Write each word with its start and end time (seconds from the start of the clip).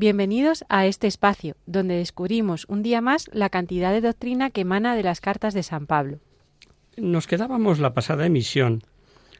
Bienvenidos 0.00 0.64
a 0.68 0.86
este 0.86 1.08
espacio, 1.08 1.56
donde 1.66 1.96
descubrimos 1.96 2.66
un 2.68 2.84
día 2.84 3.00
más 3.00 3.28
la 3.32 3.48
cantidad 3.48 3.90
de 3.90 4.00
doctrina 4.00 4.48
que 4.50 4.60
emana 4.60 4.94
de 4.94 5.02
las 5.02 5.20
cartas 5.20 5.54
de 5.54 5.64
San 5.64 5.88
Pablo. 5.88 6.20
Nos 6.96 7.26
quedábamos 7.26 7.80
la 7.80 7.94
pasada 7.94 8.24
emisión 8.24 8.84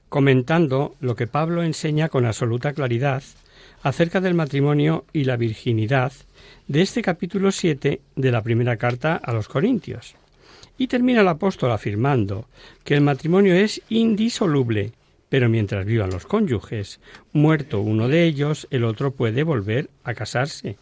comentando 0.09 0.97
lo 0.99 1.15
que 1.15 1.29
Pablo 1.29 1.63
enseña 1.63 2.09
con 2.09 2.27
absoluta 2.27 2.73
claridad 2.73 3.23
acerca 3.85 4.21
del 4.21 4.35
matrimonio 4.35 5.05
y 5.13 5.23
la 5.23 5.37
virginidad 5.37 6.13
de 6.67 6.83
este 6.83 7.03
capítulo 7.03 7.53
7 7.53 8.01
de 8.17 8.33
la 8.33 8.43
primera 8.43 8.77
carta 8.79 9.15
a 9.15 9.33
los 9.33 9.47
Corintios. 9.47 10.17
Y 10.77 10.89
termina 10.89 11.21
el 11.21 11.29
apóstol 11.29 11.71
afirmando 11.71 12.47
que 12.83 12.95
el 12.95 13.01
matrimonio 13.01 13.55
es 13.55 13.81
indisoluble, 13.91 14.91
pero 15.29 15.49
mientras 15.49 15.85
vivan 15.85 16.11
los 16.11 16.27
cónyuges, 16.27 17.01
muerto 17.33 17.81
uno 17.81 18.09
de 18.09 18.25
ellos, 18.25 18.67
el 18.71 18.85
otro 18.85 19.13
puede 19.13 19.43
volver 19.43 19.91
a 20.05 20.15
casarse. 20.15 20.77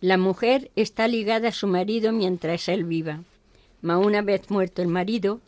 la 0.00 0.16
mujer 0.16 0.70
está 0.76 1.06
ligada 1.08 1.48
a 1.48 1.52
su 1.52 1.66
marido 1.66 2.12
mientras 2.12 2.68
él 2.68 2.84
viva, 2.84 3.20
ma 3.82 3.98
una 3.98 4.22
vez 4.22 4.50
muerto 4.50 4.80
el 4.80 4.88
marido, 4.88 5.40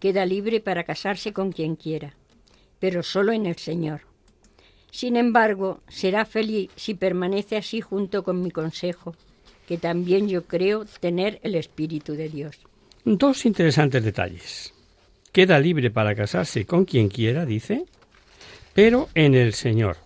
queda 0.00 0.26
libre 0.26 0.60
para 0.60 0.82
casarse 0.84 1.32
con 1.32 1.52
quien 1.52 1.76
quiera, 1.76 2.14
pero 2.80 3.02
solo 3.02 3.32
en 3.32 3.46
el 3.46 3.56
Señor. 3.56 4.00
Sin 4.90 5.16
embargo, 5.16 5.80
será 5.88 6.24
feliz 6.24 6.70
si 6.74 6.94
permanece 6.94 7.56
así 7.56 7.80
junto 7.80 8.24
con 8.24 8.42
mi 8.42 8.50
consejo, 8.50 9.14
que 9.68 9.78
también 9.78 10.28
yo 10.28 10.44
creo 10.46 10.84
tener 10.98 11.38
el 11.44 11.54
Espíritu 11.54 12.14
de 12.14 12.28
Dios. 12.28 12.58
Dos 13.04 13.46
interesantes 13.46 14.02
detalles. 14.02 14.74
Queda 15.32 15.58
libre 15.58 15.90
para 15.90 16.14
casarse 16.14 16.66
con 16.66 16.84
quien 16.84 17.08
quiera, 17.08 17.46
dice, 17.46 17.84
pero 18.74 19.08
en 19.14 19.34
el 19.34 19.54
Señor. 19.54 19.96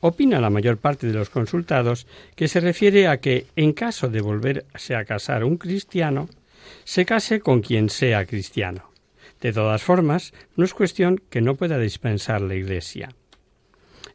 Opina 0.00 0.40
la 0.40 0.50
mayor 0.50 0.78
parte 0.78 1.06
de 1.06 1.12
los 1.12 1.30
consultados 1.30 2.06
que 2.34 2.48
se 2.48 2.60
refiere 2.60 3.06
a 3.06 3.18
que, 3.20 3.46
en 3.56 3.72
caso 3.72 4.08
de 4.08 4.20
volverse 4.20 4.94
a 4.94 5.04
casar 5.04 5.44
un 5.44 5.56
cristiano, 5.56 6.28
se 6.84 7.04
case 7.04 7.40
con 7.40 7.60
quien 7.60 7.90
sea 7.90 8.24
cristiano. 8.26 8.90
De 9.40 9.52
todas 9.52 9.82
formas, 9.82 10.32
no 10.56 10.64
es 10.64 10.74
cuestión 10.74 11.20
que 11.30 11.40
no 11.40 11.54
pueda 11.54 11.78
dispensar 11.78 12.42
la 12.42 12.54
Iglesia. 12.54 13.10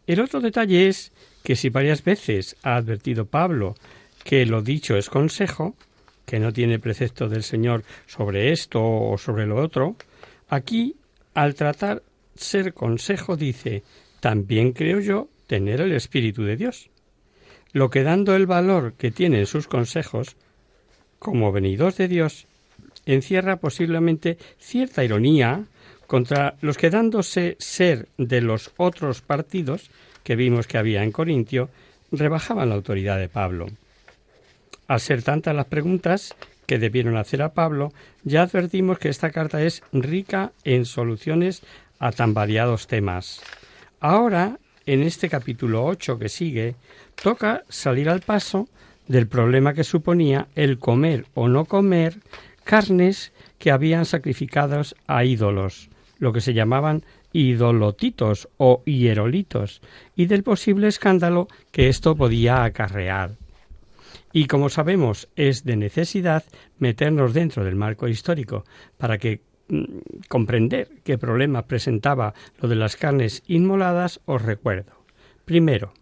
El 0.07 0.19
otro 0.19 0.39
detalle 0.39 0.87
es 0.87 1.11
que 1.43 1.55
si 1.55 1.69
varias 1.69 2.03
veces 2.03 2.55
ha 2.63 2.75
advertido 2.75 3.25
Pablo 3.25 3.75
que 4.23 4.45
lo 4.45 4.61
dicho 4.61 4.97
es 4.97 5.09
consejo, 5.09 5.75
que 6.25 6.39
no 6.39 6.51
tiene 6.51 6.79
precepto 6.79 7.29
del 7.29 7.43
Señor 7.43 7.83
sobre 8.07 8.51
esto 8.51 8.81
o 8.83 9.17
sobre 9.17 9.45
lo 9.45 9.57
otro, 9.57 9.95
aquí, 10.47 10.95
al 11.33 11.55
tratar 11.55 12.03
ser 12.35 12.73
consejo, 12.73 13.37
dice, 13.37 13.83
también 14.19 14.73
creo 14.73 14.99
yo 14.99 15.29
tener 15.47 15.81
el 15.81 15.93
Espíritu 15.93 16.43
de 16.43 16.57
Dios. 16.57 16.89
Lo 17.71 17.89
que 17.89 18.03
dando 18.03 18.35
el 18.35 18.45
valor 18.45 18.93
que 18.93 19.11
tienen 19.11 19.45
sus 19.45 19.67
consejos, 19.67 20.35
como 21.19 21.51
venidos 21.51 21.97
de 21.97 22.07
Dios, 22.07 22.47
encierra 23.05 23.57
posiblemente 23.57 24.37
cierta 24.57 25.03
ironía 25.03 25.65
contra 26.07 26.55
los 26.61 26.77
que 26.77 26.89
dándose 26.89 27.55
ser 27.59 28.07
de 28.17 28.41
los 28.41 28.71
otros 28.77 29.21
partidos 29.21 29.89
que 30.23 30.35
vimos 30.35 30.67
que 30.67 30.77
había 30.77 31.03
en 31.03 31.11
Corintio, 31.11 31.69
rebajaban 32.11 32.69
la 32.69 32.75
autoridad 32.75 33.19
de 33.19 33.29
Pablo. 33.29 33.67
Al 34.87 34.99
ser 34.99 35.23
tantas 35.23 35.55
las 35.55 35.65
preguntas 35.65 36.35
que 36.65 36.79
debieron 36.79 37.17
hacer 37.17 37.41
a 37.41 37.53
Pablo, 37.53 37.91
ya 38.23 38.43
advertimos 38.43 38.99
que 38.99 39.09
esta 39.09 39.31
carta 39.31 39.61
es 39.63 39.83
rica 39.91 40.51
en 40.63 40.85
soluciones 40.85 41.63
a 41.99 42.11
tan 42.11 42.33
variados 42.33 42.87
temas. 42.87 43.41
Ahora, 43.99 44.59
en 44.85 45.01
este 45.01 45.29
capítulo 45.29 45.85
8 45.85 46.19
que 46.19 46.29
sigue, 46.29 46.75
toca 47.21 47.63
salir 47.69 48.09
al 48.09 48.21
paso 48.21 48.67
del 49.07 49.27
problema 49.27 49.73
que 49.73 49.83
suponía 49.83 50.47
el 50.55 50.79
comer 50.79 51.25
o 51.33 51.47
no 51.47 51.65
comer 51.65 52.19
carnes 52.63 53.31
que 53.59 53.71
habían 53.71 54.05
sacrificados 54.05 54.95
a 55.07 55.23
ídolos, 55.23 55.89
lo 56.19 56.33
que 56.33 56.41
se 56.41 56.53
llamaban 56.53 57.03
idolotitos 57.33 58.47
o 58.57 58.81
hierolitos, 58.85 59.81
y 60.15 60.25
del 60.27 60.43
posible 60.43 60.87
escándalo 60.87 61.47
que 61.71 61.89
esto 61.89 62.15
podía 62.15 62.63
acarrear. 62.63 63.31
Y 64.35 64.47
como 64.47 64.67
sabemos, 64.67 65.29
es 65.37 65.63
de 65.63 65.77
necesidad 65.77 66.43
meternos 66.77 67.33
dentro 67.33 67.63
del 67.63 67.77
marco 67.77 68.09
histórico 68.09 68.65
para 68.97 69.17
que 69.17 69.39
mm, 69.69 69.83
comprender 70.27 70.89
qué 71.05 71.17
problema 71.17 71.67
presentaba 71.67 72.33
lo 72.59 72.67
de 72.67 72.75
las 72.75 72.97
carnes 72.97 73.43
inmoladas, 73.47 74.19
os 74.25 74.41
recuerdo. 74.41 74.91
Primero, 75.45 75.93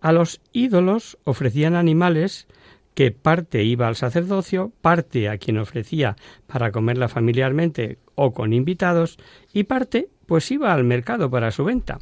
a 0.00 0.12
los 0.12 0.40
ídolos 0.54 1.18
ofrecían 1.24 1.74
animales 1.74 2.46
que 2.94 3.10
parte 3.10 3.64
iba 3.64 3.86
al 3.86 3.96
sacerdocio, 3.96 4.72
parte 4.80 5.28
a 5.28 5.36
quien 5.36 5.58
ofrecía 5.58 6.16
para 6.46 6.72
comerla 6.72 7.08
familiarmente 7.08 7.98
o 8.14 8.32
con 8.32 8.54
invitados, 8.54 9.18
y 9.52 9.64
parte 9.64 10.08
pues 10.24 10.50
iba 10.50 10.72
al 10.72 10.84
mercado 10.84 11.30
para 11.30 11.50
su 11.50 11.64
venta. 11.64 11.98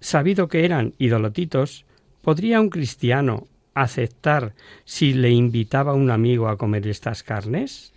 Sabido 0.00 0.48
que 0.48 0.64
eran 0.64 0.94
idolotitos, 0.96 1.84
¿podría 2.22 2.62
un 2.62 2.70
cristiano 2.70 3.46
aceptar 3.74 4.54
si 4.84 5.12
le 5.12 5.30
invitaba 5.30 5.94
un 5.94 6.10
amigo 6.10 6.48
a 6.48 6.56
comer 6.56 6.86
estas 6.86 7.22
carnes? 7.22 7.92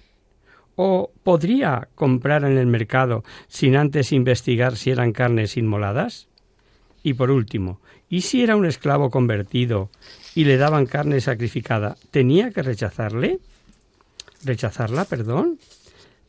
¿O 0.75 1.11
podría 1.23 1.87
comprar 1.95 2.43
en 2.45 2.57
el 2.57 2.65
mercado 2.65 3.23
sin 3.47 3.75
antes 3.75 4.11
investigar 4.11 4.75
si 4.75 4.89
eran 4.91 5.11
carnes 5.11 5.57
inmoladas? 5.57 6.27
Y 7.03 7.13
por 7.13 7.29
último, 7.29 7.79
¿y 8.09 8.21
si 8.21 8.43
era 8.43 8.55
un 8.55 8.65
esclavo 8.65 9.09
convertido 9.09 9.89
y 10.33 10.45
le 10.45 10.57
daban 10.57 10.85
carne 10.85 11.21
sacrificada, 11.21 11.97
tenía 12.11 12.51
que 12.51 12.63
rechazarle? 12.63 13.39
¿Rechazarla, 14.43 15.05
perdón? 15.05 15.59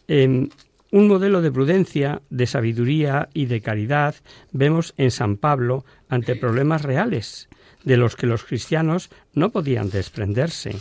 Em, 0.09 0.51
un 0.95 1.09
modelo 1.09 1.43
de 1.43 1.51
prudencia, 1.51 2.23
de 2.31 2.47
sabiduría 2.47 3.29
y 3.35 3.47
de 3.47 3.61
caridad 3.61 4.15
vemos 4.53 4.95
en 4.97 5.11
San 5.11 5.37
Pablo 5.39 5.85
ante 6.09 6.37
problemas 6.37 6.83
reales, 6.83 7.49
de 7.83 7.97
los 7.97 8.15
que 8.15 8.29
los 8.29 8.45
cristianos 8.45 9.11
no 9.33 9.51
podían 9.51 9.91
desprenderse. 9.91 10.77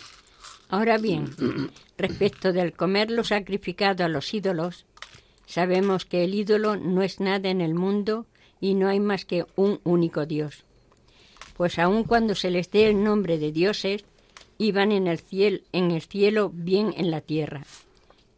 Ahora 0.69 1.00
bien, 1.00 1.31
respecto 1.98 2.54
del 2.54 2.74
comer 2.74 3.10
lo 3.10 3.24
sacrificado 3.24 4.06
a 4.06 4.07
los 4.07 4.31
ídolos, 4.36 4.86
sabemos 5.48 6.06
que 6.06 6.24
el 6.24 6.36
ídolo 6.36 6.75
no 6.75 7.01
es 7.01 7.19
nada 7.19 7.50
en 7.50 7.60
el 7.60 7.74
mundo 7.74 8.27
y 8.62 8.75
no 8.75 8.89
hay 8.89 9.00
más 9.00 9.25
que 9.25 9.48
un 9.56 9.80
único 9.83 10.27
Dios. 10.27 10.63
Pues 11.57 11.80
aun 11.80 12.04
cuando 12.04 12.36
se 12.36 12.51
les 12.51 12.69
dé 12.69 12.88
el 12.88 13.04
nombre 13.04 13.39
de 13.39 13.51
dioses, 13.51 14.06
iban 14.60 14.92
en 14.92 15.07
el 15.07 15.18
cielo, 15.18 15.57
en 15.71 15.89
el 15.89 16.04
cielo 16.04 16.51
bien 16.54 16.94
en 16.98 17.10
la 17.10 17.21
tierra, 17.21 17.63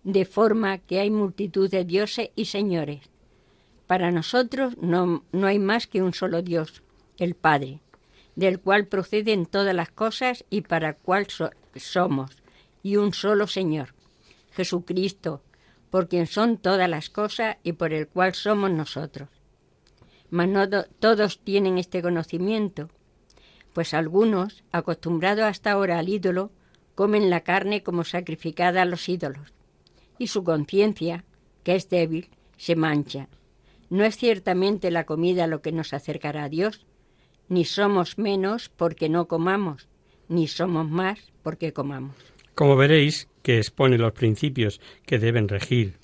de 0.06 0.24
forma 0.24 0.78
que 0.78 1.00
hay 1.00 1.10
multitud 1.10 1.70
de 1.70 1.84
dioses 1.84 2.30
y 2.36 2.46
señores. 2.46 3.02
Para 3.88 4.12
nosotros 4.12 4.78
no, 4.80 5.24
no 5.32 5.48
hay 5.48 5.60
más 5.60 5.88
que 5.88 6.02
un 6.02 6.14
solo 6.14 6.42
Dios, 6.42 6.84
el 7.18 7.36
Padre, 7.36 7.82
del 8.36 8.60
cual 8.60 8.86
proceden 8.88 9.46
todas 9.48 9.76
las 9.76 9.90
cosas 9.90 10.46
y 10.50 10.62
para 10.62 10.94
cual 10.94 11.28
so- 11.28 11.50
somos, 11.76 12.32
y 12.84 12.98
un 12.98 13.14
solo 13.14 13.48
Señor, 13.48 13.94
Jesucristo, 14.52 15.42
por 15.90 16.08
quien 16.08 16.28
son 16.28 16.58
todas 16.58 16.90
las 16.90 17.10
cosas 17.10 17.58
y 17.64 17.74
por 17.74 17.92
el 17.92 18.08
cual 18.08 18.36
somos 18.36 18.70
nosotros. 18.72 19.30
Mas 20.30 20.48
no 20.50 20.68
do- 20.68 20.86
todos 21.00 21.40
tienen 21.40 21.78
este 21.80 22.02
conocimiento, 22.04 22.90
pues 23.74 23.94
algunos, 23.96 24.64
acostumbrados 24.72 25.46
hasta 25.46 25.72
ahora 25.72 25.98
al 25.98 26.10
ídolo, 26.10 26.52
comen 26.94 27.30
la 27.32 27.42
carne 27.42 27.82
como 27.82 28.04
sacrificada 28.04 28.84
a 28.84 28.86
los 28.86 29.10
ídolos, 29.10 29.54
y 30.18 30.28
su 30.28 30.44
conciencia, 30.44 31.26
que 31.64 31.76
es 31.76 31.90
débil, 31.90 32.30
se 32.58 32.76
mancha. 32.76 33.28
No 33.90 34.04
es 34.04 34.18
ciertamente 34.18 34.92
la 34.92 35.06
comida 35.06 35.48
lo 35.48 35.62
que 35.62 35.72
nos 35.72 35.94
acercará 35.94 36.46
a 36.46 36.50
Dios, 36.50 36.86
ni 37.50 37.66
somos 37.66 38.18
menos 38.18 38.70
porque 38.70 39.10
no 39.10 39.28
comamos, 39.28 39.88
ni 40.28 40.48
somos 40.48 40.90
más 40.90 41.20
porque 41.44 41.74
comamos. 41.74 42.16
Como 42.56 42.76
veréis, 42.76 43.28
que 43.44 43.60
expone 43.60 44.00
los 44.00 44.14
principios 44.14 44.82
que 45.06 45.20
deben 45.20 45.48
regir 45.48 46.00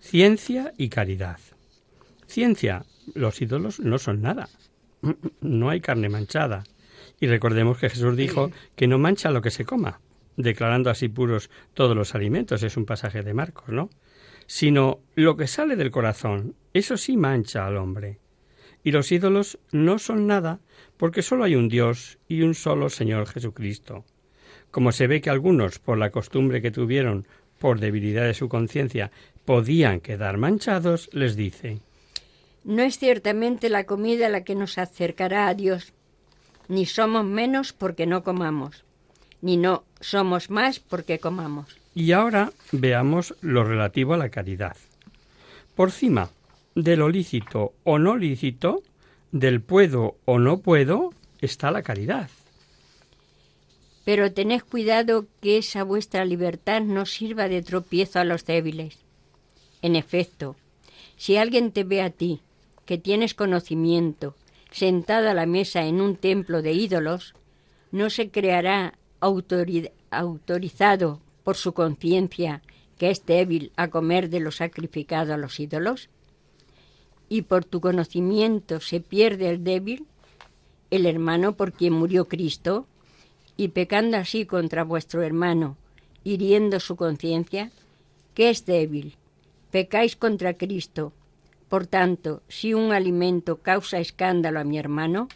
ciencia 0.00 0.72
y 0.78 0.88
caridad. 0.88 1.38
Ciencia, 2.26 2.86
los 3.14 3.42
ídolos 3.42 3.80
no 3.80 3.98
son 3.98 4.22
nada. 4.22 4.48
No 5.40 5.68
hay 5.68 5.80
carne 5.80 6.08
manchada. 6.08 6.64
Y 7.20 7.26
recordemos 7.26 7.78
que 7.78 7.90
Jesús 7.90 8.16
dijo 8.16 8.50
que 8.74 8.86
no 8.86 8.98
mancha 8.98 9.30
lo 9.30 9.42
que 9.42 9.50
se 9.50 9.64
coma, 9.64 10.00
declarando 10.36 10.90
así 10.90 11.08
puros 11.08 11.50
todos 11.74 11.96
los 11.96 12.14
alimentos. 12.14 12.62
Es 12.62 12.76
un 12.76 12.86
pasaje 12.86 13.22
de 13.22 13.34
Marcos, 13.34 13.68
¿no? 13.68 13.90
Sino 14.46 15.00
lo 15.14 15.36
que 15.36 15.46
sale 15.46 15.76
del 15.76 15.90
corazón, 15.90 16.54
eso 16.72 16.96
sí 16.96 17.16
mancha 17.16 17.66
al 17.66 17.76
hombre. 17.76 18.20
Y 18.84 18.92
los 18.92 19.10
ídolos 19.10 19.58
no 19.72 19.98
son 19.98 20.26
nada 20.26 20.60
porque 20.96 21.22
solo 21.22 21.44
hay 21.44 21.56
un 21.56 21.68
Dios 21.68 22.18
y 22.28 22.42
un 22.42 22.54
solo 22.54 22.88
Señor 22.88 23.26
Jesucristo. 23.26 24.04
Como 24.70 24.92
se 24.92 25.06
ve 25.06 25.20
que 25.20 25.30
algunos, 25.30 25.78
por 25.78 25.98
la 25.98 26.10
costumbre 26.10 26.62
que 26.62 26.70
tuvieron, 26.70 27.26
por 27.58 27.80
debilidad 27.80 28.24
de 28.24 28.34
su 28.34 28.48
conciencia, 28.48 29.10
podían 29.44 30.00
quedar 30.00 30.36
manchados, 30.36 31.08
les 31.12 31.34
dice 31.34 31.80
No 32.62 32.82
es 32.82 32.98
ciertamente 32.98 33.70
la 33.70 33.84
comida 33.84 34.28
la 34.28 34.44
que 34.44 34.54
nos 34.54 34.78
acercará 34.78 35.48
a 35.48 35.54
Dios, 35.54 35.94
ni 36.68 36.84
somos 36.84 37.24
menos 37.24 37.72
porque 37.72 38.06
no 38.06 38.22
comamos, 38.22 38.84
ni 39.40 39.56
no 39.56 39.85
somos 40.00 40.50
más 40.50 40.80
porque 40.80 41.18
comamos. 41.18 41.76
Y 41.94 42.12
ahora 42.12 42.52
veamos 42.72 43.34
lo 43.40 43.64
relativo 43.64 44.14
a 44.14 44.18
la 44.18 44.28
caridad. 44.28 44.76
Por 45.74 45.90
cima 45.90 46.30
de 46.74 46.96
lo 46.96 47.08
lícito 47.08 47.72
o 47.84 47.98
no 47.98 48.16
lícito, 48.16 48.82
del 49.32 49.60
puedo 49.60 50.16
o 50.24 50.38
no 50.38 50.58
puedo, 50.58 51.12
está 51.40 51.70
la 51.70 51.82
caridad. 51.82 52.30
Pero 54.04 54.32
tened 54.32 54.62
cuidado 54.62 55.26
que 55.40 55.58
esa 55.58 55.82
vuestra 55.82 56.24
libertad 56.24 56.80
no 56.82 57.06
sirva 57.06 57.48
de 57.48 57.62
tropiezo 57.62 58.20
a 58.20 58.24
los 58.24 58.44
débiles. 58.44 58.98
En 59.82 59.96
efecto, 59.96 60.56
si 61.16 61.36
alguien 61.36 61.72
te 61.72 61.84
ve 61.84 62.02
a 62.02 62.10
ti, 62.10 62.40
que 62.84 62.98
tienes 62.98 63.34
conocimiento, 63.34 64.36
sentado 64.70 65.28
a 65.28 65.34
la 65.34 65.46
mesa 65.46 65.86
en 65.86 66.00
un 66.00 66.16
templo 66.16 66.62
de 66.62 66.72
ídolos, 66.72 67.34
no 67.90 68.10
se 68.10 68.30
creará 68.30 68.94
autorizado 70.10 71.20
por 71.44 71.56
su 71.56 71.72
conciencia 71.72 72.62
que 72.98 73.10
es 73.10 73.26
débil 73.26 73.72
a 73.76 73.88
comer 73.88 74.30
de 74.30 74.40
lo 74.40 74.50
sacrificado 74.50 75.34
a 75.34 75.36
los 75.36 75.60
ídolos? 75.60 76.08
¿Y 77.28 77.42
por 77.42 77.64
tu 77.64 77.80
conocimiento 77.80 78.80
se 78.80 79.00
pierde 79.00 79.50
el 79.50 79.64
débil, 79.64 80.06
el 80.90 81.06
hermano 81.06 81.56
por 81.56 81.72
quien 81.72 81.92
murió 81.92 82.26
Cristo? 82.26 82.86
y 83.56 83.68
pecando 83.68 84.18
así 84.18 84.44
contra 84.44 84.84
vuestro 84.84 85.22
hermano, 85.22 85.76
hiriendo 86.24 86.80
su 86.80 86.96
conciencia, 86.96 87.70
que 88.34 88.50
es 88.50 88.66
débil, 88.66 89.14
pecáis 89.70 90.16
contra 90.16 90.54
Cristo. 90.54 91.12
Por 91.68 91.86
tanto, 91.86 92.42
si 92.48 92.74
un 92.74 92.92
alimento 92.92 93.56
causa 93.56 93.98
escándalo 93.98 94.60
a 94.60 94.64
mi 94.64 94.78
hermano, 94.78 95.28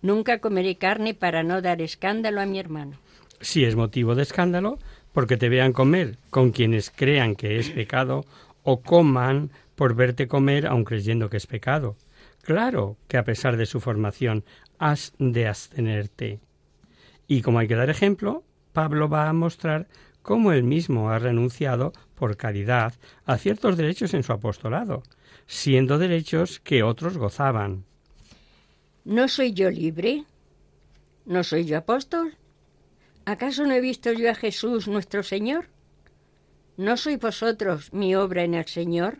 nunca 0.00 0.38
comeré 0.38 0.76
carne 0.76 1.12
para 1.12 1.42
no 1.42 1.60
dar 1.60 1.82
escándalo 1.82 2.40
a 2.40 2.46
mi 2.46 2.58
hermano. 2.58 2.96
Si 3.40 3.64
es 3.64 3.76
motivo 3.76 4.14
de 4.14 4.22
escándalo, 4.22 4.78
porque 5.12 5.36
te 5.36 5.48
vean 5.48 5.72
comer 5.72 6.18
con 6.30 6.50
quienes 6.50 6.90
crean 6.90 7.36
que 7.36 7.58
es 7.58 7.70
pecado, 7.70 8.24
o 8.62 8.82
coman 8.82 9.50
por 9.74 9.94
verte 9.94 10.26
comer 10.26 10.66
aun 10.66 10.84
creyendo 10.84 11.30
que 11.30 11.36
es 11.36 11.46
pecado. 11.46 11.96
Claro 12.42 12.96
que 13.08 13.16
a 13.16 13.24
pesar 13.24 13.56
de 13.56 13.66
su 13.66 13.80
formación 13.80 14.44
has 14.78 15.12
de 15.18 15.48
abstenerte. 15.48 16.40
Y 17.26 17.42
como 17.42 17.58
hay 17.58 17.68
que 17.68 17.76
dar 17.76 17.90
ejemplo, 17.90 18.44
Pablo 18.72 19.08
va 19.08 19.28
a 19.28 19.32
mostrar 19.32 19.88
cómo 20.22 20.52
él 20.52 20.64
mismo 20.64 21.10
ha 21.10 21.18
renunciado 21.18 21.92
por 22.14 22.36
caridad 22.36 22.94
a 23.24 23.38
ciertos 23.38 23.76
derechos 23.76 24.14
en 24.14 24.22
su 24.22 24.32
apostolado, 24.32 25.02
siendo 25.46 25.98
derechos 25.98 26.60
que 26.60 26.82
otros 26.82 27.16
gozaban. 27.16 27.84
¿No 29.04 29.28
soy 29.28 29.52
yo 29.52 29.70
libre? 29.70 30.24
¿No 31.24 31.44
soy 31.44 31.64
yo 31.64 31.78
apóstol? 31.78 32.34
¿Acaso 33.26 33.66
no 33.66 33.74
he 33.74 33.80
visto 33.80 34.12
yo 34.12 34.30
a 34.30 34.36
Jesús 34.36 34.86
nuestro 34.86 35.24
Señor? 35.24 35.66
¿No 36.76 36.96
sois 36.96 37.18
vosotros 37.18 37.92
mi 37.92 38.14
obra 38.14 38.44
en 38.44 38.54
el 38.54 38.66
Señor? 38.66 39.18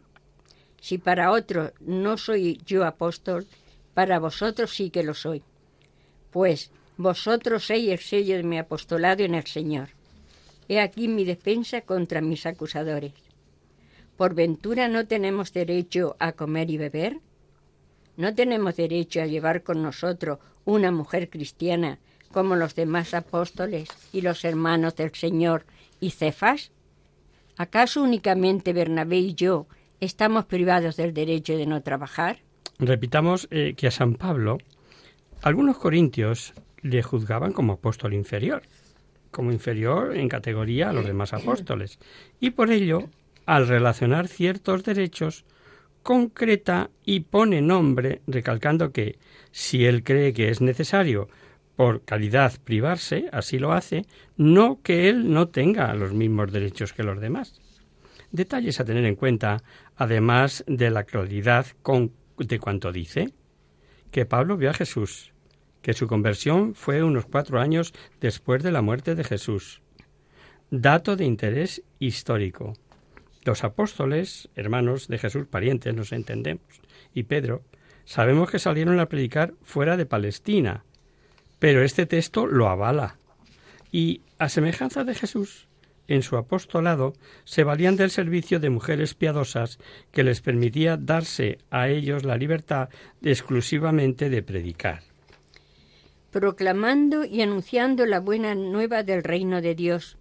Si 0.81 0.97
para 0.97 1.33
otro 1.33 1.73
no 1.81 2.17
soy 2.17 2.61
yo 2.65 2.85
apóstol, 2.85 3.49
para 3.95 4.21
vosotros 4.21 4.71
sí 4.77 4.91
que 4.91 5.03
lo 5.03 5.13
soy. 5.13 5.43
Pues 6.31 6.71
vosotros 6.97 7.67
sois 7.67 7.89
el 7.89 7.99
sello 7.99 8.37
de 8.37 8.45
mi 8.45 8.59
apostolado 8.59 9.25
en 9.25 9.35
el 9.35 9.47
Señor. 9.47 9.89
He 10.69 10.79
aquí 10.79 11.09
mi 11.09 11.25
defensa 11.25 11.81
contra 11.81 12.21
mis 12.21 12.47
acusadores. 12.47 13.13
¿Por 14.17 14.35
ventura 14.35 14.87
no 14.87 15.09
tenemos 15.09 15.53
derecho 15.53 16.15
a 16.21 16.31
comer 16.31 16.71
y 16.71 16.77
beber? 16.77 17.19
¿No 18.17 18.37
tenemos 18.37 18.77
derecho 18.77 19.21
a 19.21 19.27
llevar 19.27 19.65
con 19.65 19.83
nosotros 19.83 20.39
una 20.65 20.93
mujer 20.93 21.29
cristiana 21.29 21.99
como 22.37 22.55
los 22.55 22.75
demás 22.75 23.15
apóstoles 23.15 23.89
y 24.13 24.21
los 24.21 24.45
hermanos 24.45 24.95
del 24.95 25.11
Señor 25.15 25.65
y 26.01 26.11
Cefas? 26.11 26.71
¿Acaso 27.57 28.03
únicamente 28.03 28.75
Bernabé 28.75 29.17
y 29.17 29.35
yo 29.35 29.67
estamos 30.01 30.45
privados 30.45 30.97
del 30.97 31.15
derecho 31.15 31.57
de 31.57 31.65
no 31.65 31.81
trabajar? 31.81 32.41
Repitamos 32.79 33.49
eh, 33.51 33.73
que 33.75 33.87
a 33.87 33.91
San 33.91 34.17
Pablo 34.17 34.59
algunos 35.41 35.79
corintios 35.79 36.53
le 36.83 37.03
juzgaban 37.03 37.55
como 37.55 37.73
apóstol 37.73 38.13
inferior, 38.13 38.61
como 39.31 39.51
inferior 39.51 40.15
en 40.15 40.29
categoría 40.29 40.91
a 40.91 40.93
los 40.93 41.07
demás 41.07 41.33
apóstoles, 41.33 41.99
y 42.39 42.51
por 42.51 42.71
ello, 42.71 43.09
al 43.47 43.67
relacionar 43.67 44.29
ciertos 44.29 44.85
derechos, 44.85 45.47
concreta 46.03 46.91
y 47.03 47.21
pone 47.21 47.63
nombre, 47.63 48.21
recalcando 48.27 48.93
que 48.93 49.19
si 49.53 49.87
él 49.87 50.05
cree 50.05 50.35
que 50.35 50.51
es 50.51 50.61
necesario 50.61 51.31
por 51.77 52.03
calidad 52.05 52.55
privarse, 52.65 53.29
así 53.33 53.59
lo 53.59 53.73
hace, 53.73 54.07
no 54.37 54.81
que 54.83 55.09
él 55.09 55.33
no 55.33 55.49
tenga 55.49 55.93
los 55.95 56.15
mismos 56.15 56.51
derechos 56.51 56.95
que 56.95 57.03
los 57.03 57.21
demás. 57.21 57.61
Detalles 58.33 58.81
a 58.81 58.85
tener 58.85 59.05
en 59.05 59.15
cuenta, 59.15 59.63
además 59.95 60.65
de 60.67 60.91
la 60.91 61.05
claridad 61.05 61.67
con, 61.83 62.13
de 62.39 62.59
cuanto 62.59 62.93
dice, 62.93 63.33
que 64.11 64.25
Pablo 64.25 64.57
vio 64.57 64.71
a 64.71 64.75
Jesús, 64.75 65.33
que 65.83 65.93
su 65.93 66.09
conversión 66.09 66.75
fue 66.75 67.03
unos 67.03 67.27
cuatro 67.27 67.61
años 67.61 67.93
después 68.21 68.63
de 68.63 68.73
la 68.73 68.83
muerte 68.83 69.15
de 69.15 69.25
Jesús. 69.25 69.83
Dato 70.71 71.15
de 71.15 71.25
interés 71.25 71.83
histórico. 71.99 72.73
Los 73.45 73.63
apóstoles, 73.63 74.49
hermanos 74.57 75.07
de 75.07 75.19
Jesús, 75.19 75.47
parientes, 75.47 75.95
nos 75.95 76.13
entendemos, 76.13 76.81
y 77.15 77.25
Pedro, 77.25 77.63
sabemos 78.05 78.51
que 78.51 78.59
salieron 78.59 78.99
a 78.99 79.07
predicar 79.09 79.55
fuera 79.63 79.97
de 79.97 80.07
Palestina, 80.07 80.86
pero 81.59 81.83
este 81.83 82.07
texto 82.07 82.47
lo 82.47 82.69
avala. 82.69 83.17
Y, 83.93 84.23
a 84.39 84.49
semejanza 84.49 85.05
de 85.05 85.15
Jesús, 85.15 85.69
en 86.09 86.23
su 86.23 86.37
apostolado 86.37 87.15
se 87.45 87.65
valían 87.65 87.97
del 87.97 88.11
servicio 88.11 88.61
de 88.61 88.71
mujeres 88.71 89.15
piadosas 89.15 89.79
que 90.13 90.23
les 90.23 90.41
permitía 90.41 90.97
darse 90.97 91.59
a 91.71 91.89
ellos 91.89 92.25
la 92.25 92.37
libertad 92.37 92.89
exclusivamente 93.23 94.31
de 94.31 94.43
predicar. 94.43 95.03
Proclamando 96.31 97.25
y 97.25 97.43
anunciando 97.43 98.05
la 98.07 98.21
buena 98.21 98.55
nueva 98.55 99.03
del 99.03 99.25
reino 99.25 99.63
de 99.63 99.75
Dios, 99.75 100.19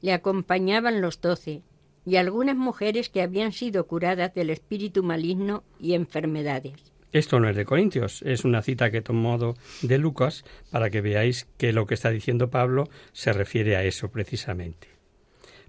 le 0.00 0.12
acompañaban 0.12 1.00
los 1.00 1.20
doce 1.20 1.62
y 2.06 2.16
algunas 2.16 2.56
mujeres 2.56 3.10
que 3.10 3.22
habían 3.22 3.52
sido 3.52 3.86
curadas 3.86 4.34
del 4.34 4.50
espíritu 4.50 5.02
maligno 5.02 5.62
y 5.78 5.94
enfermedades. 5.94 6.92
Esto 7.12 7.40
no 7.40 7.48
es 7.48 7.56
de 7.56 7.64
Corintios, 7.64 8.22
es 8.22 8.44
una 8.44 8.62
cita 8.62 8.90
que 8.90 8.98
he 8.98 9.02
tomado 9.02 9.56
de 9.80 9.98
Lucas 9.98 10.44
para 10.70 10.90
que 10.90 11.00
veáis 11.00 11.46
que 11.56 11.72
lo 11.72 11.86
que 11.86 11.94
está 11.94 12.10
diciendo 12.10 12.50
Pablo 12.50 12.88
se 13.12 13.32
refiere 13.32 13.76
a 13.76 13.84
eso 13.84 14.10
precisamente. 14.10 14.88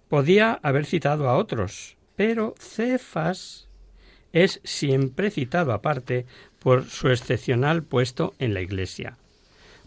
Podía 0.09 0.59
haber 0.63 0.85
citado 0.85 1.29
a 1.29 1.37
otros, 1.37 1.95
pero 2.15 2.55
Cefas 2.59 3.69
es 4.33 4.59
siempre 4.63 5.31
citado 5.31 5.71
aparte 5.71 6.25
por 6.59 6.85
su 6.85 7.09
excepcional 7.09 7.83
puesto 7.83 8.33
en 8.39 8.53
la 8.53 8.61
Iglesia. 8.61 9.17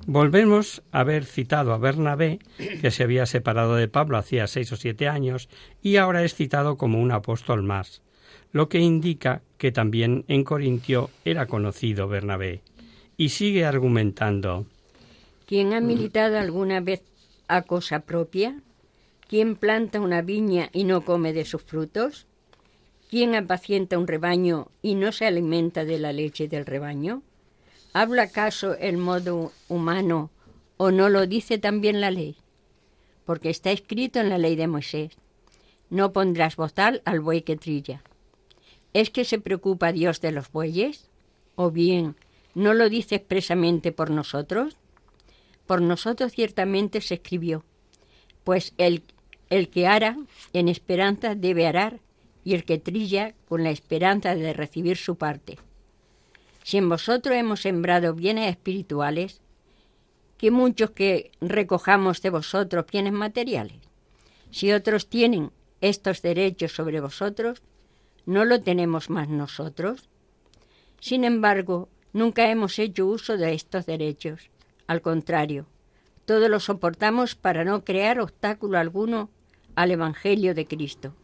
Volvemos 0.06 0.82
a 0.90 1.00
haber 1.00 1.24
citado 1.24 1.72
a 1.72 1.78
Bernabé, 1.78 2.40
que 2.80 2.90
se 2.90 3.04
había 3.04 3.26
separado 3.26 3.76
de 3.76 3.88
Pablo 3.88 4.16
hacía 4.16 4.46
seis 4.46 4.72
o 4.72 4.76
siete 4.76 5.06
años, 5.06 5.48
y 5.80 5.96
ahora 5.96 6.24
es 6.24 6.34
citado 6.34 6.76
como 6.76 7.00
un 7.00 7.12
apóstol 7.12 7.62
más, 7.62 8.02
lo 8.52 8.68
que 8.68 8.78
indica 8.78 9.42
que 9.58 9.72
también 9.72 10.24
en 10.28 10.44
Corintio 10.44 11.10
era 11.24 11.46
conocido 11.46 12.08
Bernabé. 12.08 12.60
Y 13.16 13.30
sigue 13.30 13.64
argumentando. 13.64 14.66
¿Quién 15.46 15.72
ha 15.72 15.80
militado 15.80 16.38
alguna 16.38 16.80
vez 16.80 17.02
a 17.48 17.62
cosa 17.62 18.00
propia? 18.00 18.60
¿Quién 19.28 19.56
planta 19.56 20.00
una 20.00 20.22
viña 20.22 20.68
y 20.72 20.84
no 20.84 21.02
come 21.02 21.32
de 21.32 21.44
sus 21.44 21.62
frutos? 21.62 22.26
¿Quién 23.08 23.34
apacienta 23.34 23.98
un 23.98 24.06
rebaño 24.06 24.68
y 24.80 24.94
no 24.94 25.12
se 25.12 25.26
alimenta 25.26 25.84
de 25.84 25.98
la 25.98 26.12
leche 26.12 26.48
del 26.48 26.66
rebaño? 26.66 27.22
¿Habla 27.92 28.22
acaso 28.24 28.74
el 28.78 28.96
modo 28.96 29.52
humano 29.68 30.30
o 30.78 30.90
no 30.90 31.10
lo 31.10 31.26
dice 31.26 31.58
también 31.58 32.00
la 32.00 32.10
ley? 32.10 32.36
Porque 33.26 33.50
está 33.50 33.70
escrito 33.70 34.18
en 34.18 34.30
la 34.30 34.38
ley 34.38 34.56
de 34.56 34.66
Moisés, 34.66 35.12
no 35.90 36.12
pondrás 36.12 36.56
bozal 36.56 37.02
al 37.04 37.20
buey 37.20 37.42
que 37.42 37.56
trilla. 37.56 38.02
¿Es 38.92 39.10
que 39.10 39.24
se 39.24 39.38
preocupa 39.38 39.92
Dios 39.92 40.20
de 40.20 40.32
los 40.32 40.50
bueyes? 40.52 41.08
¿O 41.54 41.70
bien 41.70 42.16
no 42.54 42.74
lo 42.74 42.88
dice 42.88 43.14
expresamente 43.14 43.92
por 43.92 44.10
nosotros? 44.10 44.76
Por 45.66 45.80
nosotros 45.80 46.32
ciertamente 46.32 47.00
se 47.00 47.14
escribió, 47.14 47.64
pues 48.44 48.74
el, 48.76 49.02
el 49.48 49.70
que 49.70 49.86
ara 49.86 50.18
en 50.52 50.68
esperanza 50.68 51.34
debe 51.34 51.66
arar 51.66 52.00
y 52.44 52.54
el 52.54 52.64
que 52.64 52.78
trilla 52.78 53.34
con 53.48 53.62
la 53.62 53.70
esperanza 53.70 54.34
de 54.34 54.52
recibir 54.52 54.96
su 54.96 55.16
parte. 55.16 55.58
Si 56.64 56.76
en 56.76 56.88
vosotros 56.88 57.34
hemos 57.34 57.62
sembrado 57.62 58.14
bienes 58.14 58.50
espirituales, 58.50 59.40
que 60.36 60.50
muchos 60.50 60.90
que 60.90 61.30
recojamos 61.40 62.20
de 62.20 62.30
vosotros 62.30 62.84
bienes 62.90 63.12
materiales. 63.12 63.78
Si 64.50 64.72
otros 64.72 65.08
tienen 65.08 65.52
estos 65.80 66.20
derechos 66.20 66.72
sobre 66.72 67.00
vosotros, 67.00 67.62
¿no 68.26 68.44
lo 68.44 68.60
tenemos 68.62 69.10
más 69.10 69.28
nosotros? 69.28 70.08
Sin 71.00 71.24
embargo, 71.24 71.88
nunca 72.12 72.50
hemos 72.50 72.78
hecho 72.78 73.06
uso 73.06 73.36
de 73.36 73.54
estos 73.54 73.86
derechos. 73.86 74.50
Al 74.86 75.02
contrario, 75.02 75.66
todo 76.24 76.48
lo 76.48 76.60
soportamos 76.60 77.34
para 77.34 77.64
no 77.64 77.84
crear 77.84 78.20
obstáculo 78.20 78.78
alguno 78.78 79.30
al 79.74 79.90
Evangelio 79.90 80.54
de 80.54 80.66
Cristo. 80.66 81.14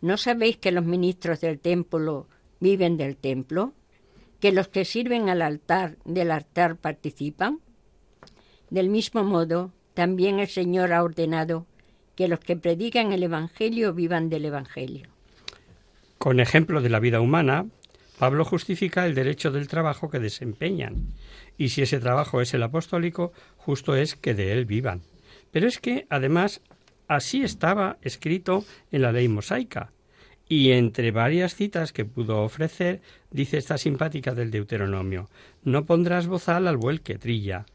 ¿No 0.00 0.16
sabéis 0.16 0.56
que 0.56 0.72
los 0.72 0.84
ministros 0.84 1.40
del 1.40 1.58
templo 1.58 2.28
viven 2.60 2.96
del 2.96 3.16
templo? 3.16 3.72
¿Que 4.40 4.52
los 4.52 4.68
que 4.68 4.84
sirven 4.84 5.28
al 5.28 5.42
altar 5.42 5.96
del 6.04 6.30
altar 6.30 6.76
participan? 6.76 7.60
Del 8.70 8.88
mismo 8.88 9.24
modo, 9.24 9.72
también 9.94 10.38
el 10.38 10.48
Señor 10.48 10.92
ha 10.92 11.02
ordenado 11.02 11.66
que 12.14 12.28
los 12.28 12.40
que 12.40 12.56
predican 12.56 13.12
el 13.12 13.22
Evangelio 13.22 13.92
vivan 13.92 14.28
del 14.28 14.46
Evangelio. 14.46 15.15
Con 16.18 16.40
ejemplo 16.40 16.80
de 16.80 16.90
la 16.90 17.00
vida 17.00 17.20
humana, 17.20 17.66
Pablo 18.18 18.44
justifica 18.44 19.06
el 19.06 19.14
derecho 19.14 19.50
del 19.50 19.68
trabajo 19.68 20.10
que 20.10 20.18
desempeñan, 20.18 21.08
y 21.58 21.68
si 21.68 21.82
ese 21.82 22.00
trabajo 22.00 22.40
es 22.40 22.54
el 22.54 22.62
apostólico, 22.62 23.32
justo 23.56 23.94
es 23.94 24.16
que 24.16 24.34
de 24.34 24.52
él 24.52 24.64
vivan. 24.64 25.02
Pero 25.50 25.68
es 25.68 25.78
que, 25.78 26.06
además, 26.10 26.60
Así 27.08 27.42
estaba 27.42 27.98
escrito 28.02 28.64
en 28.90 29.02
la 29.02 29.12
ley 29.12 29.28
mosaica. 29.28 29.92
Y 30.48 30.72
entre 30.72 31.10
varias 31.10 31.54
citas 31.54 31.92
que 31.92 32.04
pudo 32.04 32.42
ofrecer, 32.42 33.00
dice 33.30 33.58
esta 33.58 33.78
simpática 33.78 34.34
del 34.34 34.50
Deuteronomio, 34.50 35.28
no 35.62 35.86
pondrás 35.86 36.26
bozal 36.26 36.66
al 36.66 36.76
buey 36.76 36.98
que 36.98 37.18
trilla. 37.18 37.66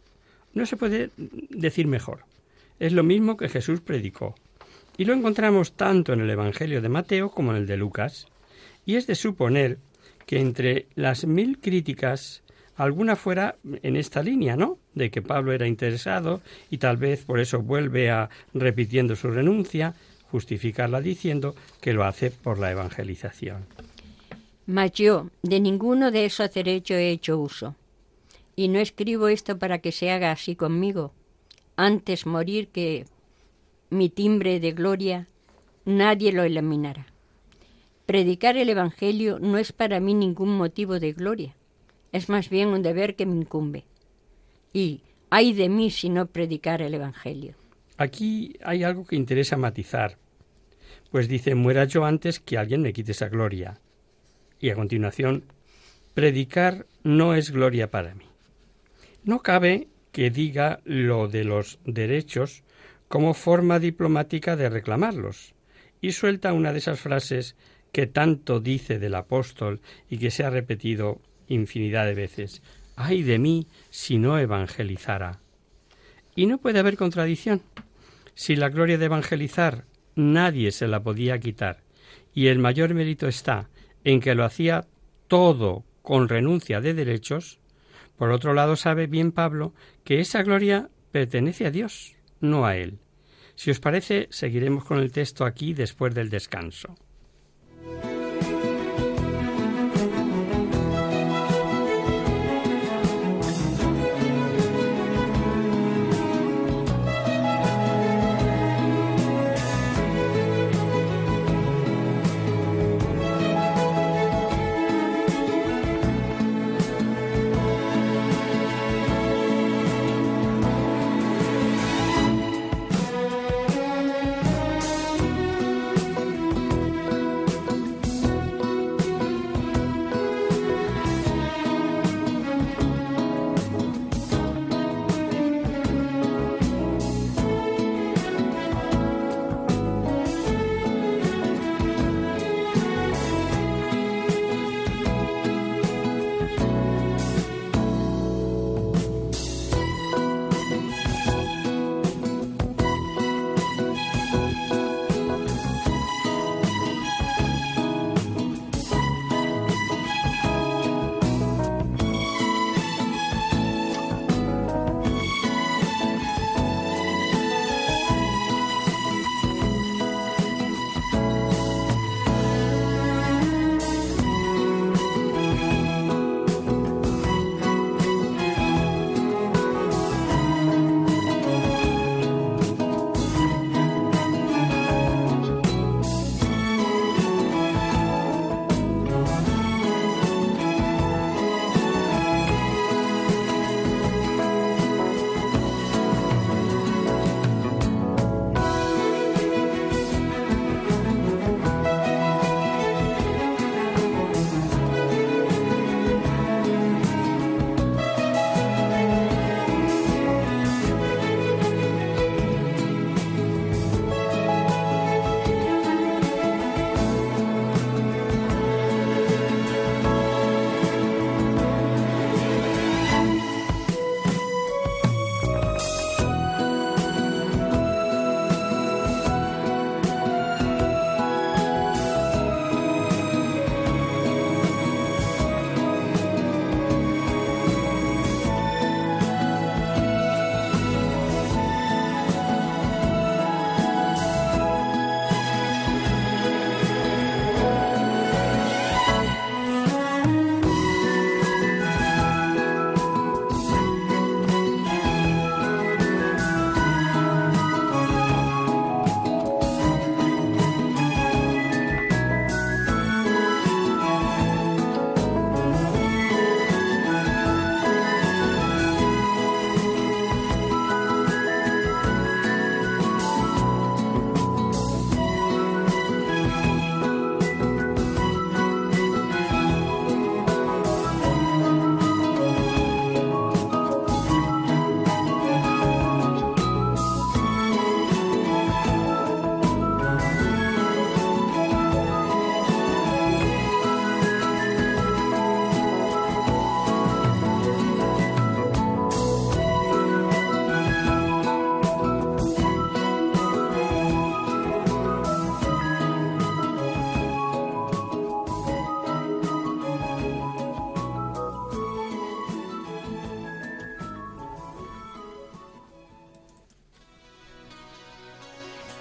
No 0.54 0.66
se 0.66 0.78
puede 0.78 1.12
decir 1.18 1.88
mejor. 1.88 2.26
Es 2.80 2.94
lo 2.94 3.04
mismo 3.04 3.38
que 3.38 3.50
Jesús 3.50 3.82
predicó. 3.82 4.36
Y 4.98 5.06
lo 5.06 5.14
encontramos 5.14 5.74
tanto 5.74 6.14
en 6.14 6.22
el 6.22 6.30
Evangelio 6.30 6.82
de 6.82 6.90
Mateo 6.90 7.30
como 7.30 7.52
en 7.52 7.58
el 7.58 7.68
de 7.68 7.78
Lucas. 7.78 8.28
Y 8.86 8.96
es 8.96 9.08
de 9.08 9.16
suponer 9.16 9.78
que 10.26 10.40
entre 10.40 10.88
las 10.96 11.26
mil 11.26 11.60
críticas 11.60 12.44
alguna 12.76 13.16
fuera 13.16 13.58
en 13.84 13.96
esta 13.96 14.24
línea, 14.24 14.56
¿no? 14.56 14.80
De 14.96 15.12
que 15.12 15.22
Pablo 15.22 15.54
era 15.54 15.68
interesado 15.68 16.42
y 16.70 16.78
tal 16.78 16.98
vez 16.98 17.24
por 17.26 17.40
eso 17.40 17.62
vuelve 17.62 18.10
a, 18.10 18.30
repitiendo 18.54 19.16
su 19.16 19.30
renuncia, 19.30 19.94
justificarla 20.32 21.02
diciendo 21.02 21.56
que 21.80 21.94
lo 21.94 22.06
hace 22.06 22.32
por 22.32 22.58
la 22.58 22.72
evangelización. 22.72 23.66
Mas 24.66 24.94
yo 24.94 25.30
de 25.44 25.60
ninguno 25.60 26.12
de 26.12 26.26
esos 26.26 26.54
derechos 26.54 26.98
he 26.98 27.12
hecho 27.12 27.38
uso. 27.38 27.76
Y 28.56 28.68
no 28.68 28.80
escribo 28.80 29.28
esto 29.28 29.58
para 29.58 29.80
que 29.80 29.92
se 29.92 30.12
haga 30.12 30.32
así 30.32 30.56
conmigo. 30.56 31.14
Antes 31.76 32.26
morir 32.26 32.70
que 32.70 33.06
mi 33.90 34.10
timbre 34.10 34.60
de 34.60 34.72
gloria 34.72 35.28
nadie 35.86 36.32
lo 36.32 36.44
eliminará. 36.44 37.11
Predicar 38.12 38.58
el 38.58 38.68
Evangelio 38.68 39.40
no 39.40 39.58
es 39.58 39.72
para 39.72 40.02
mí 40.02 40.14
ningún 40.14 40.50
motivo 40.58 41.00
de 41.00 41.14
gloria 41.14 41.56
es 42.12 42.28
más 42.28 42.50
bien 42.50 42.68
un 42.68 42.82
deber 42.82 43.16
que 43.16 43.26
me 43.26 43.38
incumbe. 43.38 43.86
Y 44.74 45.00
hay 45.30 45.54
de 45.54 45.70
mí 45.70 45.90
si 45.92 46.10
no 46.10 46.26
predicar 46.26 46.82
el 46.82 46.94
Evangelio. 46.94 47.56
Aquí 47.96 48.58
hay 48.66 48.84
algo 48.84 49.06
que 49.06 49.16
interesa 49.16 49.56
matizar, 49.56 50.18
pues 51.10 51.30
dice, 51.30 51.56
muera 51.56 51.86
yo 51.86 52.04
antes 52.04 52.42
que 52.42 52.58
alguien 52.58 52.82
me 52.82 52.92
quite 52.92 53.14
esa 53.14 53.30
gloria. 53.30 53.80
Y 54.60 54.72
a 54.72 54.76
continuación, 54.76 55.46
predicar 56.14 56.88
no 57.04 57.34
es 57.34 57.50
gloria 57.50 57.92
para 57.92 58.14
mí. 58.14 58.26
No 59.24 59.40
cabe 59.40 59.88
que 60.12 60.32
diga 60.32 60.82
lo 60.84 61.30
de 61.30 61.46
los 61.46 61.80
derechos 61.86 62.64
como 63.08 63.34
forma 63.34 63.80
diplomática 63.80 64.58
de 64.58 64.70
reclamarlos, 64.70 65.54
y 66.02 66.12
suelta 66.12 66.52
una 66.52 66.74
de 66.74 66.80
esas 66.80 67.00
frases 67.00 67.56
que 67.92 68.08
tanto 68.08 68.60
dice 68.60 69.00
del 69.00 69.16
apóstol 69.16 69.82
y 70.10 70.18
que 70.18 70.32
se 70.32 70.44
ha 70.44 70.50
repetido 70.50 71.22
infinidad 71.48 72.06
de 72.06 72.14
veces. 72.14 72.62
¡Ay 72.96 73.24
de 73.24 73.40
mí 73.40 73.68
si 73.90 74.18
no 74.18 74.38
evangelizara! 74.38 75.40
Y 76.36 76.46
no 76.46 76.60
puede 76.60 76.80
haber 76.80 76.98
contradicción. 76.98 77.62
Si 78.34 78.56
la 78.56 78.70
gloria 78.70 78.98
de 78.98 79.06
evangelizar 79.06 79.86
nadie 80.16 80.72
se 80.72 80.88
la 80.88 81.04
podía 81.04 81.40
quitar, 81.40 81.84
y 82.34 82.48
el 82.48 82.60
mayor 82.60 82.94
mérito 82.94 83.28
está 83.28 83.70
en 84.04 84.20
que 84.20 84.36
lo 84.36 84.46
hacía 84.46 84.88
todo 85.28 85.84
con 86.02 86.30
renuncia 86.30 86.82
de 86.82 86.94
derechos, 86.94 87.60
por 88.18 88.32
otro 88.32 88.54
lado 88.54 88.76
sabe 88.76 89.08
bien 89.08 89.32
Pablo 89.32 89.74
que 90.04 90.20
esa 90.20 90.44
gloria 90.44 90.90
pertenece 91.12 91.66
a 91.66 91.72
Dios, 91.72 92.16
no 92.40 92.66
a 92.66 92.78
él. 92.78 93.00
Si 93.56 93.70
os 93.70 93.80
parece, 93.80 94.28
seguiremos 94.32 94.86
con 94.86 95.00
el 95.00 95.12
texto 95.12 95.46
aquí 95.46 95.74
después 95.74 96.16
del 96.16 96.30
descanso. 96.30 96.96
Bye. 97.84 98.21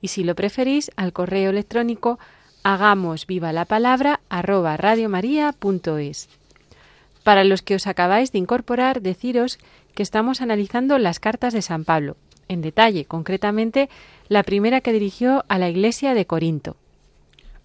Y 0.00 0.08
si 0.08 0.24
lo 0.24 0.34
preferís, 0.34 0.90
al 0.96 1.12
correo 1.12 1.50
electrónico 1.50 2.18
hagamos 2.62 3.26
viva 3.26 3.52
la 3.52 3.64
palabra 3.64 4.20
arroba 4.28 4.76
radiomaria.es. 4.76 6.28
Para 7.24 7.44
los 7.44 7.62
que 7.62 7.74
os 7.74 7.86
acabáis 7.86 8.32
de 8.32 8.38
incorporar, 8.38 9.02
deciros 9.02 9.58
que 9.94 10.02
estamos 10.02 10.40
analizando 10.40 10.98
las 10.98 11.20
cartas 11.20 11.52
de 11.52 11.62
San 11.62 11.84
Pablo, 11.84 12.16
en 12.48 12.62
detalle, 12.62 13.04
concretamente 13.04 13.88
la 14.28 14.42
primera 14.42 14.80
que 14.80 14.92
dirigió 14.92 15.44
a 15.48 15.58
la 15.58 15.68
iglesia 15.68 16.14
de 16.14 16.26
Corinto. 16.26 16.76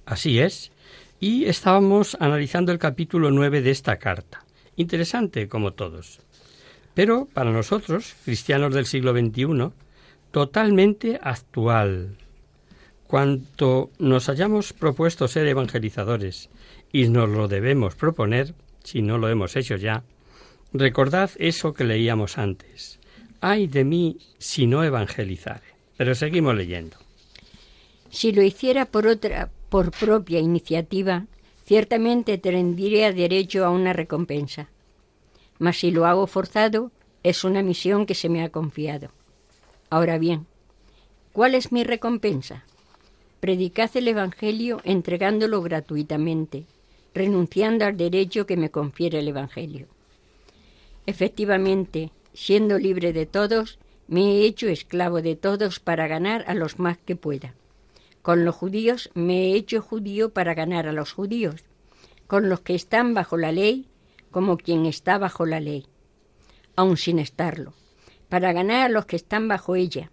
Así 0.06 0.40
es, 0.40 0.72
y 1.20 1.46
estábamos 1.46 2.18
analizando 2.20 2.72
el 2.72 2.80
capítulo 2.80 3.32
9 3.32 3.62
de 3.62 3.72
esta 3.72 3.98
carta. 3.98 4.44
Interesante, 4.76 5.48
como 5.48 5.72
todos. 5.72 6.20
Pero 6.94 7.28
para 7.34 7.52
nosotros, 7.52 8.16
cristianos 8.26 8.74
del 8.74 8.86
siglo 8.86 9.14
XXI, 9.14 9.72
totalmente 10.32 11.20
actual. 11.22 12.18
Cuanto 13.14 13.92
nos 14.00 14.28
hayamos 14.28 14.74
propuesto 14.74 15.28
ser 15.28 15.46
evangelizadores 15.46 16.50
y 16.92 17.10
nos 17.10 17.30
lo 17.30 17.48
debemos 17.48 17.94
proponer, 17.94 18.56
si 18.84 19.04
no 19.04 19.20
lo 19.20 19.30
hemos 19.30 19.56
hecho 19.56 19.76
ya, 19.76 20.04
recordad 20.74 21.30
eso 21.38 21.76
que 21.76 21.84
leíamos 21.84 22.40
antes. 22.40 23.00
Ay 23.40 23.68
de 23.68 23.84
mí 23.84 24.18
si 24.40 24.66
no 24.66 24.84
evangelizare. 24.84 25.76
Pero 25.96 26.16
seguimos 26.16 26.56
leyendo. 26.56 26.98
Si 28.10 28.32
lo 28.32 28.42
hiciera 28.42 28.86
por 28.86 29.06
otra, 29.06 29.52
por 29.70 29.92
propia 29.92 30.40
iniciativa, 30.40 31.28
ciertamente 31.66 32.40
tendría 32.40 33.14
derecho 33.14 33.64
a 33.64 33.70
una 33.70 33.94
recompensa. 33.94 34.70
Mas 35.60 35.78
si 35.78 35.92
lo 35.92 36.08
hago 36.08 36.26
forzado, 36.26 36.92
es 37.22 37.44
una 37.44 37.62
misión 37.62 38.08
que 38.08 38.16
se 38.16 38.30
me 38.30 38.44
ha 38.44 38.50
confiado. 38.50 39.12
Ahora 39.92 40.18
bien, 40.18 40.48
¿cuál 41.32 41.54
es 41.54 41.72
mi 41.72 41.84
recompensa? 41.84 42.66
Predicad 43.44 43.90
el 43.98 44.08
Evangelio 44.08 44.80
entregándolo 44.86 45.62
gratuitamente, 45.62 46.64
renunciando 47.14 47.84
al 47.84 47.98
derecho 47.98 48.46
que 48.46 48.56
me 48.56 48.72
confiere 48.72 49.20
el 49.20 49.28
Evangelio. 49.28 49.88
Efectivamente, 51.08 52.14
siendo 52.34 52.80
libre 52.80 53.12
de 53.12 53.26
todos, 53.26 53.80
me 54.08 54.22
he 54.22 54.46
hecho 54.46 54.70
esclavo 54.70 55.22
de 55.22 55.36
todos 55.36 55.82
para 55.82 56.08
ganar 56.08 56.46
a 56.48 56.54
los 56.54 56.80
más 56.80 56.98
que 57.00 57.18
pueda. 57.18 57.54
Con 58.22 58.46
los 58.46 58.56
judíos 58.56 59.10
me 59.14 59.48
he 59.48 59.56
hecho 59.56 59.82
judío 59.82 60.30
para 60.30 60.54
ganar 60.54 60.88
a 60.88 60.94
los 60.94 61.12
judíos, 61.12 61.66
con 62.28 62.48
los 62.48 62.62
que 62.62 62.76
están 62.76 63.14
bajo 63.14 63.36
la 63.36 63.52
ley, 63.52 63.88
como 64.32 64.56
quien 64.56 64.86
está 64.86 65.18
bajo 65.18 65.46
la 65.46 65.60
ley, 65.60 65.86
aun 66.78 66.96
sin 66.96 67.20
estarlo, 67.20 67.74
para 68.30 68.54
ganar 68.54 68.84
a 68.84 68.90
los 68.90 69.06
que 69.06 69.18
están 69.18 69.50
bajo 69.50 69.76
ella, 69.76 70.12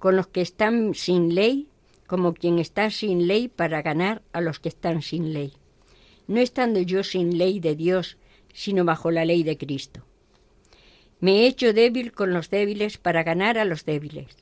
con 0.00 0.16
los 0.16 0.26
que 0.26 0.40
están 0.40 0.94
sin 0.94 1.36
ley, 1.36 1.68
como 2.06 2.34
quien 2.34 2.58
está 2.58 2.90
sin 2.90 3.26
ley 3.26 3.48
para 3.48 3.82
ganar 3.82 4.22
a 4.32 4.40
los 4.40 4.60
que 4.60 4.68
están 4.68 5.02
sin 5.02 5.32
ley, 5.32 5.52
no 6.26 6.40
estando 6.40 6.80
yo 6.80 7.02
sin 7.02 7.38
ley 7.38 7.60
de 7.60 7.74
Dios, 7.74 8.18
sino 8.52 8.84
bajo 8.84 9.10
la 9.10 9.24
ley 9.24 9.42
de 9.42 9.58
Cristo. 9.58 10.04
Me 11.20 11.40
he 11.40 11.46
hecho 11.46 11.72
débil 11.72 12.12
con 12.12 12.32
los 12.32 12.50
débiles 12.50 12.98
para 12.98 13.22
ganar 13.22 13.58
a 13.58 13.64
los 13.64 13.84
débiles. 13.84 14.36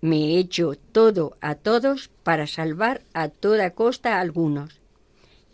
Me 0.00 0.16
he 0.16 0.38
hecho 0.38 0.72
todo 0.92 1.36
a 1.40 1.54
todos 1.54 2.08
para 2.22 2.46
salvar 2.46 3.02
a 3.12 3.28
toda 3.28 3.70
costa 3.70 4.16
a 4.16 4.20
algunos. 4.20 4.80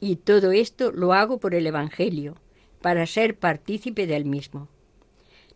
Y 0.00 0.16
todo 0.16 0.52
esto 0.52 0.92
lo 0.92 1.12
hago 1.12 1.38
por 1.38 1.54
el 1.54 1.66
Evangelio, 1.66 2.36
para 2.80 3.06
ser 3.06 3.36
partícipe 3.36 4.06
del 4.06 4.24
mismo. 4.24 4.68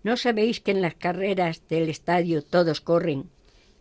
¿No 0.03 0.17
sabéis 0.17 0.61
que 0.61 0.73
en 0.73 0.83
las 0.83 0.95
carreras 0.95 1.63
del 1.69 1.89
estadio 1.89 2.43
todos 2.43 2.81
corren, 2.81 3.31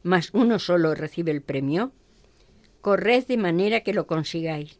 mas 0.04 0.30
uno 0.34 0.60
solo 0.60 0.96
recibe 0.96 1.32
el 1.32 1.42
premio? 1.42 1.92
Corred 2.82 3.26
de 3.26 3.38
manera 3.38 3.82
que 3.82 3.94
lo 3.94 4.08
consigáis. 4.08 4.80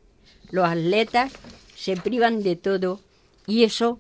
Los 0.50 0.66
atletas 0.66 1.34
se 1.76 1.96
privan 1.98 2.44
de 2.44 2.56
todo 2.56 3.00
y 3.48 3.64
eso 3.64 4.00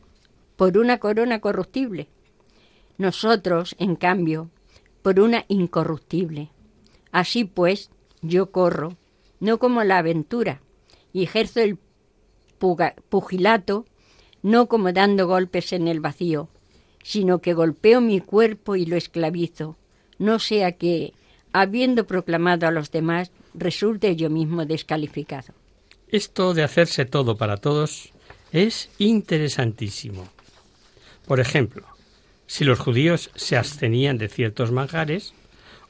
por 0.56 0.78
una 0.78 1.00
corona 1.00 1.40
corruptible. 1.40 2.08
Nosotros, 2.98 3.76
en 3.80 3.96
cambio, 3.96 4.50
por 5.02 5.20
una 5.20 5.46
incorruptible. 5.48 6.50
Así 7.12 7.46
pues, 7.46 7.90
yo 8.22 8.52
corro, 8.52 8.98
no 9.40 9.58
como 9.58 9.84
la 9.84 9.98
aventura, 9.98 10.62
y 11.12 11.24
ejerzo 11.24 11.62
el 11.62 11.78
pugilato, 13.10 13.86
no 14.44 14.68
como 14.68 14.92
dando 14.94 15.28
golpes 15.28 15.74
en 15.74 15.88
el 15.88 16.00
vacío, 16.00 16.50
sino 17.04 17.40
que 17.40 17.54
golpeo 17.54 18.02
mi 18.02 18.20
cuerpo 18.20 18.76
y 18.76 18.86
lo 18.86 18.96
esclavizo, 18.96 19.78
no 20.22 20.38
sea 20.38 20.74
que, 20.74 21.14
habiendo 21.52 22.06
proclamado 22.06 22.68
a 22.68 22.72
los 22.72 22.92
demás, 22.92 23.32
resulte 23.56 24.16
yo 24.16 24.30
mismo 24.30 24.66
descalificado. 24.66 25.54
Esto 26.10 26.54
de 26.54 26.64
hacerse 26.64 27.06
todo 27.06 27.38
para 27.38 27.58
todos 27.58 28.12
es 28.52 28.92
interesantísimo. 29.00 30.30
Por 31.26 31.40
ejemplo, 31.40 31.88
si 32.46 32.66
los 32.66 32.80
judíos 32.80 33.32
se 33.36 33.58
abstenían 33.58 34.20
de 34.20 34.28
ciertos 34.28 34.72
manjares 34.72 35.34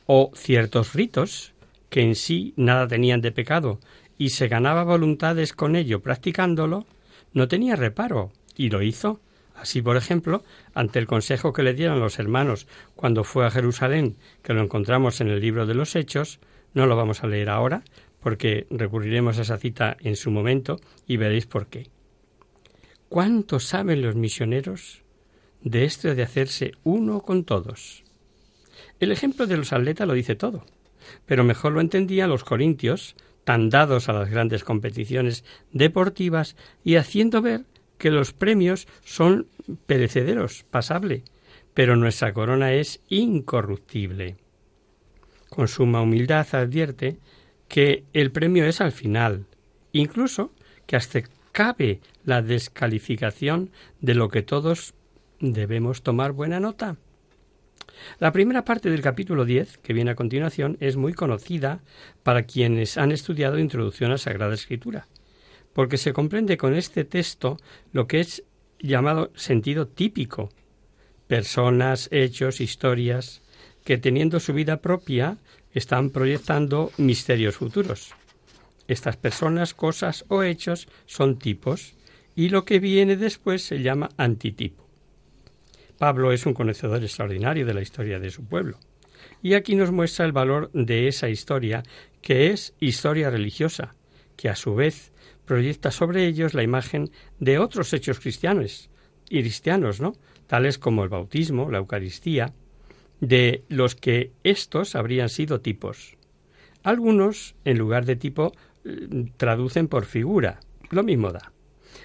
o 0.05 0.31
ciertos 0.33 0.93
ritos 0.93 1.51
que 1.89 2.01
en 2.01 2.15
sí 2.15 2.53
nada 2.55 2.87
tenían 2.87 3.19
de 3.19 3.33
pecado 3.33 3.79
y 4.17 4.29
se 4.29 4.47
ganaba 4.47 4.85
voluntades 4.85 5.51
con 5.51 5.75
ello 5.75 6.01
practicándolo, 6.01 6.85
no 7.33 7.49
tenía 7.49 7.75
reparo 7.75 8.31
y 8.55 8.69
lo 8.69 8.81
hizo. 8.81 9.19
Así, 9.61 9.83
por 9.83 9.95
ejemplo, 9.95 10.43
ante 10.73 10.97
el 10.97 11.05
consejo 11.05 11.53
que 11.53 11.61
le 11.61 11.75
dieron 11.75 11.99
los 11.99 12.17
hermanos 12.17 12.65
cuando 12.95 13.23
fue 13.23 13.45
a 13.45 13.51
Jerusalén, 13.51 14.17
que 14.41 14.53
lo 14.53 14.63
encontramos 14.63 15.21
en 15.21 15.27
el 15.27 15.39
libro 15.39 15.67
de 15.67 15.75
los 15.75 15.95
Hechos, 15.95 16.39
no 16.73 16.87
lo 16.87 16.95
vamos 16.95 17.23
a 17.23 17.27
leer 17.27 17.47
ahora, 17.47 17.83
porque 18.21 18.65
recurriremos 18.71 19.37
a 19.37 19.43
esa 19.43 19.59
cita 19.59 19.97
en 19.99 20.15
su 20.15 20.31
momento 20.31 20.79
y 21.05 21.17
veréis 21.17 21.45
por 21.45 21.67
qué. 21.67 21.91
¿Cuánto 23.07 23.59
saben 23.59 24.01
los 24.01 24.15
misioneros 24.15 25.03
de 25.61 25.85
esto 25.85 26.15
de 26.15 26.23
hacerse 26.23 26.71
uno 26.83 27.21
con 27.21 27.43
todos? 27.43 28.03
El 28.99 29.11
ejemplo 29.11 29.45
de 29.45 29.57
los 29.57 29.73
atletas 29.73 30.07
lo 30.07 30.15
dice 30.15 30.33
todo, 30.33 30.65
pero 31.27 31.43
mejor 31.43 31.73
lo 31.73 31.81
entendían 31.81 32.31
los 32.31 32.43
corintios, 32.43 33.15
tan 33.43 33.69
dados 33.69 34.09
a 34.09 34.13
las 34.13 34.27
grandes 34.27 34.63
competiciones 34.63 35.45
deportivas 35.71 36.55
y 36.83 36.95
haciendo 36.95 37.43
ver 37.43 37.65
que 38.01 38.09
los 38.09 38.33
premios 38.33 38.87
son 39.05 39.45
perecederos, 39.85 40.65
pasable, 40.71 41.23
pero 41.75 41.95
nuestra 41.95 42.33
corona 42.33 42.73
es 42.73 42.99
incorruptible. 43.09 44.37
Con 45.49 45.67
suma 45.67 46.01
humildad 46.01 46.47
advierte 46.53 47.19
que 47.67 48.03
el 48.13 48.31
premio 48.31 48.65
es 48.65 48.81
al 48.81 48.91
final, 48.91 49.45
incluso 49.91 50.51
que 50.87 50.95
hasta 50.95 51.21
cabe 51.51 51.99
la 52.25 52.41
descalificación 52.41 53.69
de 53.99 54.15
lo 54.15 54.29
que 54.29 54.41
todos 54.41 54.95
debemos 55.39 56.01
tomar 56.01 56.31
buena 56.31 56.59
nota. 56.59 56.97
La 58.17 58.31
primera 58.31 58.65
parte 58.65 58.89
del 58.89 59.03
capítulo 59.03 59.45
10, 59.45 59.77
que 59.77 59.93
viene 59.93 60.09
a 60.09 60.15
continuación, 60.15 60.75
es 60.79 60.97
muy 60.97 61.13
conocida 61.13 61.81
para 62.23 62.47
quienes 62.47 62.97
han 62.97 63.11
estudiado 63.11 63.59
Introducción 63.59 64.11
a 64.11 64.17
Sagrada 64.17 64.55
Escritura, 64.55 65.05
porque 65.73 65.97
se 65.97 66.13
comprende 66.13 66.57
con 66.57 66.75
este 66.75 67.03
texto 67.03 67.57
lo 67.91 68.07
que 68.07 68.19
es 68.19 68.43
llamado 68.79 69.31
sentido 69.35 69.87
típico, 69.87 70.49
personas, 71.27 72.09
hechos, 72.11 72.61
historias, 72.61 73.41
que 73.83 73.97
teniendo 73.97 74.39
su 74.39 74.53
vida 74.53 74.81
propia 74.81 75.37
están 75.73 76.09
proyectando 76.09 76.91
misterios 76.97 77.55
futuros. 77.55 78.13
Estas 78.87 79.17
personas, 79.17 79.73
cosas 79.73 80.25
o 80.27 80.43
hechos 80.43 80.87
son 81.05 81.39
tipos 81.39 81.93
y 82.35 82.49
lo 82.49 82.65
que 82.65 82.79
viene 82.79 83.15
después 83.15 83.63
se 83.63 83.81
llama 83.81 84.09
antitipo. 84.17 84.85
Pablo 85.97 86.31
es 86.31 86.45
un 86.45 86.53
conocedor 86.53 87.03
extraordinario 87.03 87.65
de 87.65 87.73
la 87.73 87.81
historia 87.81 88.19
de 88.19 88.31
su 88.31 88.43
pueblo. 88.43 88.79
Y 89.43 89.53
aquí 89.53 89.75
nos 89.75 89.91
muestra 89.91 90.25
el 90.25 90.31
valor 90.31 90.71
de 90.73 91.07
esa 91.07 91.29
historia, 91.29 91.83
que 92.21 92.49
es 92.49 92.73
historia 92.79 93.29
religiosa, 93.29 93.95
que 94.35 94.49
a 94.49 94.55
su 94.55 94.75
vez 94.75 95.10
proyecta 95.51 95.91
sobre 95.91 96.27
ellos 96.27 96.53
la 96.53 96.63
imagen 96.63 97.11
de 97.41 97.59
otros 97.59 97.91
hechos 97.91 98.21
cristianos, 98.21 98.89
y 99.29 99.41
cristianos, 99.41 99.99
¿no? 99.99 100.13
Tales 100.47 100.77
como 100.77 101.03
el 101.03 101.09
bautismo, 101.09 101.69
la 101.69 101.79
Eucaristía, 101.79 102.53
de 103.19 103.65
los 103.67 103.95
que 103.95 104.31
estos 104.45 104.95
habrían 104.95 105.27
sido 105.27 105.59
tipos. 105.59 106.15
Algunos, 106.83 107.55
en 107.65 107.77
lugar 107.77 108.05
de 108.05 108.15
tipo, 108.15 108.53
eh, 108.85 109.29
traducen 109.35 109.89
por 109.89 110.05
figura. 110.05 110.61
Lo 110.89 111.03
mismo 111.03 111.33
da. 111.33 111.51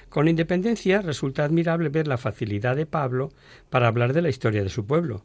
Con 0.08 0.26
independencia 0.26 1.00
resulta 1.00 1.44
admirable 1.44 1.88
ver 1.88 2.08
la 2.08 2.18
facilidad 2.18 2.74
de 2.74 2.86
Pablo 2.86 3.28
para 3.70 3.86
hablar 3.86 4.12
de 4.12 4.22
la 4.22 4.28
historia 4.28 4.64
de 4.64 4.70
su 4.70 4.86
pueblo. 4.86 5.24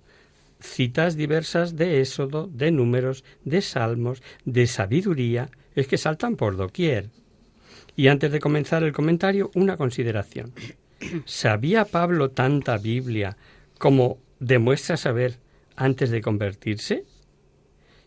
Citas 0.59 1.15
diversas 1.15 1.75
de 1.75 2.01
Éxodo, 2.01 2.45
de 2.53 2.69
números, 2.69 3.23
de 3.45 3.63
salmos, 3.63 4.21
de 4.45 4.67
sabiduría, 4.67 5.49
es 5.73 5.87
que 5.87 5.97
saltan 5.97 6.35
por 6.35 6.55
doquier. 6.55 7.09
Y 8.01 8.07
antes 8.07 8.31
de 8.31 8.39
comenzar 8.39 8.81
el 8.81 8.93
comentario, 8.93 9.51
una 9.53 9.77
consideración. 9.77 10.53
¿Sabía 11.25 11.85
Pablo 11.85 12.31
tanta 12.31 12.79
Biblia 12.79 13.37
como 13.77 14.17
demuestra 14.39 14.97
saber 14.97 15.37
antes 15.75 16.09
de 16.09 16.19
convertirse? 16.19 17.05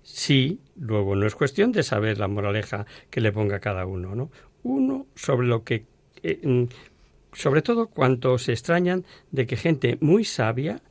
Sí, 0.03 0.59
luego 0.75 1.15
no 1.15 1.29
es 1.29 1.37
cuestión 1.37 1.71
de 1.71 1.85
saber 1.85 2.19
la 2.19 2.27
moraleja 2.27 2.87
que 3.09 3.21
le 3.21 3.31
ponga 3.31 3.61
cada 3.61 3.87
uno, 3.87 4.17
¿no? 4.17 4.33
Uno 4.65 5.07
sobre 5.15 5.47
lo 5.47 5.63
que 5.63 5.85
eh, 6.25 6.41
mm, 6.43 6.65
sobre 7.33 7.63
todo 7.63 7.87
cuanto 7.87 8.37
se 8.39 8.51
extrañan 8.51 9.05
de 9.31 9.47
que 9.47 9.57
gente 9.57 9.97
muy 10.01 10.25
sabia 10.25 10.83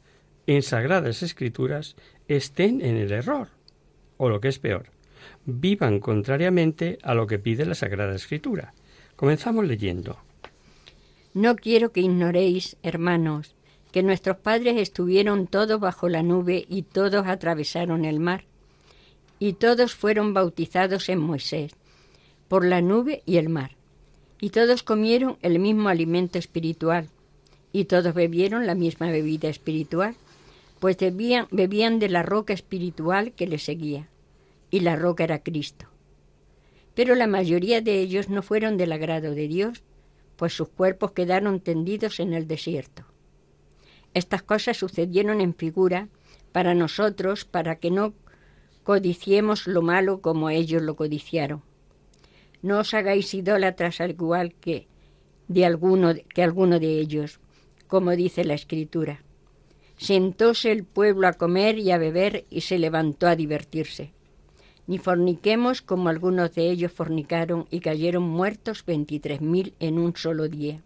en 0.48 0.62
sagradas 0.62 1.24
escrituras 1.24 1.98
estén 2.30 2.80
en 2.80 2.96
el 2.96 3.12
error, 3.12 3.50
o 4.16 4.30
lo 4.30 4.40
que 4.40 4.48
es 4.48 4.60
peor, 4.60 4.86
vivan 5.44 6.00
contrariamente 6.00 7.00
a 7.04 7.14
lo 7.14 7.28
que 7.28 7.38
pide 7.38 7.66
la 7.66 7.76
Sagrada 7.76 8.16
Escritura. 8.16 8.74
Comenzamos 9.24 9.66
leyendo. 9.66 10.18
No 11.34 11.56
quiero 11.56 11.94
que 11.94 12.02
ignoréis, 12.02 12.76
hermanos, 12.84 13.56
que 13.94 14.04
nuestros 14.04 14.36
padres 14.36 14.76
estuvieron 14.76 15.48
todos 15.48 15.80
bajo 15.80 16.10
la 16.10 16.24
nube 16.24 16.66
y 16.68 16.82
todos 16.82 17.26
atravesaron 17.26 18.04
el 18.04 18.20
mar, 18.20 18.44
y 19.40 19.54
todos 19.54 19.96
fueron 19.96 20.34
bautizados 20.34 21.08
en 21.08 21.20
Moisés, 21.20 21.72
por 22.50 22.66
la 22.66 22.82
nube 22.82 23.24
y 23.26 23.38
el 23.38 23.48
mar 23.48 23.78
y 24.42 24.50
todos 24.50 24.84
comieron 24.84 25.38
el 25.42 25.58
mismo 25.58 25.88
alimento 25.88 26.38
espiritual, 26.38 27.08
y 27.72 27.86
todos 27.86 28.14
bebieron 28.14 28.68
la 28.68 28.76
misma 28.76 29.10
bebida 29.10 29.48
espiritual, 29.48 30.18
pues 30.82 30.98
bebían, 30.98 31.48
bebían 31.50 31.98
de 32.00 32.10
la 32.10 32.24
roca 32.24 32.52
espiritual 32.52 33.32
que 33.32 33.48
les 33.48 33.64
seguía, 33.64 34.10
y 34.70 34.82
la 34.82 34.98
roca 34.98 35.24
era 35.24 35.40
Cristo. 35.40 35.93
Pero 36.94 37.16
la 37.16 37.28
mayoría 37.28 37.82
de 37.82 38.00
ellos 38.00 38.30
no 38.30 38.42
fueron 38.42 38.78
del 38.78 38.92
agrado 38.92 39.34
de 39.34 39.48
Dios, 39.48 39.84
pues 40.36 40.54
sus 40.54 40.70
cuerpos 40.70 41.12
quedaron 41.12 41.60
tendidos 41.60 42.20
en 42.20 42.34
el 42.34 42.48
desierto. 42.48 43.06
Estas 44.14 44.44
cosas 44.44 44.78
sucedieron 44.78 45.42
en 45.42 45.56
figura 45.56 46.08
para 46.52 46.76
nosotros, 46.76 47.46
para 47.46 47.78
que 47.78 47.90
no 47.90 48.14
codiciemos 48.84 49.66
lo 49.68 49.82
malo 49.82 50.22
como 50.22 50.50
ellos 50.50 50.82
lo 50.82 50.96
codiciaron. 50.96 51.64
No 52.62 52.80
os 52.80 52.94
hagáis 52.94 53.34
idólatras 53.34 54.00
al 54.02 54.12
igual 54.12 54.54
que 54.54 54.88
de 55.48 55.66
alguno 55.66 56.14
que 56.34 56.44
alguno 56.44 56.80
de 56.80 57.00
ellos, 57.00 57.40
como 57.88 58.12
dice 58.12 58.46
la 58.46 58.54
escritura. 58.54 59.24
Sentóse 59.98 60.72
el 60.72 60.84
pueblo 60.84 61.28
a 61.28 61.34
comer 61.34 61.78
y 61.78 61.92
a 61.92 61.98
beber 61.98 62.46
y 62.50 62.62
se 62.62 62.78
levantó 62.78 63.28
a 63.28 63.36
divertirse. 63.36 64.12
Ni 64.88 64.98
forniquemos 64.98 65.82
como 65.82 66.10
algunos 66.10 66.54
de 66.56 66.70
ellos 66.70 66.92
fornicaron 66.92 67.68
y 67.72 67.80
cayeron 67.80 68.24
muertos 68.24 68.84
veintitrés 68.86 69.42
mil 69.42 69.74
en 69.80 69.98
un 69.98 70.16
solo 70.16 70.48
día. 70.48 70.82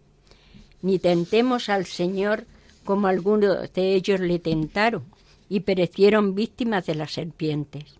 Ni 0.82 0.98
tentemos 0.98 1.68
al 1.68 1.86
Señor 1.86 2.44
como 2.84 3.08
algunos 3.08 3.72
de 3.72 3.94
ellos 3.94 4.20
le 4.20 4.38
tentaron 4.38 5.04
y 5.48 5.60
perecieron 5.60 6.34
víctimas 6.34 6.86
de 6.86 6.94
las 6.94 7.12
serpientes 7.12 7.98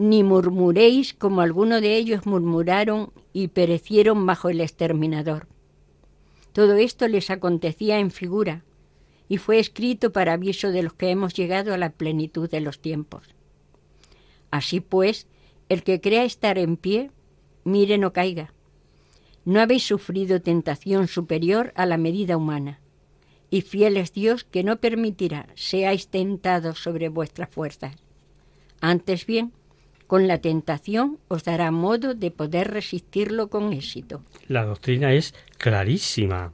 ni 0.00 0.24
murmuréis 0.24 1.12
como 1.12 1.42
algunos 1.42 1.82
de 1.82 1.94
ellos 1.94 2.24
murmuraron 2.24 3.12
y 3.34 3.48
perecieron 3.48 4.24
bajo 4.24 4.48
el 4.48 4.62
exterminador. 4.62 5.46
Todo 6.54 6.76
esto 6.76 7.06
les 7.06 7.28
acontecía 7.28 7.98
en 7.98 8.10
figura 8.10 8.64
y 9.28 9.36
fue 9.36 9.58
escrito 9.58 10.10
para 10.10 10.32
aviso 10.32 10.72
de 10.72 10.82
los 10.82 10.94
que 10.94 11.10
hemos 11.10 11.34
llegado 11.34 11.74
a 11.74 11.76
la 11.76 11.90
plenitud 11.90 12.48
de 12.48 12.62
los 12.62 12.78
tiempos. 12.78 13.24
Así 14.50 14.80
pues, 14.80 15.26
el 15.68 15.82
que 15.82 16.00
crea 16.00 16.24
estar 16.24 16.58
en 16.58 16.76
pie, 16.76 17.10
mire 17.64 17.98
no 17.98 18.12
caiga. 18.12 18.52
No 19.44 19.60
habéis 19.60 19.84
sufrido 19.84 20.42
tentación 20.42 21.08
superior 21.08 21.72
a 21.76 21.86
la 21.86 21.96
medida 21.96 22.36
humana, 22.36 22.80
y 23.50 23.62
fiel 23.62 23.96
es 23.96 24.12
Dios 24.12 24.44
que 24.44 24.62
no 24.62 24.76
permitirá 24.76 25.48
seáis 25.54 26.08
tentados 26.08 26.82
sobre 26.82 27.08
vuestras 27.08 27.48
fuerzas. 27.50 27.96
Antes 28.80 29.26
bien, 29.26 29.52
con 30.06 30.26
la 30.26 30.38
tentación 30.38 31.18
os 31.28 31.44
dará 31.44 31.70
modo 31.70 32.14
de 32.14 32.30
poder 32.30 32.72
resistirlo 32.72 33.48
con 33.48 33.72
éxito. 33.72 34.24
La 34.48 34.64
doctrina 34.64 35.12
es 35.12 35.34
clarísima. 35.56 36.52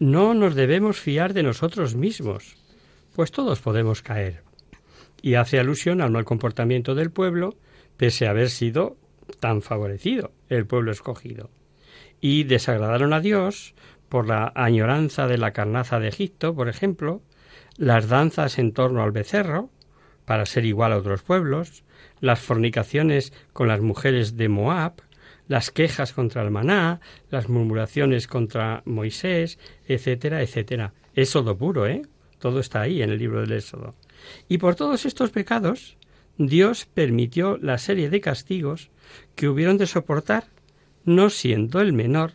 No 0.00 0.34
nos 0.34 0.54
debemos 0.54 0.98
fiar 0.98 1.34
de 1.34 1.42
nosotros 1.42 1.94
mismos, 1.94 2.56
pues 3.14 3.30
todos 3.30 3.60
podemos 3.60 4.02
caer. 4.02 4.47
Y 5.22 5.34
hace 5.34 5.58
alusión 5.58 6.00
al 6.00 6.10
mal 6.10 6.24
comportamiento 6.24 6.94
del 6.94 7.10
pueblo, 7.10 7.56
pese 7.96 8.26
a 8.26 8.30
haber 8.30 8.50
sido 8.50 8.96
tan 9.40 9.62
favorecido 9.62 10.32
el 10.48 10.66
pueblo 10.66 10.92
escogido. 10.92 11.50
Y 12.20 12.44
desagradaron 12.44 13.12
a 13.12 13.20
Dios 13.20 13.74
por 14.08 14.26
la 14.26 14.52
añoranza 14.54 15.26
de 15.26 15.38
la 15.38 15.52
carnaza 15.52 16.00
de 16.00 16.08
Egipto, 16.08 16.54
por 16.54 16.68
ejemplo, 16.68 17.22
las 17.76 18.08
danzas 18.08 18.58
en 18.58 18.72
torno 18.72 19.02
al 19.02 19.12
becerro, 19.12 19.70
para 20.24 20.46
ser 20.46 20.64
igual 20.64 20.92
a 20.92 20.98
otros 20.98 21.22
pueblos, 21.22 21.84
las 22.20 22.40
fornicaciones 22.40 23.32
con 23.52 23.68
las 23.68 23.80
mujeres 23.80 24.36
de 24.36 24.48
Moab, 24.48 24.94
las 25.46 25.70
quejas 25.70 26.12
contra 26.12 26.42
el 26.42 26.50
maná, 26.50 27.00
las 27.30 27.48
murmuraciones 27.48 28.26
contra 28.26 28.82
Moisés, 28.84 29.58
etcétera, 29.86 30.42
etcétera. 30.42 30.92
Éxodo 31.14 31.56
puro, 31.56 31.86
¿eh? 31.86 32.02
Todo 32.38 32.60
está 32.60 32.82
ahí 32.82 33.02
en 33.02 33.10
el 33.10 33.18
libro 33.18 33.40
del 33.40 33.52
Éxodo. 33.52 33.94
Y 34.48 34.58
por 34.58 34.74
todos 34.74 35.06
estos 35.06 35.30
pecados, 35.30 35.96
Dios 36.36 36.86
permitió 36.86 37.56
la 37.58 37.78
serie 37.78 38.10
de 38.10 38.20
castigos 38.20 38.90
que 39.34 39.48
hubieron 39.48 39.76
de 39.76 39.86
soportar, 39.86 40.44
no 41.04 41.30
siendo 41.30 41.80
el 41.80 41.92
menor 41.92 42.32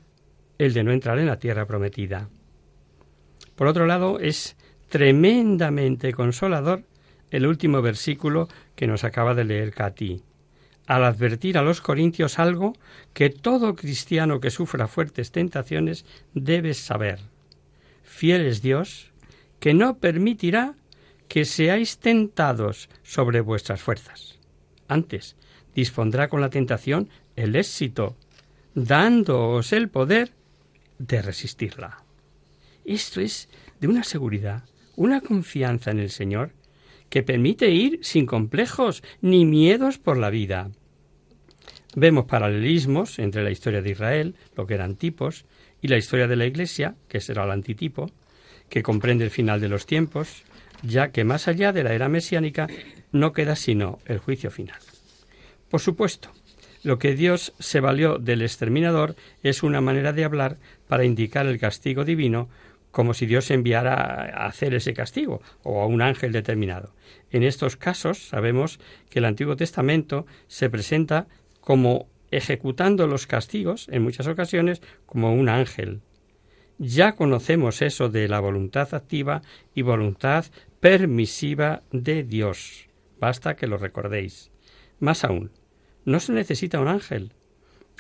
el 0.58 0.74
de 0.74 0.84
no 0.84 0.92
entrar 0.92 1.20
en 1.20 1.28
la 1.28 1.40
tierra 1.40 1.66
prometida. 1.66 2.30
Por 3.56 3.68
otro 3.68 3.86
lado, 3.86 4.20
es 4.20 4.56
tremendamente 4.90 6.14
consolador 6.14 6.84
el 7.32 7.48
último 7.48 7.82
versículo 7.82 8.48
que 8.76 8.88
nos 8.88 9.04
acaba 9.04 9.34
de 9.34 9.44
leer 9.44 9.74
Cati, 9.74 10.22
al 10.86 11.04
advertir 11.04 11.58
a 11.58 11.64
los 11.64 11.82
corintios 11.82 12.40
algo 12.40 12.74
que 13.14 13.30
todo 13.30 13.76
cristiano 13.76 14.40
que 14.40 14.52
sufra 14.52 14.88
fuertes 14.88 15.32
tentaciones 15.32 16.06
debe 16.34 16.74
saber. 16.74 17.20
Fiel 18.04 18.46
es 18.46 18.62
Dios, 18.62 19.12
que 19.60 19.74
no 19.74 19.98
permitirá 19.98 20.76
que 21.34 21.46
seáis 21.46 21.98
tentados 21.98 22.90
sobre 23.02 23.42
vuestras 23.42 23.82
fuerzas. 23.82 24.38
Antes, 24.88 25.36
dispondrá 25.74 26.30
con 26.30 26.42
la 26.42 26.52
tentación 26.52 27.10
el 27.36 27.56
éxito, 27.56 28.16
dándoos 28.76 29.74
el 29.74 29.90
poder 29.90 30.34
de 31.00 31.24
resistirla. 31.24 32.04
Esto 32.86 33.20
es 33.20 33.50
de 33.82 33.88
una 33.88 34.04
seguridad, 34.04 34.66
una 34.96 35.22
confianza 35.22 35.90
en 35.90 35.98
el 35.98 36.12
Señor 36.12 36.52
que 37.10 37.24
permite 37.24 37.72
ir 37.72 37.98
sin 38.04 38.28
complejos 38.28 39.02
ni 39.20 39.44
miedos 39.44 39.98
por 39.98 40.20
la 40.20 40.30
vida. 40.30 40.70
Vemos 41.96 42.26
paralelismos 42.26 43.18
entre 43.18 43.42
la 43.42 43.50
historia 43.50 43.82
de 43.82 43.90
Israel, 43.90 44.36
lo 44.56 44.68
que 44.68 44.76
eran 44.76 44.98
tipos, 44.98 45.46
y 45.82 45.88
la 45.88 45.98
historia 45.98 46.28
de 46.28 46.36
la 46.36 46.46
Iglesia, 46.46 46.94
que 47.08 47.22
será 47.22 47.44
el 47.46 47.50
antitipo, 47.50 48.12
que 48.70 48.84
comprende 48.84 49.24
el 49.24 49.32
final 49.32 49.60
de 49.60 49.70
los 49.70 49.88
tiempos, 49.88 50.44
ya 50.84 51.12
que 51.12 51.24
más 51.24 51.48
allá 51.48 51.74
de 51.74 51.84
la 51.84 51.94
era 51.94 52.10
mesiánica 52.10 52.68
no 53.12 53.34
queda 53.34 53.56
sino 53.56 54.00
el 54.06 54.20
juicio 54.20 54.52
final. 54.52 54.80
Por 55.70 55.80
supuesto, 55.80 56.30
lo 56.84 57.00
que 57.00 57.16
Dios 57.16 57.54
se 57.60 57.80
valió 57.80 58.18
del 58.20 58.42
exterminador 58.42 59.16
es 59.42 59.64
una 59.64 59.82
manera 59.82 60.14
de 60.14 60.26
hablar 60.26 60.58
para 60.88 61.06
indicar 61.06 61.48
el 61.48 61.60
castigo 61.60 62.04
divino 62.04 62.50
como 62.92 63.16
si 63.16 63.26
Dios 63.26 63.50
enviara 63.50 63.96
a 63.96 64.46
hacer 64.46 64.76
ese 64.76 64.94
castigo 64.94 65.42
o 65.64 65.82
a 65.82 65.88
un 65.88 66.02
ángel 66.02 66.32
determinado. 66.32 66.94
En 67.32 67.42
estos 67.42 67.76
casos 67.76 68.28
sabemos 68.28 68.80
que 69.10 69.18
el 69.18 69.26
Antiguo 69.26 69.56
Testamento 69.56 70.28
se 70.48 70.70
presenta 70.70 71.26
como 71.60 72.08
ejecutando 72.30 73.08
los 73.08 73.26
castigos 73.26 73.88
en 73.90 74.04
muchas 74.04 74.28
ocasiones 74.28 74.82
como 75.08 75.34
un 75.34 75.50
ángel. 75.50 76.02
Ya 76.78 77.14
conocemos 77.14 77.82
eso 77.82 78.10
de 78.10 78.28
la 78.28 78.40
voluntad 78.40 78.94
activa 78.94 79.42
y 79.74 79.84
voluntad 79.84 80.46
permisiva 80.84 81.84
de 81.94 82.24
Dios. 82.24 82.90
Basta 83.18 83.56
que 83.56 83.68
lo 83.68 83.78
recordéis. 83.78 84.52
Más 85.00 85.24
aún, 85.24 85.50
no 86.04 86.20
se 86.20 86.34
necesita 86.34 86.82
un 86.82 86.90
ángel, 86.90 87.32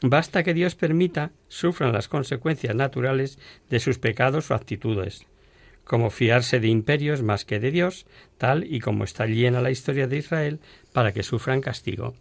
Basta 0.05 0.43
que 0.43 0.53
Dios 0.53 0.75
permita 0.75 1.31
sufran 1.47 1.93
las 1.93 2.09
consecuencias 2.09 2.75
naturales 2.75 3.39
de 3.69 3.79
sus 3.79 3.99
pecados 3.99 4.51
o 4.51 4.53
actitudes, 4.53 5.27
como 5.85 6.09
fiarse 6.09 6.59
de 6.59 6.67
imperios 6.67 7.23
más 7.23 7.45
que 7.45 7.61
de 7.61 7.71
Dios, 7.71 8.05
tal 8.37 8.65
y 8.65 8.81
como 8.81 9.05
está 9.05 9.27
llena 9.27 9.61
la 9.61 9.71
historia 9.71 10.07
de 10.07 10.17
Israel, 10.17 10.59
para 10.91 11.13
que 11.13 11.23
sufran 11.23 11.61
castigo. 11.61 12.15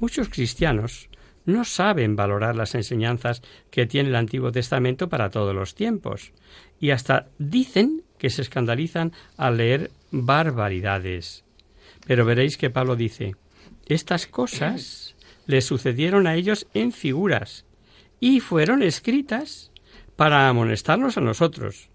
Muchos 0.00 0.30
cristianos 0.30 1.10
no 1.44 1.66
saben 1.66 2.16
valorar 2.16 2.56
las 2.56 2.74
enseñanzas 2.74 3.42
que 3.70 3.84
tiene 3.84 4.08
el 4.08 4.16
Antiguo 4.16 4.50
Testamento 4.50 5.10
para 5.10 5.28
todos 5.28 5.54
los 5.54 5.74
tiempos, 5.74 6.32
y 6.80 6.92
hasta 6.92 7.28
dicen 7.38 8.03
que 8.18 8.30
se 8.30 8.42
escandalizan 8.42 9.12
al 9.36 9.56
leer 9.56 9.90
barbaridades. 10.10 11.44
Pero 12.06 12.24
veréis 12.24 12.56
que 12.56 12.70
Pablo 12.70 12.96
dice, 12.96 13.36
estas 13.86 14.26
cosas 14.26 15.14
le 15.46 15.60
sucedieron 15.60 16.26
a 16.26 16.34
ellos 16.34 16.66
en 16.74 16.92
figuras, 16.92 17.64
y 18.20 18.40
fueron 18.40 18.82
escritas 18.82 19.70
para 20.16 20.48
amonestarnos 20.48 21.18
a 21.18 21.20
nosotros. 21.20 21.90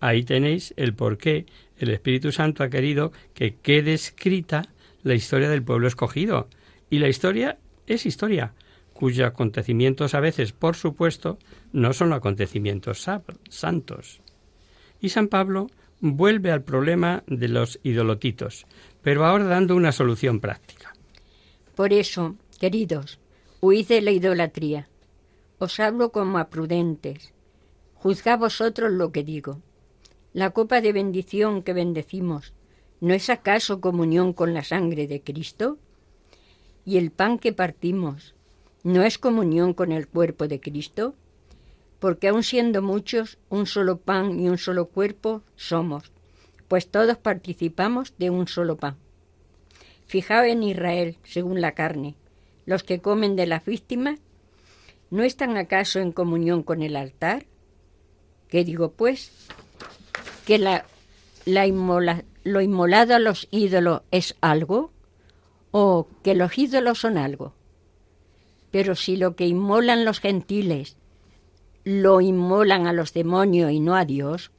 Ahí 0.00 0.24
tenéis 0.24 0.74
el 0.76 0.94
por 0.94 1.16
qué 1.16 1.46
el 1.78 1.90
Espíritu 1.90 2.32
Santo 2.32 2.62
ha 2.62 2.68
querido 2.68 3.12
que 3.32 3.56
quede 3.56 3.94
escrita 3.94 4.68
la 5.02 5.14
historia 5.14 5.48
del 5.48 5.62
pueblo 5.62 5.88
escogido. 5.88 6.48
Y 6.90 6.98
la 6.98 7.08
historia 7.08 7.58
es 7.86 8.04
historia, 8.06 8.52
cuyos 8.92 9.26
acontecimientos 9.26 10.14
a 10.14 10.20
veces, 10.20 10.52
por 10.52 10.76
supuesto, 10.76 11.38
no 11.72 11.92
son 11.92 12.12
acontecimientos 12.12 13.06
santos. 13.48 14.20
Y 15.04 15.10
San 15.10 15.28
Pablo 15.28 15.66
vuelve 16.00 16.50
al 16.50 16.62
problema 16.62 17.24
de 17.26 17.48
los 17.48 17.78
idolotitos, 17.82 18.64
pero 19.02 19.26
ahora 19.26 19.44
dando 19.44 19.76
una 19.76 19.92
solución 19.92 20.40
práctica. 20.40 20.94
Por 21.74 21.92
eso, 21.92 22.36
queridos, 22.58 23.18
huid 23.60 23.86
de 23.86 24.00
la 24.00 24.12
idolatría. 24.12 24.88
Os 25.58 25.78
hablo 25.78 26.10
como 26.10 26.38
a 26.38 26.48
prudentes. 26.48 27.34
Juzgad 27.96 28.38
vosotros 28.38 28.92
lo 28.92 29.12
que 29.12 29.24
digo. 29.24 29.60
La 30.32 30.52
copa 30.52 30.80
de 30.80 30.94
bendición 30.94 31.62
que 31.62 31.74
bendecimos, 31.74 32.54
¿no 33.02 33.12
es 33.12 33.28
acaso 33.28 33.82
comunión 33.82 34.32
con 34.32 34.54
la 34.54 34.64
sangre 34.64 35.06
de 35.06 35.20
Cristo? 35.20 35.76
Y 36.86 36.96
el 36.96 37.10
pan 37.10 37.38
que 37.38 37.52
partimos, 37.52 38.32
¿no 38.84 39.02
es 39.02 39.18
comunión 39.18 39.74
con 39.74 39.92
el 39.92 40.08
cuerpo 40.08 40.48
de 40.48 40.60
Cristo? 40.60 41.14
Porque 42.04 42.28
aun 42.28 42.42
siendo 42.42 42.82
muchos, 42.82 43.38
un 43.48 43.64
solo 43.64 43.96
pan 43.96 44.38
y 44.38 44.50
un 44.50 44.58
solo 44.58 44.88
cuerpo 44.88 45.40
somos, 45.56 46.12
pues 46.68 46.90
todos 46.90 47.16
participamos 47.16 48.12
de 48.18 48.28
un 48.28 48.46
solo 48.46 48.76
pan. 48.76 48.98
Fijaos 50.04 50.48
en 50.48 50.62
Israel, 50.62 51.16
según 51.24 51.62
la 51.62 51.72
carne, 51.72 52.14
los 52.66 52.82
que 52.82 53.00
comen 53.00 53.36
de 53.36 53.46
las 53.46 53.64
víctimas, 53.64 54.18
¿no 55.08 55.22
están 55.22 55.56
acaso 55.56 55.98
en 55.98 56.12
comunión 56.12 56.62
con 56.62 56.82
el 56.82 56.96
altar? 56.96 57.46
¿Qué 58.48 58.64
digo 58.64 58.92
pues? 58.92 59.32
¿Que 60.44 60.58
la, 60.58 60.84
lo 61.46 62.60
inmolado 62.60 63.14
a 63.14 63.18
los 63.18 63.48
ídolos 63.50 64.02
es 64.10 64.36
algo? 64.42 64.92
¿O 65.70 66.06
que 66.22 66.34
los 66.34 66.58
ídolos 66.58 66.98
son 66.98 67.16
algo? 67.16 67.54
Pero 68.70 68.94
si 68.94 69.16
lo 69.16 69.36
que 69.36 69.46
inmolan 69.46 70.04
los 70.04 70.20
gentiles 70.20 70.98
lo 71.84 72.20
inmolan 72.20 72.86
a 72.86 72.92
los 72.92 73.12
demonios 73.12 73.70
y 73.70 73.80
no 73.80 73.94
a 73.94 74.04
Dios, 74.04 74.50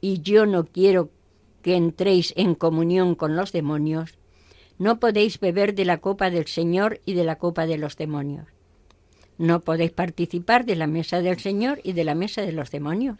y 0.00 0.20
yo 0.22 0.46
no 0.46 0.64
quiero 0.64 1.10
que 1.62 1.76
entréis 1.76 2.32
en 2.36 2.54
comunión 2.54 3.14
con 3.14 3.36
los 3.36 3.52
demonios, 3.52 4.18
no 4.78 4.98
podéis 4.98 5.38
beber 5.40 5.74
de 5.74 5.84
la 5.84 5.98
copa 5.98 6.30
del 6.30 6.46
Señor 6.46 7.00
y 7.04 7.12
de 7.12 7.24
la 7.24 7.36
copa 7.36 7.66
de 7.66 7.76
los 7.76 7.96
demonios. 7.96 8.46
No 9.36 9.60
podéis 9.60 9.90
participar 9.90 10.64
de 10.64 10.76
la 10.76 10.86
mesa 10.86 11.20
del 11.20 11.38
Señor 11.38 11.80
y 11.84 11.92
de 11.92 12.04
la 12.04 12.14
mesa 12.14 12.42
de 12.42 12.52
los 12.52 12.70
demonios. 12.70 13.18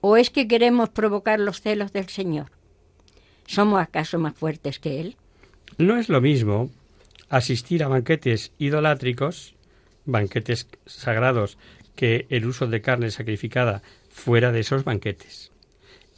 ¿O 0.00 0.16
es 0.16 0.30
que 0.30 0.48
queremos 0.48 0.88
provocar 0.88 1.38
los 1.38 1.60
celos 1.60 1.92
del 1.92 2.08
Señor? 2.08 2.50
¿Somos 3.46 3.80
acaso 3.80 4.18
más 4.18 4.34
fuertes 4.34 4.80
que 4.80 5.00
Él? 5.00 5.16
No 5.78 5.96
es 5.96 6.08
lo 6.08 6.20
mismo 6.20 6.70
asistir 7.28 7.84
a 7.84 7.88
banquetes 7.88 8.52
idolátricos, 8.58 9.54
banquetes 10.04 10.66
sagrados, 10.86 11.56
que 11.94 12.26
el 12.30 12.46
uso 12.46 12.66
de 12.66 12.80
carne 12.80 13.10
sacrificada 13.10 13.82
fuera 14.10 14.52
de 14.52 14.60
esos 14.60 14.84
banquetes. 14.84 15.52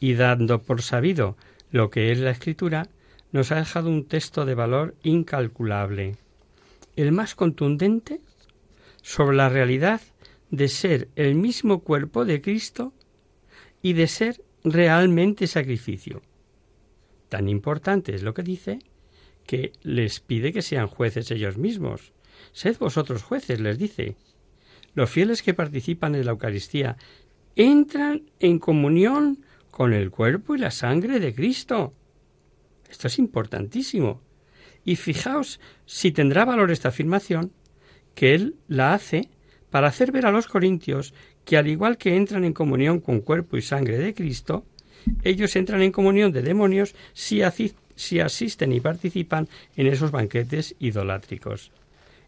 Y 0.01 0.15
dando 0.15 0.63
por 0.63 0.83
sabido 0.83 1.37
lo 1.71 1.91
que 1.91 2.13
es 2.13 2.19
la 2.19 2.31
escritura, 2.31 2.89
nos 3.33 3.51
ha 3.51 3.57
dejado 3.57 3.89
un 3.89 4.07
texto 4.07 4.45
de 4.45 4.55
valor 4.55 4.95
incalculable, 5.03 6.17
el 6.97 7.13
más 7.13 7.35
contundente 7.35 8.21
sobre 9.03 9.37
la 9.37 9.49
realidad 9.49 10.01
de 10.51 10.69
ser 10.69 11.09
el 11.17 11.35
mismo 11.35 11.81
cuerpo 11.81 12.25
de 12.25 12.41
Cristo 12.41 12.93
y 13.83 13.95
de 13.95 14.07
ser 14.07 14.43
realmente 14.63 15.47
sacrificio. 15.47 16.23
Tan 17.29 17.49
importante 17.49 18.15
es 18.15 18.23
lo 18.23 18.35
que 18.35 18.43
dice 18.43 18.79
que 19.47 19.73
les 19.83 20.21
pide 20.21 20.53
que 20.53 20.63
sean 20.63 20.87
jueces 20.87 21.31
ellos 21.31 21.59
mismos. 21.59 22.13
Sed 22.53 22.79
vosotros 22.79 23.23
jueces, 23.23 23.61
les 23.61 23.79
dice. 23.79 24.17
Los 24.95 25.11
fieles 25.11 25.43
que 25.43 25.55
participan 25.55 26.15
en 26.15 26.25
la 26.25 26.33
Eucaristía 26.33 26.97
entran 27.57 28.23
en 28.41 28.59
comunión 28.59 29.45
con 29.71 29.93
el 29.93 30.11
cuerpo 30.11 30.55
y 30.55 30.59
la 30.59 30.71
sangre 30.71 31.19
de 31.19 31.35
Cristo. 31.35 31.93
Esto 32.89 33.09
es 33.09 33.19
importantísimo. 33.19 34.21
Y 34.85 34.97
fijaos 34.97 35.61
si 35.87 36.13
tendrá 36.13 36.45
valor 36.45 36.71
esta 36.71 36.89
afirmación, 36.89 37.53
que 38.15 38.35
él 38.35 38.57
la 38.69 38.95
hace 38.95 39.29
para 39.71 39.89
hacer 39.89 40.13
ver 40.13 40.27
a 40.27 40.31
los 40.31 40.47
corintios 40.47 41.15
que 41.45 41.57
al 41.57 41.67
igual 41.67 41.99
que 41.99 42.17
entran 42.17 42.45
en 42.45 42.53
comunión 42.53 43.01
con 43.01 43.21
cuerpo 43.21 43.57
y 43.57 43.63
sangre 43.63 43.99
de 43.99 44.15
Cristo, 44.15 44.65
ellos 45.23 45.57
entran 45.57 45.83
en 45.83 45.93
comunión 45.93 46.33
de 46.33 46.43
demonios 46.43 46.95
si, 47.13 47.43
si 47.97 48.21
asisten 48.21 48.73
y 48.73 48.81
participan 48.81 49.49
en 49.77 49.89
esos 49.89 50.11
banquetes 50.11 50.77
idolátricos. 50.79 51.73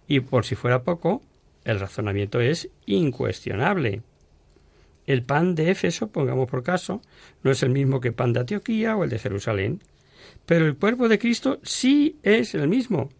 Y 0.09 0.21
por 0.21 0.45
si 0.45 0.55
fuera 0.55 0.83
poco, 0.83 1.23
el 1.67 1.81
razonamiento 1.81 2.41
es 2.41 2.71
incuestionable. 2.87 4.03
El 5.05 5.25
pan 5.25 5.57
de 5.57 5.71
Éfeso, 5.71 6.09
pongamos 6.09 6.49
por 6.49 6.63
caso, 6.63 7.03
no 7.43 7.51
es 7.51 7.63
el 7.65 7.71
mismo 7.71 8.01
que 8.01 8.09
el 8.09 8.15
pan 8.15 8.33
de 8.33 8.41
Antioquía 8.41 8.97
o 8.97 9.03
el 9.03 9.11
de 9.11 9.19
Jerusalén, 9.19 9.83
pero 10.47 10.67
el 10.67 10.77
cuerpo 10.77 11.09
de 11.09 11.19
Cristo 11.19 11.59
sí 11.65 12.19
es 12.23 12.55
el 12.55 12.69
mismo, 12.69 13.11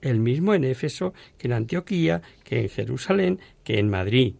el 0.00 0.18
mismo 0.18 0.54
en 0.54 0.64
Éfeso 0.64 1.12
que 1.36 1.48
en 1.48 1.52
Antioquía, 1.52 2.22
que 2.42 2.62
en 2.62 2.68
Jerusalén, 2.70 3.38
que 3.64 3.78
en 3.78 3.90
Madrid. 3.90 4.34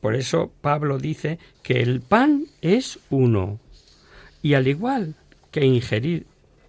Por 0.00 0.14
eso 0.14 0.52
Pablo 0.60 0.98
dice 0.98 1.40
que 1.64 1.82
el 1.82 2.00
pan 2.00 2.44
es 2.60 3.00
uno. 3.10 3.58
Y 4.42 4.54
al 4.54 4.68
igual 4.68 5.16
que 5.50 5.64
ingerir 5.64 6.26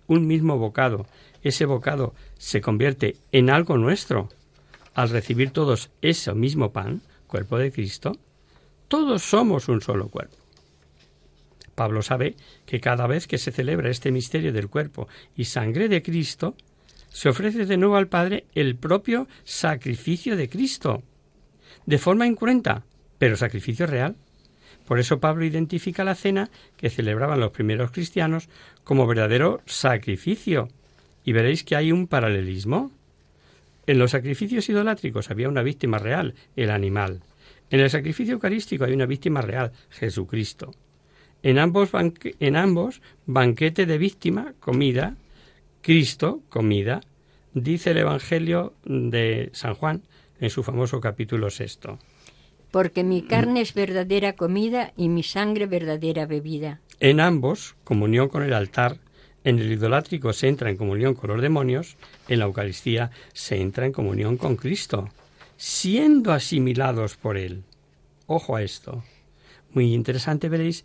un 0.07 0.25
mismo 0.25 0.57
bocado, 0.57 1.05
ese 1.43 1.65
bocado 1.65 2.15
se 2.39 2.61
convierte 2.61 3.17
en 3.31 3.51
algo 3.51 3.77
nuestro, 3.77 4.29
al 4.97 5.11
recibir 5.11 5.51
todos 5.51 5.91
ese 6.01 6.33
mismo 6.33 6.73
pan, 6.73 7.03
cuerpo 7.27 7.59
de 7.59 7.71
Cristo, 7.71 8.17
todos 8.87 9.21
somos 9.21 9.69
un 9.69 9.79
solo 9.79 10.09
cuerpo. 10.09 10.35
Pablo 11.75 12.01
sabe 12.01 12.35
que 12.65 12.81
cada 12.81 13.05
vez 13.05 13.27
que 13.27 13.37
se 13.37 13.51
celebra 13.51 13.91
este 13.91 14.11
misterio 14.11 14.51
del 14.51 14.69
cuerpo 14.69 15.07
y 15.35 15.45
sangre 15.45 15.87
de 15.87 16.01
Cristo, 16.01 16.55
se 17.09 17.29
ofrece 17.29 17.67
de 17.67 17.77
nuevo 17.77 17.95
al 17.95 18.07
Padre 18.07 18.47
el 18.55 18.75
propio 18.75 19.27
sacrificio 19.43 20.35
de 20.35 20.49
Cristo, 20.49 21.03
de 21.85 21.99
forma 21.99 22.25
incruenta, 22.25 22.83
pero 23.19 23.37
sacrificio 23.37 23.85
real. 23.85 24.15
Por 24.87 24.99
eso 24.99 25.19
Pablo 25.19 25.45
identifica 25.45 26.03
la 26.03 26.15
cena 26.15 26.49
que 26.75 26.89
celebraban 26.89 27.39
los 27.39 27.51
primeros 27.51 27.91
cristianos 27.91 28.49
como 28.83 29.05
verdadero 29.05 29.61
sacrificio. 29.67 30.69
Y 31.23 31.33
veréis 31.33 31.63
que 31.63 31.75
hay 31.75 31.91
un 31.91 32.07
paralelismo. 32.07 32.96
En 33.87 33.99
los 33.99 34.11
sacrificios 34.11 34.67
idolátricos 34.67 35.31
había 35.31 35.47
una 35.47 35.63
víctima 35.63 35.97
real, 35.97 36.35
el 36.57 36.71
animal. 36.71 37.21
En 37.69 37.79
el 37.79 37.89
sacrificio 37.89 38.33
eucarístico 38.33 38.83
hay 38.83 38.91
una 38.91 39.05
víctima 39.05 39.41
real, 39.41 39.71
Jesucristo. 39.89 40.73
En 41.41 41.57
ambos, 41.57 41.91
en 42.39 42.55
ambos 42.57 43.01
banquete 43.25 43.85
de 43.85 43.97
víctima, 43.97 44.53
comida, 44.59 45.15
Cristo, 45.81 46.41
comida, 46.49 46.99
dice 47.53 47.91
el 47.91 47.99
Evangelio 47.99 48.73
de 48.83 49.49
San 49.53 49.73
Juan 49.73 50.03
en 50.41 50.49
su 50.49 50.63
famoso 50.63 50.99
capítulo 50.99 51.49
sexto. 51.49 51.97
Porque 52.71 53.05
mi 53.05 53.21
carne 53.21 53.61
es 53.61 53.73
verdadera 53.73 54.33
comida 54.33 54.91
y 54.97 55.07
mi 55.07 55.23
sangre 55.23 55.65
verdadera 55.65 56.25
bebida. 56.25 56.81
En 56.99 57.21
ambos, 57.21 57.77
comunión 57.85 58.27
con 58.27 58.43
el 58.43 58.51
altar, 58.51 58.97
en 59.47 59.59
el 59.59 59.71
idolátrico 59.71 60.33
se 60.33 60.49
entra 60.49 60.69
en 60.69 60.75
comunión 60.75 61.13
con 61.13 61.29
los 61.29 61.41
demonios, 61.41 61.95
en 62.27 62.39
la 62.39 62.45
Eucaristía 62.45 63.11
se 63.31 63.61
entra 63.61 63.85
en 63.85 63.93
comunión 63.93 64.35
con 64.35 64.57
Cristo, 64.57 65.07
siendo 65.55 66.33
asimilados 66.33 67.15
por 67.15 67.37
Él. 67.37 67.63
Ojo 68.25 68.57
a 68.57 68.61
esto. 68.61 69.05
Muy 69.71 69.93
interesante 69.93 70.49
veréis 70.49 70.83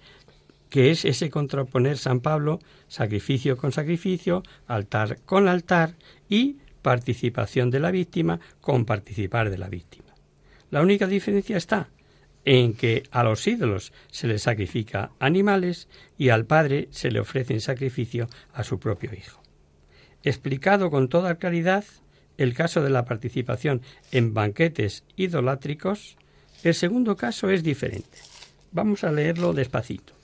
que 0.71 0.93
es 0.93 1.05
ese 1.05 1.29
contraponer 1.29 1.99
San 1.99 2.21
Pablo, 2.21 2.61
sacrificio 2.87 3.57
con 3.57 3.73
sacrificio, 3.73 4.45
altar 4.69 5.19
con 5.25 5.49
altar 5.49 5.97
y 6.29 6.59
participación 6.83 7.69
de 7.69 7.81
la 7.81 7.91
víctima 7.91 8.39
con 8.61 8.85
participar 8.85 9.51
de 9.51 9.59
la 9.59 9.69
víctima. 9.69 10.15
La 10.71 10.83
única 10.83 11.09
diferencia 11.09 11.57
está 11.57 11.89
en 12.45 12.75
que 12.75 13.05
a 13.11 13.23
los 13.23 13.47
ídolos 13.47 13.93
se 14.11 14.27
les 14.27 14.43
sacrifica 14.43 15.13
animales 15.19 15.89
y 16.19 16.31
al 16.31 16.45
Padre 16.45 16.89
se 16.91 17.11
le 17.11 17.21
ofrece 17.21 17.55
en 17.55 17.61
sacrificio 17.61 18.29
a 18.53 18.65
su 18.65 18.79
propio 18.79 19.13
Hijo. 19.13 19.41
Explicado 20.25 20.91
con 20.91 21.09
toda 21.09 21.37
claridad, 21.37 21.85
el 22.39 22.55
caso 22.55 22.83
de 22.83 22.91
la 22.91 23.05
participación 23.05 23.83
en 24.11 24.35
banquetes 24.35 25.05
idolátricos, 25.17 26.17
el 26.63 26.75
segundo 26.75 27.17
caso 27.17 27.51
es 27.51 27.63
diferente. 27.63 28.19
Vamos 28.73 29.05
a 29.05 29.13
leerlo 29.13 29.53
despacito. 29.53 30.15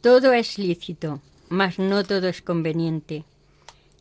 Todo 0.00 0.32
es 0.32 0.58
lícito, 0.58 1.20
mas 1.48 1.78
no 1.78 2.04
todo 2.04 2.28
es 2.28 2.40
conveniente. 2.40 3.24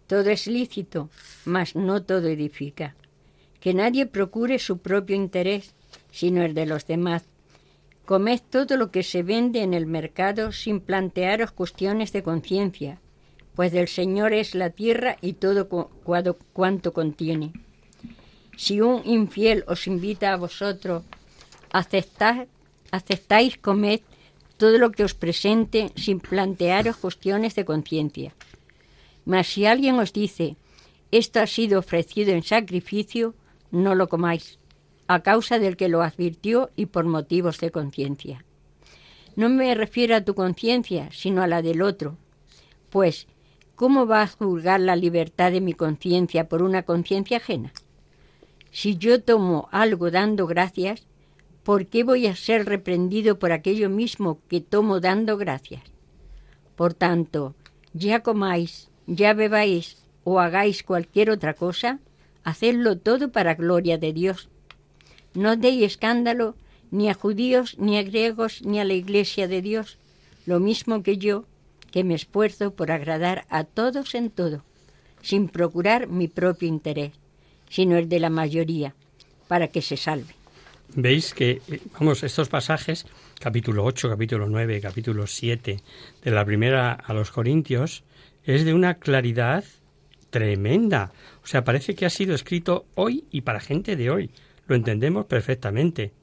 Todo 0.08 0.30
es 0.30 0.48
lícito, 0.48 1.10
mas 1.46 1.76
no 1.76 2.04
todo 2.04 2.28
edifica. 2.28 2.96
Que 3.60 3.74
nadie 3.74 4.06
procure 4.06 4.60
su 4.60 4.78
propio 4.78 5.16
interés, 5.16 5.74
sino 6.12 6.44
el 6.44 6.54
de 6.54 6.66
los 6.66 6.86
demás. 6.86 7.24
Comed 8.06 8.42
todo 8.50 8.78
lo 8.78 8.92
que 8.92 9.04
se 9.04 9.24
vende 9.24 9.62
en 9.62 9.74
el 9.74 9.86
mercado 9.86 10.52
sin 10.52 10.80
plantearos 10.80 11.52
cuestiones 11.52 12.12
de 12.12 12.24
conciencia, 12.24 13.00
pues 13.56 13.72
del 13.72 13.88
Señor 13.88 14.34
es 14.34 14.56
la 14.56 14.70
tierra 14.70 15.18
y 15.22 15.34
todo 15.34 15.68
cuanto 15.68 16.94
contiene. 16.94 17.54
Si 18.58 18.82
un 18.82 19.02
infiel 19.06 19.64
os 19.68 19.88
invita 19.88 20.34
a 20.34 20.38
vosotros, 20.38 21.04
aceptáis 21.72 23.58
comed 23.58 24.02
todo 24.58 24.78
lo 24.78 24.92
que 24.92 25.06
os 25.06 25.14
presente 25.14 25.92
sin 25.96 26.20
plantearos 26.20 26.98
cuestiones 26.98 27.56
de 27.56 27.64
conciencia. 27.64 28.34
Mas 29.24 29.48
si 29.48 29.66
alguien 29.66 29.98
os 30.00 30.12
dice, 30.12 30.58
esto 31.12 31.40
ha 31.40 31.48
sido 31.48 31.80
ofrecido 31.80 32.32
en 32.34 32.44
sacrificio, 32.44 33.34
no 33.72 33.96
lo 33.96 34.10
comáis, 34.10 34.59
a 35.10 35.22
causa 35.22 35.58
del 35.58 35.76
que 35.76 35.90
lo 35.90 36.04
advirtió 36.04 36.70
y 36.76 36.86
por 36.86 37.04
motivos 37.06 37.58
de 37.58 37.72
conciencia. 37.72 38.46
No 39.36 39.50
me 39.50 39.74
refiero 39.74 40.16
a 40.16 40.22
tu 40.22 40.36
conciencia, 40.36 41.10
sino 41.12 41.42
a 41.42 41.48
la 41.48 41.64
del 41.64 41.82
otro, 41.82 42.16
pues, 42.92 43.26
¿cómo 43.74 44.06
va 44.06 44.22
a 44.22 44.28
juzgar 44.28 44.80
la 44.80 44.96
libertad 44.96 45.52
de 45.52 45.62
mi 45.62 45.74
conciencia 45.74 46.48
por 46.48 46.62
una 46.62 46.84
conciencia 46.84 47.38
ajena? 47.38 47.74
Si 48.70 48.98
yo 48.98 49.24
tomo 49.24 49.68
algo 49.72 50.12
dando 50.12 50.46
gracias, 50.46 51.08
¿por 51.64 51.88
qué 51.88 52.04
voy 52.04 52.28
a 52.28 52.36
ser 52.36 52.68
reprendido 52.68 53.40
por 53.40 53.52
aquello 53.52 53.90
mismo 53.90 54.38
que 54.48 54.62
tomo 54.62 55.00
dando 55.00 55.38
gracias? 55.38 55.82
Por 56.76 56.94
tanto, 56.94 57.56
ya 57.94 58.22
comáis, 58.22 58.92
ya 59.08 59.34
bebáis 59.34 60.04
o 60.24 60.40
hagáis 60.40 60.84
cualquier 60.84 61.32
otra 61.32 61.56
cosa, 61.56 61.98
hacedlo 62.44 63.00
todo 63.00 63.32
para 63.32 63.56
gloria 63.56 63.98
de 63.98 64.14
Dios. 64.14 64.50
No 65.34 65.56
deis 65.56 65.84
escándalo 65.84 66.56
ni 66.92 67.10
a 67.10 67.14
judíos, 67.14 67.78
ni 67.78 67.98
a 67.98 68.04
griegos, 68.04 68.64
ni 68.64 68.80
a 68.80 68.86
la 68.86 68.94
iglesia 68.94 69.48
de 69.48 69.62
Dios, 69.62 69.98
lo 70.46 70.60
mismo 70.60 71.04
que 71.04 71.18
yo, 71.18 71.46
que 71.92 72.04
me 72.04 72.16
esfuerzo 72.16 72.72
por 72.72 72.92
agradar 72.92 73.46
a 73.50 73.64
todos 73.64 74.16
en 74.16 74.32
todo, 74.32 74.64
sin 75.22 75.50
procurar 75.50 76.08
mi 76.08 76.28
propio 76.28 76.68
interés, 76.68 77.14
sino 77.70 77.98
el 77.98 78.10
de 78.10 78.20
la 78.20 78.30
mayoría, 78.30 78.96
para 79.48 79.68
que 79.68 79.82
se 79.82 79.98
salve 79.98 80.40
veis 80.96 81.34
que, 81.34 81.62
eh, 81.68 81.80
vamos, 82.00 82.24
estos 82.24 82.50
pasajes, 82.50 83.06
capítulo 83.40 83.84
8, 83.84 84.10
capítulo 84.10 84.48
9, 84.48 84.82
capítulo 84.82 85.28
7, 85.28 85.80
de 86.24 86.32
la 86.32 86.46
primera 86.46 86.94
a 86.94 87.14
los 87.14 87.32
Corintios, 87.32 88.04
es 88.44 88.66
de 88.66 88.74
una 88.74 88.96
claridad 88.96 89.64
tremenda. 90.30 91.12
O 91.44 91.48
sea, 91.48 91.64
parece 91.64 91.96
que 91.96 92.06
ha 92.06 92.10
sido 92.10 92.36
escrito 92.36 92.86
hoy 92.96 93.26
y 93.32 93.42
para 93.42 93.60
gente 93.60 93.96
de 93.96 94.10
hoy. 94.10 94.30
Lo 94.70 94.76
entendemos 94.76 95.26
perfectamente. 95.26 96.14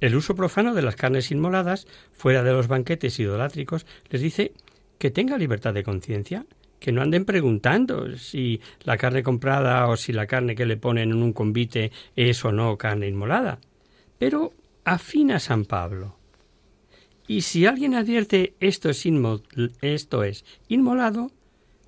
El 0.00 0.16
uso 0.16 0.34
profano 0.34 0.74
de 0.74 0.82
las 0.82 0.96
carnes 0.96 1.30
inmoladas, 1.30 1.86
fuera 2.10 2.42
de 2.42 2.52
los 2.52 2.66
banquetes 2.66 3.20
idolátricos, 3.20 3.86
les 4.10 4.20
dice 4.20 4.52
que 4.98 5.12
tenga 5.12 5.38
libertad 5.38 5.72
de 5.72 5.84
conciencia, 5.84 6.46
que 6.80 6.90
no 6.90 7.00
anden 7.00 7.24
preguntando 7.24 8.16
si 8.16 8.60
la 8.82 8.96
carne 8.96 9.22
comprada 9.22 9.86
o 9.86 9.96
si 9.96 10.12
la 10.12 10.26
carne 10.26 10.56
que 10.56 10.66
le 10.66 10.78
ponen 10.78 11.12
en 11.12 11.22
un 11.22 11.32
convite 11.32 11.92
es 12.16 12.44
o 12.44 12.50
no 12.50 12.76
carne 12.76 13.06
inmolada. 13.06 13.60
Pero 14.18 14.52
afina 14.84 15.38
San 15.38 15.64
Pablo. 15.64 16.16
Y 17.28 17.42
si 17.42 17.66
alguien 17.66 17.94
advierte 17.94 18.56
esto 18.58 18.90
es, 18.90 19.06
esto 19.80 20.24
es 20.24 20.44
inmolado, 20.66 21.30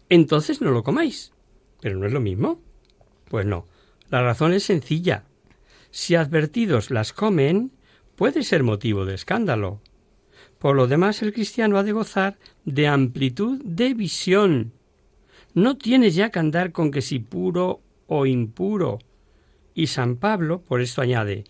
entonces 0.08 0.60
no 0.60 0.70
lo 0.70 0.84
comáis. 0.84 1.32
Pero 1.80 1.98
no 1.98 2.06
es 2.06 2.12
lo 2.12 2.20
mismo. 2.20 2.60
Pues 3.28 3.46
no. 3.46 3.66
La 4.10 4.22
razón 4.22 4.52
es 4.52 4.62
sencilla. 4.62 5.24
Si 5.93 6.14
advertidos 6.14 6.90
las 6.90 7.12
comen, 7.12 7.70
puede 8.16 8.43
ser 8.43 8.62
motivo 8.62 9.05
de 9.05 9.14
escándalo. 9.14 9.80
Por 10.59 10.74
lo 10.74 10.86
demás, 10.86 11.22
el 11.22 11.34
cristiano 11.34 11.76
ha 11.76 11.82
de 11.82 11.93
gozar 11.93 12.38
de 12.64 12.88
amplitud 12.88 13.61
de 13.62 13.93
visión. 13.93 14.72
No 15.53 15.76
tiene 15.76 16.11
ya 16.11 16.30
que 16.30 16.38
andar 16.38 16.72
con 16.72 16.90
que 16.90 17.03
si 17.03 17.18
puro 17.18 17.82
o 18.07 18.24
impuro. 18.24 19.01
Y 19.74 19.88
San 19.88 20.16
Pablo, 20.16 20.62
por 20.62 20.80
esto 20.80 21.03
añade, 21.03 21.45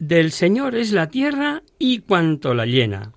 del 0.00 0.32
Señor 0.32 0.74
es 0.74 0.90
la 0.90 1.08
tierra 1.08 1.62
y 1.78 2.00
cuanto 2.00 2.54
la 2.54 2.66
llena. 2.66 3.12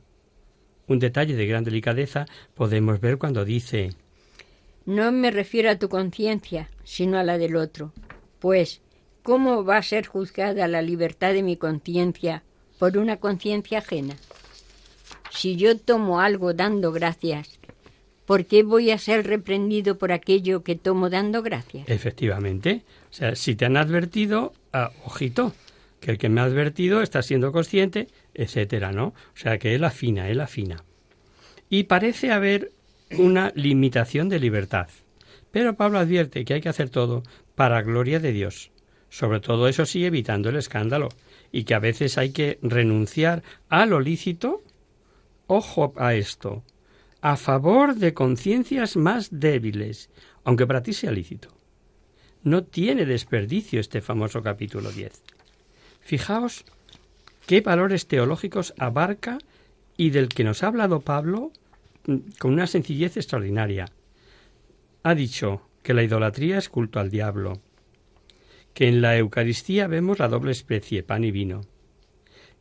Un 0.87 0.99
detalle 0.99 1.35
de 1.35 1.47
gran 1.47 1.63
delicadeza 1.63 2.27
podemos 2.53 2.99
ver 2.99 3.17
cuando 3.17 3.43
dice 3.43 3.89
No 4.85 5.11
me 5.11 5.31
refiero 5.31 5.71
a 5.71 5.79
tu 5.79 5.89
conciencia, 5.89 6.69
sino 6.83 7.17
a 7.17 7.23
la 7.23 7.39
del 7.39 7.55
otro. 7.55 7.91
Pues, 8.39 8.82
¿cómo 9.23 9.63
va 9.63 9.77
a 9.77 9.83
ser 9.83 10.05
juzgada 10.05 10.67
la 10.67 10.81
libertad 10.81 11.33
de 11.33 11.41
mi 11.41 11.57
conciencia 11.57 12.43
por 12.77 12.97
una 12.97 13.17
conciencia 13.17 13.79
ajena? 13.79 14.15
Si 15.31 15.55
yo 15.55 15.77
tomo 15.77 16.19
algo 16.19 16.53
dando 16.53 16.91
gracias, 16.91 17.59
¿por 18.25 18.45
qué 18.45 18.63
voy 18.63 18.91
a 18.91 18.97
ser 18.97 19.25
reprendido 19.25 19.97
por 19.97 20.11
aquello 20.11 20.63
que 20.63 20.75
tomo 20.75 21.09
dando 21.09 21.41
gracias? 21.41 21.89
Efectivamente. 21.89 22.83
O 23.09 23.13
sea, 23.13 23.35
si 23.35 23.55
te 23.55 23.65
han 23.65 23.77
advertido, 23.77 24.53
ah, 24.73 24.91
ojito, 25.05 25.53
que 25.99 26.11
el 26.11 26.17
que 26.17 26.29
me 26.29 26.41
ha 26.41 26.43
advertido 26.43 27.01
está 27.01 27.21
siendo 27.21 27.51
consciente, 27.51 28.09
etcétera, 28.33 28.91
¿no? 28.91 29.07
O 29.07 29.35
sea 29.35 29.57
que 29.57 29.73
él 29.73 29.83
afina, 29.85 30.29
él 30.29 30.41
afina. 30.41 30.83
Y 31.69 31.83
parece 31.83 32.31
haber 32.31 32.71
una 33.17 33.51
limitación 33.55 34.29
de 34.29 34.39
libertad. 34.39 34.87
Pero 35.51 35.75
Pablo 35.75 35.99
advierte 35.99 36.45
que 36.45 36.55
hay 36.55 36.61
que 36.61 36.69
hacer 36.69 36.89
todo 36.89 37.23
para 37.55 37.81
gloria 37.81 38.19
de 38.19 38.33
Dios. 38.33 38.72
Sobre 39.13 39.41
todo 39.41 39.67
eso 39.67 39.85
sí, 39.85 40.05
evitando 40.05 40.49
el 40.49 40.55
escándalo. 40.55 41.09
Y 41.51 41.65
que 41.65 41.75
a 41.75 41.79
veces 41.79 42.17
hay 42.17 42.31
que 42.31 42.57
renunciar 42.63 43.43
a 43.69 43.85
lo 43.85 43.99
lícito. 43.99 44.63
Ojo 45.45 45.93
a 45.97 46.15
esto. 46.15 46.63
A 47.21 47.37
favor 47.37 47.93
de 47.93 48.15
conciencias 48.15 48.97
más 48.97 49.39
débiles, 49.39 50.09
aunque 50.43 50.65
para 50.65 50.81
ti 50.81 50.93
sea 50.93 51.11
lícito. 51.11 51.49
No 52.41 52.63
tiene 52.63 53.05
desperdicio 53.05 53.79
este 53.79 54.01
famoso 54.01 54.41
capítulo 54.41 54.91
10. 54.91 55.21
Fijaos 56.01 56.65
qué 57.45 57.61
valores 57.61 58.07
teológicos 58.07 58.73
abarca 58.79 59.37
y 59.95 60.09
del 60.09 60.27
que 60.27 60.43
nos 60.43 60.63
ha 60.63 60.67
hablado 60.69 61.01
Pablo 61.01 61.51
mm, 62.07 62.17
con 62.39 62.53
una 62.53 62.65
sencillez 62.65 63.15
extraordinaria. 63.15 63.91
Ha 65.03 65.13
dicho 65.13 65.61
que 65.83 65.93
la 65.93 66.01
idolatría 66.01 66.57
es 66.57 66.67
culto 66.67 66.99
al 66.99 67.11
diablo, 67.11 67.61
que 68.73 68.87
en 68.87 69.01
la 69.01 69.17
Eucaristía 69.17 69.87
vemos 69.87 70.19
la 70.19 70.27
doble 70.27 70.51
especie, 70.51 71.03
pan 71.03 71.23
y 71.23 71.31
vino, 71.31 71.61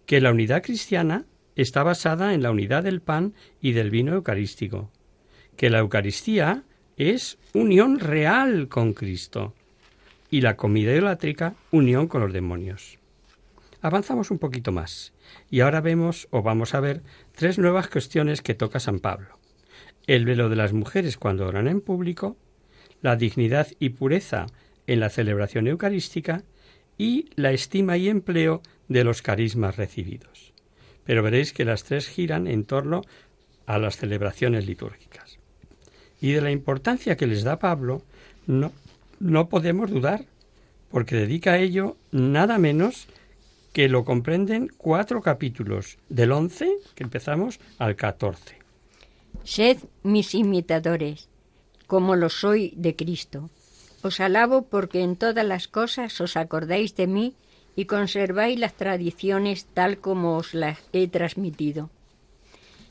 que 0.06 0.20
la 0.20 0.30
unidad 0.30 0.62
cristiana 0.62 1.24
está 1.56 1.82
basada 1.82 2.34
en 2.34 2.42
la 2.42 2.50
unidad 2.50 2.82
del 2.84 3.00
pan 3.00 3.34
y 3.60 3.72
del 3.72 3.90
vino 3.90 4.14
eucarístico, 4.14 4.90
que 5.56 5.70
la 5.70 5.78
Eucaristía 5.78 6.64
es 6.96 7.38
unión 7.54 7.98
real 7.98 8.68
con 8.68 8.92
Cristo 8.92 9.54
y 10.30 10.40
la 10.40 10.56
comida 10.56 10.92
idolátrica 10.92 11.54
unión 11.70 12.08
con 12.08 12.22
los 12.22 12.32
demonios. 12.32 12.98
Avanzamos 13.80 14.30
un 14.30 14.38
poquito 14.38 14.72
más 14.72 15.12
y 15.50 15.60
ahora 15.60 15.80
vemos 15.80 16.28
o 16.30 16.42
vamos 16.42 16.74
a 16.74 16.80
ver 16.80 17.02
tres 17.34 17.58
nuevas 17.58 17.88
cuestiones 17.88 18.40
que 18.40 18.54
toca 18.54 18.80
San 18.80 19.00
Pablo. 19.00 19.38
El 20.06 20.24
velo 20.24 20.48
de 20.48 20.56
las 20.56 20.72
mujeres 20.72 21.16
cuando 21.16 21.46
oran 21.46 21.68
en 21.68 21.80
público, 21.80 22.36
la 23.00 23.16
dignidad 23.16 23.68
y 23.78 23.90
pureza 23.90 24.46
en 24.86 25.00
la 25.00 25.10
celebración 25.10 25.66
eucarística 25.66 26.42
y 26.98 27.30
la 27.36 27.52
estima 27.52 27.96
y 27.96 28.08
empleo 28.08 28.62
de 28.88 29.04
los 29.04 29.22
carismas 29.22 29.76
recibidos. 29.76 30.52
Pero 31.04 31.22
veréis 31.22 31.52
que 31.52 31.64
las 31.64 31.84
tres 31.84 32.08
giran 32.08 32.46
en 32.46 32.64
torno 32.64 33.02
a 33.66 33.78
las 33.78 33.96
celebraciones 33.96 34.66
litúrgicas. 34.66 35.38
Y 36.20 36.32
de 36.32 36.40
la 36.40 36.50
importancia 36.50 37.16
que 37.16 37.26
les 37.26 37.42
da 37.42 37.58
Pablo 37.58 38.02
no, 38.46 38.72
no 39.18 39.48
podemos 39.48 39.90
dudar, 39.90 40.24
porque 40.90 41.16
dedica 41.16 41.52
a 41.52 41.58
ello 41.58 41.96
nada 42.12 42.58
menos 42.58 43.08
que 43.72 43.88
lo 43.88 44.04
comprenden 44.04 44.70
cuatro 44.76 45.22
capítulos, 45.22 45.98
del 46.08 46.32
11, 46.32 46.70
que 46.94 47.04
empezamos, 47.04 47.58
al 47.78 47.96
14. 47.96 48.56
Sed 49.44 49.78
mis 50.02 50.34
imitadores, 50.34 51.28
como 51.86 52.14
lo 52.14 52.28
soy 52.28 52.74
de 52.76 52.94
Cristo. 52.94 53.50
Os 54.02 54.20
alabo 54.20 54.62
porque 54.62 55.02
en 55.02 55.16
todas 55.16 55.46
las 55.46 55.68
cosas 55.68 56.20
os 56.20 56.36
acordáis 56.36 56.96
de 56.96 57.06
mí 57.06 57.34
y 57.76 57.86
conserváis 57.86 58.58
las 58.58 58.74
tradiciones 58.74 59.66
tal 59.66 59.98
como 59.98 60.36
os 60.36 60.54
las 60.54 60.78
he 60.92 61.08
transmitido. 61.08 61.90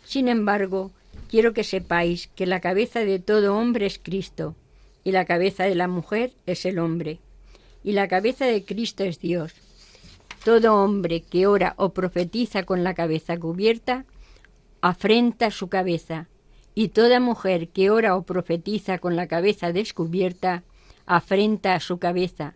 Sin 0.04 0.28
embargo, 0.28 0.92
quiero 1.30 1.54
que 1.54 1.64
sepáis 1.64 2.28
que 2.36 2.46
la 2.46 2.60
cabeza 2.60 3.02
de 3.02 3.20
todo 3.20 3.58
hombre 3.58 3.86
es 3.86 4.00
Cristo, 4.00 4.56
y 5.04 5.12
la 5.12 5.26
cabeza 5.26 5.64
de 5.66 5.76
la 5.76 5.88
mujer 5.88 6.34
es 6.46 6.66
el 6.66 6.80
hombre, 6.80 7.20
y 7.84 7.92
la 7.92 8.08
cabeza 8.08 8.46
de 8.46 8.64
Cristo 8.64 9.04
es 9.04 9.20
Dios. 9.20 9.54
Todo 10.44 10.76
hombre 10.76 11.22
que 11.22 11.46
ora 11.46 11.74
o 11.78 11.90
profetiza 11.90 12.64
con 12.64 12.84
la 12.84 12.94
cabeza 12.94 13.38
cubierta, 13.38 14.06
afrenta 14.82 15.52
su 15.52 15.68
cabeza, 15.70 16.28
y 16.74 16.90
toda 16.90 17.20
mujer 17.20 17.68
que 17.70 17.90
ora 17.90 18.16
o 18.16 18.24
profetiza 18.24 18.98
con 18.98 19.16
la 19.16 19.28
cabeza 19.28 19.72
descubierta, 19.72 20.64
afrenta 21.12 21.76
a 21.76 21.82
su 21.82 22.00
cabeza. 22.00 22.54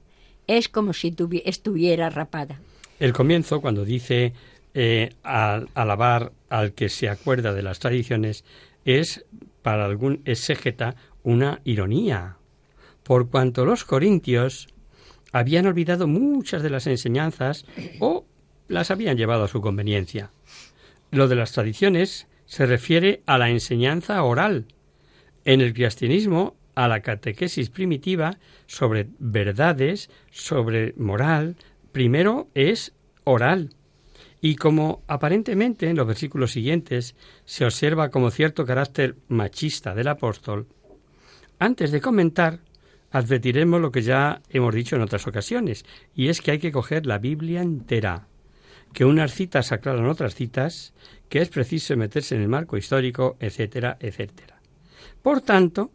Es 0.48 0.70
como 0.70 0.94
si 0.94 1.14
estuviera 1.44 2.10
rapada. 2.10 2.62
El 3.00 3.12
comienzo, 3.12 3.60
cuando 3.60 3.84
dice 3.84 4.32
eh, 4.74 5.10
alabar 5.24 6.32
al 6.48 6.72
que 6.72 6.88
se 6.88 7.10
acuerda 7.10 7.54
de 7.54 7.64
las 7.64 7.80
tradiciones, 7.80 8.46
es 8.86 9.26
para 9.62 9.84
algún 9.84 10.22
exégeta 10.24 10.96
una 11.24 11.60
ironía, 11.66 12.38
por 13.04 13.30
cuanto 13.30 13.66
los 13.66 13.84
corintios 13.84 14.70
habían 15.34 15.66
olvidado 15.66 16.08
muchas 16.08 16.64
de 16.64 16.70
las 16.70 16.88
enseñanzas 16.88 17.66
o 18.00 18.26
las 18.70 18.90
habían 18.90 19.18
llevado 19.18 19.44
a 19.44 19.50
su 19.50 19.60
conveniencia. 19.60 20.30
Lo 21.12 21.28
de 21.28 21.36
las 21.36 21.52
tradiciones 21.52 22.28
se 22.46 22.66
refiere 22.66 23.22
a 23.26 23.38
la 23.38 23.50
enseñanza 23.50 24.24
oral. 24.24 24.66
En 25.44 25.60
el 25.60 25.74
cristianismo, 25.74 26.56
a 26.76 26.88
la 26.88 27.02
catequesis 27.02 27.70
primitiva 27.70 28.38
sobre 28.68 29.08
verdades, 29.20 30.10
sobre 30.30 30.94
moral, 30.98 31.56
primero 31.92 32.50
es 32.54 32.94
oral. 33.24 33.72
Y 34.42 34.58
como 34.58 35.02
aparentemente 35.08 35.90
en 35.90 35.96
los 35.96 36.06
versículos 36.06 36.52
siguientes 36.52 37.16
se 37.46 37.66
observa 37.66 38.10
como 38.10 38.30
cierto 38.30 38.66
carácter 38.66 39.16
machista 39.28 39.96
del 39.96 40.10
apóstol, 40.10 40.68
antes 41.58 41.92
de 41.92 42.02
comentar, 42.02 42.60
advertiremos 43.12 43.80
lo 43.80 43.92
que 43.92 44.02
ya 44.02 44.42
hemos 44.50 44.76
dicho 44.76 44.98
en 44.98 45.02
otras 45.02 45.26
ocasiones, 45.26 45.86
y 46.14 46.28
es 46.28 46.42
que 46.42 46.52
hay 46.52 46.60
que 46.60 46.74
coger 46.74 47.06
la 47.06 47.18
Biblia 47.18 47.62
entera, 47.62 48.28
que 48.92 49.06
unas 49.06 49.34
citas 49.34 49.72
aclaran 49.72 50.06
otras 50.06 50.36
citas, 50.36 50.94
que 51.30 51.42
es 51.42 51.50
preciso 51.50 51.96
meterse 51.96 52.36
en 52.36 52.42
el 52.42 52.50
marco 52.50 52.76
histórico, 52.78 53.38
etcétera, 53.40 53.98
etcétera. 54.00 54.60
Por 55.22 55.42
tanto, 55.42 55.92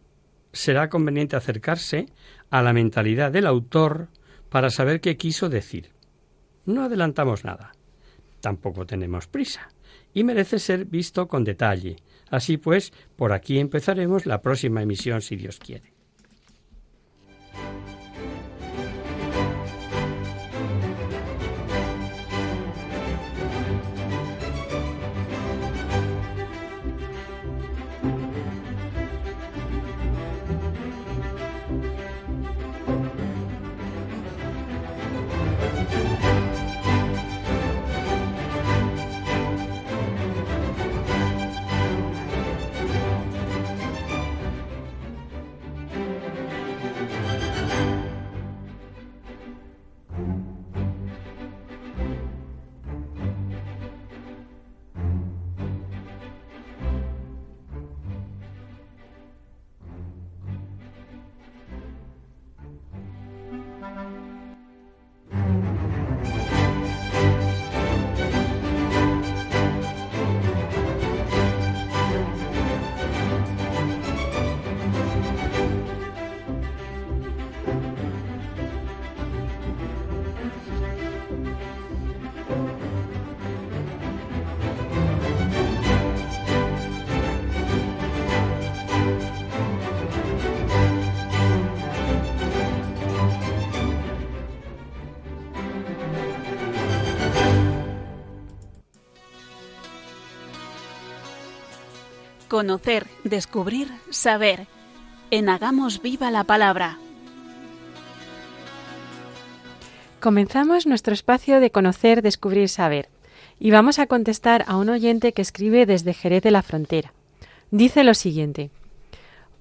será 0.53 0.89
conveniente 0.89 1.35
acercarse 1.35 2.07
a 2.49 2.61
la 2.61 2.73
mentalidad 2.73 3.31
del 3.31 3.47
autor 3.47 4.09
para 4.49 4.69
saber 4.69 5.01
qué 5.01 5.17
quiso 5.17 5.49
decir. 5.49 5.91
No 6.65 6.83
adelantamos 6.83 7.45
nada. 7.45 7.71
Tampoco 8.41 8.85
tenemos 8.85 9.27
prisa. 9.27 9.69
Y 10.13 10.23
merece 10.23 10.59
ser 10.59 10.85
visto 10.85 11.27
con 11.27 11.43
detalle. 11.43 11.97
Así 12.29 12.57
pues, 12.57 12.91
por 13.15 13.31
aquí 13.33 13.59
empezaremos 13.59 14.25
la 14.25 14.41
próxima 14.41 14.81
emisión 14.81 15.21
si 15.21 15.35
Dios 15.35 15.59
quiere. 15.59 15.93
Conocer, 102.51 103.07
descubrir, 103.23 103.87
saber. 104.09 104.67
En 105.29 105.47
Hagamos 105.47 106.01
Viva 106.01 106.31
la 106.31 106.43
Palabra. 106.43 106.97
Comenzamos 110.19 110.85
nuestro 110.85 111.13
espacio 111.13 111.61
de 111.61 111.71
conocer, 111.71 112.21
descubrir, 112.21 112.67
saber. 112.67 113.07
Y 113.57 113.71
vamos 113.71 113.99
a 113.99 114.07
contestar 114.07 114.65
a 114.67 114.75
un 114.75 114.89
oyente 114.89 115.31
que 115.31 115.41
escribe 115.41 115.85
desde 115.85 116.13
Jerez 116.13 116.43
de 116.43 116.51
la 116.51 116.61
Frontera. 116.61 117.13
Dice 117.69 118.03
lo 118.03 118.13
siguiente. 118.13 118.69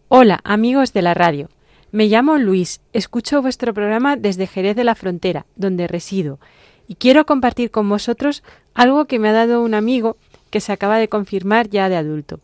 Hola, 0.09 0.41
amigos 0.43 0.93
de 0.93 1.03
la 1.03 1.15
radio. 1.15 1.49
Me 1.93 2.09
llamo 2.09 2.39
Luis, 2.39 2.81
escucho 2.93 3.41
vuestro 3.41 3.73
programa 3.73 4.17
desde 4.17 4.49
Jerez 4.49 4.75
de 4.75 4.83
la 4.83 4.97
Frontera, 4.97 5.47
donde 5.55 5.87
resido, 5.87 6.41
y 6.89 6.97
quiero 6.97 7.25
compartir 7.25 7.71
con 7.71 7.89
vosotros 7.89 8.43
algo 8.75 9.05
que 9.05 9.21
me 9.21 9.29
ha 9.29 9.33
dado 9.33 9.63
un 9.63 9.75
amigo 9.75 10.17
que 10.51 10.59
se 10.59 10.73
acaba 10.73 10.99
de 10.99 11.09
confirmar 11.09 11.69
ya 11.69 11.89
de 11.89 11.95
adulto 11.95 12.41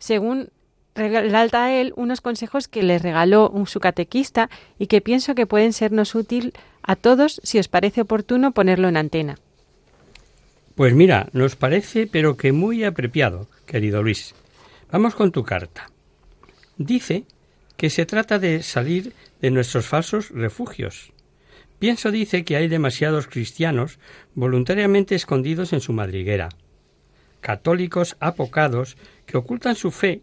según 0.00 0.48
relata 0.96 1.72
él 1.72 1.92
unos 1.96 2.20
consejos 2.20 2.66
que 2.66 2.82
le 2.82 2.98
regaló 2.98 3.48
un 3.48 3.66
su 3.66 3.78
catequista 3.78 4.50
y 4.78 4.88
que 4.88 5.00
pienso 5.00 5.36
que 5.36 5.46
pueden 5.46 5.72
sernos 5.72 6.16
útil 6.16 6.52
a 6.82 6.96
todos 6.96 7.40
si 7.44 7.58
os 7.60 7.68
parece 7.68 8.00
oportuno 8.00 8.52
ponerlo 8.52 8.88
en 8.88 8.96
antena. 8.96 9.36
Pues 10.74 10.94
mira, 10.94 11.28
nos 11.32 11.54
parece 11.54 12.06
pero 12.06 12.36
que 12.36 12.52
muy 12.52 12.84
apropiado, 12.84 13.46
querido 13.66 14.02
Luis. 14.02 14.34
Vamos 14.90 15.14
con 15.14 15.30
tu 15.30 15.44
carta. 15.44 15.90
Dice 16.76 17.24
que 17.76 17.90
se 17.90 18.06
trata 18.06 18.38
de 18.38 18.62
salir 18.62 19.12
de 19.40 19.50
nuestros 19.50 19.86
falsos 19.86 20.30
refugios. 20.30 21.12
Pienso 21.78 22.10
dice 22.10 22.44
que 22.44 22.56
hay 22.56 22.68
demasiados 22.68 23.26
cristianos 23.26 23.98
voluntariamente 24.34 25.14
escondidos 25.14 25.72
en 25.72 25.80
su 25.80 25.92
madriguera, 25.92 26.50
católicos 27.40 28.16
apocados 28.20 28.96
que 29.26 29.36
ocultan 29.36 29.74
su 29.74 29.90
fe 29.90 30.22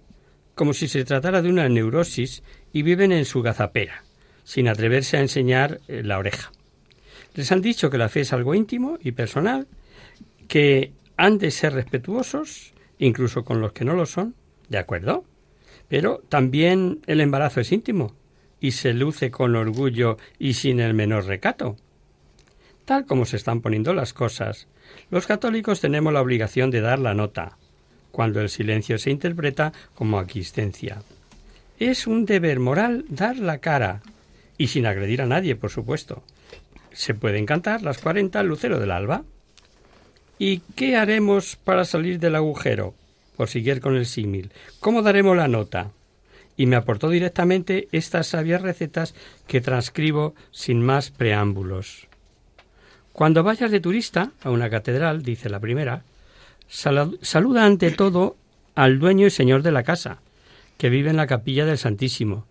como 0.56 0.74
si 0.74 0.88
se 0.88 1.06
tratara 1.06 1.42
de 1.42 1.50
una 1.50 1.70
neurosis 1.70 2.44
y 2.74 2.82
viven 2.82 3.12
en 3.12 3.26
su 3.26 3.42
gazapera, 3.42 4.04
sin 4.44 4.68
atreverse 4.68 5.18
a 5.18 5.22
enseñar 5.22 5.80
eh, 5.88 6.02
la 6.04 6.18
oreja. 6.18 6.52
Les 7.36 7.52
han 7.52 7.62
dicho 7.62 7.90
que 7.92 8.00
la 8.00 8.10
fe 8.10 8.22
es 8.22 8.34
algo 8.34 8.56
íntimo 8.56 8.98
y 9.02 9.12
personal, 9.12 9.68
que 10.48 10.94
han 11.16 11.38
de 11.38 11.52
ser 11.52 11.74
respetuosos, 11.74 12.74
incluso 12.98 13.46
con 13.46 13.62
los 13.62 13.74
que 13.74 13.86
no 13.86 13.94
lo 13.94 14.08
son, 14.08 14.34
¿de 14.70 14.80
acuerdo? 14.80 15.26
Pero 15.88 16.24
también 16.28 17.02
el 17.06 17.22
embarazo 17.22 17.62
es 17.62 17.72
íntimo 17.72 18.16
y 18.60 18.72
se 18.72 18.94
luce 18.94 19.30
con 19.30 19.56
orgullo 19.56 20.18
y 20.40 20.54
sin 20.54 20.80
el 20.80 20.96
menor 20.96 21.26
recato. 21.26 21.78
Tal 22.86 23.06
como 23.06 23.26
se 23.26 23.38
están 23.38 23.62
poniendo 23.62 23.94
las 23.94 24.14
cosas, 24.14 24.68
los 25.10 25.28
católicos 25.28 25.80
tenemos 25.80 26.14
la 26.14 26.22
obligación 26.22 26.72
de 26.72 26.82
dar 26.82 27.00
la 27.00 27.14
nota, 27.14 27.58
cuando 28.12 28.42
el 28.42 28.50
silencio 28.50 28.98
se 28.98 29.12
interpreta 29.12 29.74
como 29.94 30.20
aquiescencia. 30.20 31.02
Es 31.80 32.08
un 32.08 32.26
deber 32.26 32.60
moral 32.60 33.06
dar 33.10 33.38
la 33.38 33.60
cara, 33.60 34.02
y 34.58 34.68
sin 34.68 34.86
agredir 34.86 35.22
a 35.22 35.28
nadie, 35.28 35.56
por 35.56 35.70
supuesto. 35.70 36.24
Se 36.92 37.14
pueden 37.14 37.46
cantar 37.46 37.84
las 37.84 38.00
cuarenta 38.00 38.40
al 38.40 38.48
lucero 38.48 38.80
del 38.80 38.92
alba. 38.92 39.24
¿Y 40.40 40.60
qué 40.76 40.96
haremos 40.96 41.56
para 41.56 41.86
salir 41.86 42.20
del 42.20 42.36
agujero? 42.36 42.96
Por 43.36 43.50
seguir 43.50 43.82
con 43.82 43.96
el 43.96 44.08
símil. 44.08 44.52
¿Cómo 44.80 45.04
daremos 45.04 45.38
la 45.38 45.48
nota? 45.48 45.92
Y 46.56 46.66
me 46.66 46.76
aportó 46.76 47.10
directamente 47.10 47.88
estas 47.92 48.28
sabias 48.28 48.64
recetas 48.64 49.14
que 49.46 49.62
transcribo 49.62 50.34
sin 50.52 50.82
más 50.82 51.12
preámbulos. 51.12 52.07
Cuando 53.18 53.42
vayas 53.42 53.72
de 53.72 53.80
turista 53.80 54.32
a 54.44 54.52
una 54.52 54.70
catedral, 54.70 55.24
dice 55.24 55.50
la 55.50 55.60
primera, 55.60 56.04
saluda 56.68 57.66
ante 57.66 57.90
todo 57.90 58.38
al 58.76 59.00
dueño 59.00 59.26
y 59.26 59.32
señor 59.32 59.64
de 59.64 59.72
la 59.72 59.82
casa, 59.82 60.20
que 60.78 60.92
vive 60.92 61.10
en 61.10 61.18
la 61.18 61.26
capilla 61.26 61.66
del 61.66 61.80
Santísimo. 61.80 62.46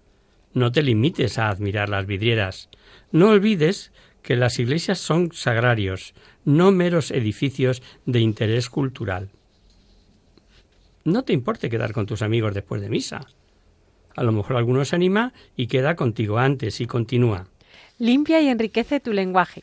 No 0.55 0.73
te 0.73 0.83
limites 0.83 1.39
a 1.39 1.51
admirar 1.51 1.89
las 1.89 2.05
vidrieras. 2.07 2.69
No 3.13 3.29
olvides 3.29 3.93
que 4.23 4.35
las 4.35 4.59
iglesias 4.59 4.99
son 4.99 5.31
sagrarios, 5.33 6.15
no 6.45 6.73
meros 6.73 7.13
edificios 7.13 7.81
de 8.05 8.19
interés 8.19 8.69
cultural. 8.69 9.29
No 11.05 11.23
te 11.23 11.33
importe 11.33 11.71
quedar 11.71 11.93
con 11.93 12.07
tus 12.07 12.23
amigos 12.23 12.55
después 12.55 12.83
de 12.83 12.89
misa. 12.89 13.29
A 14.17 14.25
lo 14.25 14.33
mejor 14.33 14.57
alguno 14.57 14.85
se 14.85 14.97
anima 14.97 15.33
y 15.57 15.69
queda 15.69 15.95
contigo 15.95 16.39
antes 16.39 16.81
y 16.81 16.87
continúa. 16.87 17.47
Limpia 18.01 18.41
y 18.41 18.49
enriquece 18.49 18.99
tu 18.99 19.13
lenguaje. 19.13 19.63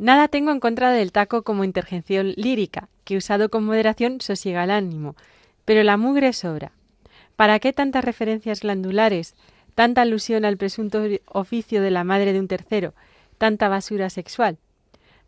Nada 0.00 0.28
tengo 0.28 0.50
en 0.50 0.60
contra 0.60 0.92
del 0.92 1.12
taco 1.12 1.42
como 1.42 1.62
intervención 1.62 2.32
lírica, 2.34 2.88
que 3.04 3.18
usado 3.18 3.50
con 3.50 3.64
moderación 3.64 4.22
sosiega 4.22 4.64
el 4.64 4.70
ánimo, 4.70 5.14
pero 5.66 5.82
la 5.82 5.98
mugre 5.98 6.32
sobra. 6.32 6.72
¿Para 7.36 7.58
qué 7.58 7.74
tantas 7.74 8.02
referencias 8.02 8.60
glandulares, 8.60 9.34
tanta 9.74 10.00
alusión 10.00 10.46
al 10.46 10.56
presunto 10.56 11.02
oficio 11.26 11.82
de 11.82 11.90
la 11.90 12.02
madre 12.02 12.32
de 12.32 12.40
un 12.40 12.48
tercero, 12.48 12.94
tanta 13.36 13.68
basura 13.68 14.08
sexual? 14.08 14.56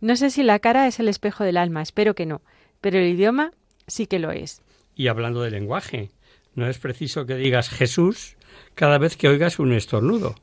No 0.00 0.16
sé 0.16 0.30
si 0.30 0.42
la 0.42 0.58
cara 0.58 0.86
es 0.86 0.98
el 1.00 1.08
espejo 1.08 1.44
del 1.44 1.58
alma, 1.58 1.82
espero 1.82 2.14
que 2.14 2.24
no, 2.24 2.40
pero 2.80 2.98
el 2.98 3.08
idioma 3.08 3.52
sí 3.86 4.06
que 4.06 4.18
lo 4.18 4.30
es. 4.30 4.62
Y 4.96 5.08
hablando 5.08 5.42
de 5.42 5.50
lenguaje, 5.50 6.12
no 6.54 6.66
es 6.66 6.78
preciso 6.78 7.26
que 7.26 7.34
digas 7.34 7.68
Jesús 7.68 8.38
cada 8.74 8.96
vez 8.96 9.18
que 9.18 9.28
oigas 9.28 9.58
un 9.58 9.74
estornudo, 9.74 10.34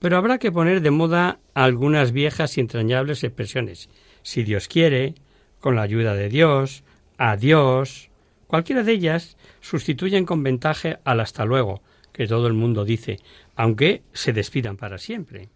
pero 0.00 0.16
habrá 0.16 0.38
que 0.38 0.50
poner 0.50 0.80
de 0.80 0.90
moda 0.90 1.38
algunas 1.54 2.12
viejas 2.12 2.56
y 2.56 2.60
entrañables 2.60 3.22
expresiones. 3.22 3.88
Si 4.22 4.42
Dios 4.42 4.66
quiere, 4.66 5.14
con 5.60 5.76
la 5.76 5.82
ayuda 5.82 6.14
de 6.14 6.28
Dios, 6.28 6.82
adiós. 7.18 8.10
Cualquiera 8.46 8.82
de 8.82 8.92
ellas 8.92 9.36
sustituyen 9.60 10.24
con 10.24 10.42
ventaja 10.42 10.98
al 11.04 11.20
hasta 11.20 11.44
luego, 11.44 11.82
que 12.12 12.26
todo 12.26 12.46
el 12.46 12.54
mundo 12.54 12.84
dice, 12.84 13.18
aunque 13.54 14.02
se 14.12 14.32
despidan 14.32 14.76
para 14.76 14.98
siempre. 14.98 15.48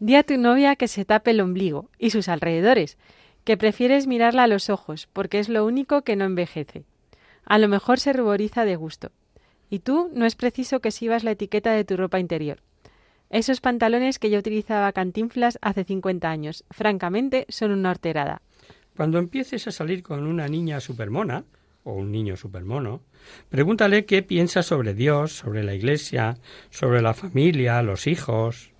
Di 0.00 0.16
a 0.16 0.24
tu 0.24 0.36
novia 0.36 0.74
que 0.74 0.88
se 0.88 1.04
tape 1.04 1.30
el 1.30 1.40
ombligo 1.40 1.88
y 1.98 2.10
sus 2.10 2.28
alrededores, 2.28 2.98
que 3.44 3.56
prefieres 3.56 4.06
mirarla 4.06 4.44
a 4.44 4.48
los 4.48 4.70
ojos, 4.70 5.08
porque 5.12 5.38
es 5.38 5.48
lo 5.48 5.64
único 5.66 6.02
que 6.02 6.16
no 6.16 6.24
envejece. 6.24 6.84
A 7.44 7.58
lo 7.58 7.68
mejor 7.68 8.00
se 8.00 8.12
ruboriza 8.12 8.64
de 8.64 8.76
gusto. 8.76 9.10
Y 9.68 9.80
tú 9.80 10.10
no 10.14 10.26
es 10.26 10.34
preciso 10.34 10.80
que 10.80 10.90
sibas 10.90 11.24
la 11.24 11.32
etiqueta 11.32 11.72
de 11.72 11.84
tu 11.84 11.96
ropa 11.96 12.18
interior. 12.18 12.58
Esos 13.32 13.62
pantalones 13.62 14.18
que 14.18 14.28
yo 14.28 14.38
utilizaba 14.38 14.92
cantinflas 14.92 15.58
hace 15.62 15.84
50 15.84 16.30
años, 16.30 16.64
francamente, 16.70 17.46
son 17.48 17.70
una 17.70 17.90
horterada. 17.90 18.42
Cuando 18.94 19.18
empieces 19.18 19.66
a 19.66 19.72
salir 19.72 20.02
con 20.02 20.26
una 20.26 20.48
niña 20.48 20.80
supermona, 20.80 21.44
o 21.82 21.94
un 21.94 22.12
niño 22.12 22.36
supermono, 22.36 23.00
pregúntale 23.48 24.04
qué 24.04 24.22
piensa 24.22 24.62
sobre 24.62 24.92
Dios, 24.92 25.32
sobre 25.32 25.64
la 25.64 25.74
Iglesia, 25.74 26.36
sobre 26.68 27.00
la 27.00 27.14
familia, 27.14 27.82
los 27.82 28.06
hijos. 28.06 28.70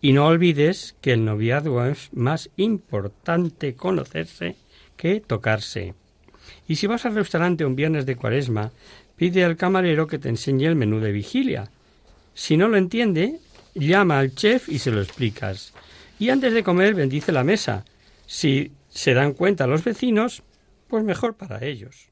Y 0.00 0.12
no 0.12 0.26
olvides 0.26 0.94
que 1.00 1.12
el 1.12 1.24
noviazgo 1.24 1.84
es 1.84 2.08
más 2.12 2.48
importante 2.56 3.74
conocerse 3.74 4.54
que 4.96 5.20
tocarse. 5.20 5.94
Y 6.68 6.76
si 6.76 6.86
vas 6.86 7.06
al 7.06 7.16
restaurante 7.16 7.64
un 7.64 7.74
viernes 7.74 8.06
de 8.06 8.14
cuaresma, 8.14 8.70
pide 9.16 9.44
al 9.44 9.56
camarero 9.56 10.06
que 10.06 10.20
te 10.20 10.28
enseñe 10.28 10.66
el 10.66 10.76
menú 10.76 11.00
de 11.00 11.10
vigilia. 11.10 11.70
Si 12.34 12.56
no 12.56 12.68
lo 12.68 12.76
entiende, 12.76 13.40
llama 13.78 14.18
al 14.18 14.34
chef 14.34 14.68
y 14.68 14.78
se 14.78 14.90
lo 14.90 15.00
explicas. 15.00 15.72
Y 16.18 16.30
antes 16.30 16.52
de 16.52 16.62
comer 16.62 16.94
bendice 16.94 17.32
la 17.32 17.44
mesa. 17.44 17.84
Si 18.26 18.72
se 18.88 19.14
dan 19.14 19.34
cuenta 19.34 19.66
los 19.66 19.84
vecinos, 19.84 20.42
pues 20.88 21.04
mejor 21.04 21.36
para 21.36 21.64
ellos. 21.64 22.08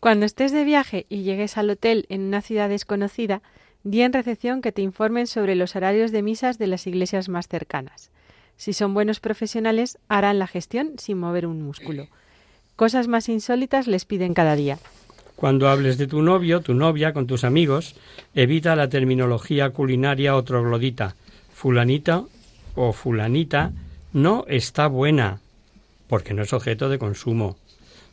Cuando 0.00 0.26
estés 0.26 0.52
de 0.52 0.64
viaje 0.64 1.06
y 1.08 1.22
llegues 1.22 1.56
al 1.56 1.70
hotel 1.70 2.06
en 2.08 2.22
una 2.22 2.42
ciudad 2.42 2.68
desconocida, 2.68 3.42
di 3.82 4.02
en 4.02 4.12
recepción 4.12 4.60
que 4.60 4.72
te 4.72 4.82
informen 4.82 5.26
sobre 5.26 5.54
los 5.54 5.74
horarios 5.74 6.12
de 6.12 6.22
misas 6.22 6.58
de 6.58 6.66
las 6.66 6.86
iglesias 6.86 7.28
más 7.28 7.48
cercanas. 7.48 8.10
Si 8.56 8.72
son 8.72 8.92
buenos 8.92 9.20
profesionales, 9.20 9.98
harán 10.08 10.38
la 10.38 10.46
gestión 10.46 10.94
sin 10.98 11.18
mover 11.18 11.46
un 11.46 11.62
músculo. 11.62 12.08
Cosas 12.76 13.08
más 13.08 13.28
insólitas 13.28 13.86
les 13.86 14.04
piden 14.04 14.34
cada 14.34 14.56
día. 14.56 14.78
Cuando 15.38 15.68
hables 15.68 15.98
de 15.98 16.08
tu 16.08 16.20
novio, 16.20 16.62
tu 16.62 16.74
novia, 16.74 17.12
con 17.12 17.28
tus 17.28 17.44
amigos, 17.44 17.94
evita 18.34 18.74
la 18.74 18.88
terminología 18.88 19.70
culinaria 19.70 20.34
o 20.34 20.42
troglodita. 20.42 21.14
Fulanita 21.54 22.24
o 22.74 22.92
fulanita 22.92 23.70
no 24.12 24.44
está 24.48 24.88
buena, 24.88 25.38
porque 26.08 26.34
no 26.34 26.42
es 26.42 26.52
objeto 26.52 26.88
de 26.88 26.98
consumo. 26.98 27.56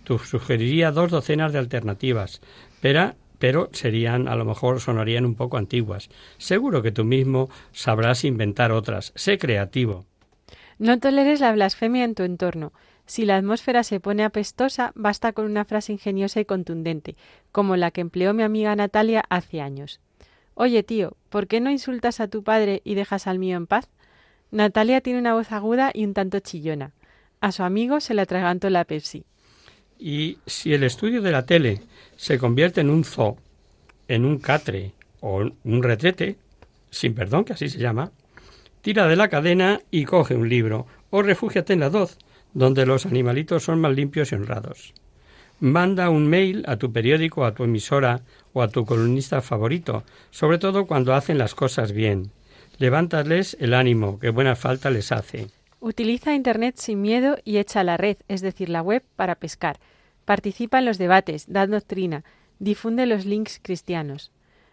Tú 0.03 0.19
sugeriría 0.19 0.91
dos 0.91 1.09
docenas 1.09 1.51
de 1.51 1.57
alternativas, 1.57 2.41
pero, 2.79 3.15
pero 3.39 3.69
serían, 3.73 4.27
a 4.27 4.35
lo 4.35 4.45
mejor, 4.45 4.79
sonarían 4.79 5.25
un 5.25 5.33
poco 5.33 5.57
antiguas. 5.57 6.09
Seguro 6.37 6.83
que 6.83 6.91
tú 6.91 7.05
mismo 7.05 7.49
sabrás 7.73 8.23
inventar 8.23 8.71
otras. 8.71 9.13
Sé 9.15 9.39
creativo. 9.39 10.05
No 10.77 10.99
toleres 10.99 11.39
la 11.39 11.53
blasfemia 11.53 12.03
en 12.03 12.13
tu 12.13 12.21
entorno. 12.21 12.71
Si 13.05 13.25
la 13.25 13.37
atmósfera 13.37 13.83
se 13.83 13.99
pone 13.99 14.23
apestosa, 14.23 14.91
basta 14.95 15.31
con 15.33 15.45
una 15.45 15.65
frase 15.65 15.93
ingeniosa 15.93 16.39
y 16.39 16.45
contundente, 16.45 17.15
como 17.51 17.75
la 17.75 17.91
que 17.91 18.01
empleó 18.01 18.33
mi 18.33 18.43
amiga 18.43 18.75
Natalia 18.75 19.23
hace 19.29 19.61
años. 19.61 19.99
Oye, 20.55 20.83
tío, 20.83 21.15
¿por 21.29 21.47
qué 21.47 21.59
no 21.59 21.69
insultas 21.69 22.19
a 22.19 22.27
tu 22.27 22.43
padre 22.43 22.81
y 22.83 22.95
dejas 22.95 23.27
al 23.27 23.39
mío 23.39 23.57
en 23.57 23.67
paz? 23.67 23.89
Natalia 24.51 25.01
tiene 25.01 25.19
una 25.19 25.33
voz 25.33 25.51
aguda 25.51 25.91
y 25.93 26.05
un 26.05 26.13
tanto 26.13 26.39
chillona. 26.39 26.93
A 27.41 27.51
su 27.51 27.63
amigo 27.63 27.99
se 27.99 28.13
le 28.13 28.21
atragantó 28.21 28.69
la 28.69 28.85
Pepsi. 28.85 29.25
Y 29.99 30.39
si 30.45 30.73
el 30.73 30.83
estudio 30.83 31.21
de 31.21 31.31
la 31.31 31.45
tele 31.45 31.81
se 32.15 32.37
convierte 32.37 32.81
en 32.81 32.89
un 32.89 33.03
zoo, 33.03 33.37
en 34.07 34.25
un 34.25 34.39
catre 34.39 34.93
o 35.19 35.49
un 35.63 35.83
retrete, 35.83 36.37
sin 36.89 37.13
perdón 37.13 37.45
que 37.45 37.53
así 37.53 37.69
se 37.69 37.79
llama, 37.79 38.11
tira 38.81 39.07
de 39.07 39.15
la 39.15 39.29
cadena 39.29 39.81
y 39.91 40.05
coge 40.05 40.35
un 40.35 40.49
libro, 40.49 40.87
o 41.09 41.21
refúgiate 41.21 41.73
en 41.73 41.81
la 41.81 41.89
doz, 41.89 42.17
donde 42.55 42.85
los 42.85 43.05
animalitos 43.05 43.63
son 43.63 43.81
más 43.81 43.93
limpios 43.93 44.31
y 44.31 44.35
honrados. 44.35 44.93
Manda 45.59 46.09
un 46.09 46.27
mail 46.27 46.63
a 46.67 46.77
tu 46.77 46.91
periódico, 46.91 47.45
a 47.45 47.53
tu 47.53 47.65
emisora 47.65 48.21
o 48.53 48.61
a 48.61 48.69
tu 48.69 48.85
columnista 48.85 49.41
favorito, 49.41 50.03
sobre 50.31 50.57
todo 50.57 50.87
cuando 50.87 51.13
hacen 51.13 51.37
las 51.37 51.53
cosas 51.53 51.91
bien. 51.91 52.31
Levántales 52.77 53.55
el 53.59 53.73
ánimo, 53.73 54.19
que 54.19 54.29
buena 54.29 54.55
falta 54.55 54.89
les 54.89 55.11
hace. 55.11 55.47
Utiliza 55.81 56.33
Internet 56.33 56.77
sin 56.77 57.01
miedo 57.01 57.37
y 57.43 57.57
echa 57.57 57.83
la 57.83 57.97
red, 57.97 58.17
es 58.27 58.41
decir, 58.41 58.69
la 58.69 58.81
web, 58.81 59.03
para 59.15 59.35
pescar. 59.35 59.79
Participa 60.23 60.79
en 60.79 60.85
los 60.85 60.97
debates, 60.97 61.45
da 61.47 61.67
doctrina, 61.67 62.23
difunde 62.59 63.05
los 63.05 63.25
links 63.25 63.59
cristianos. 63.61 64.31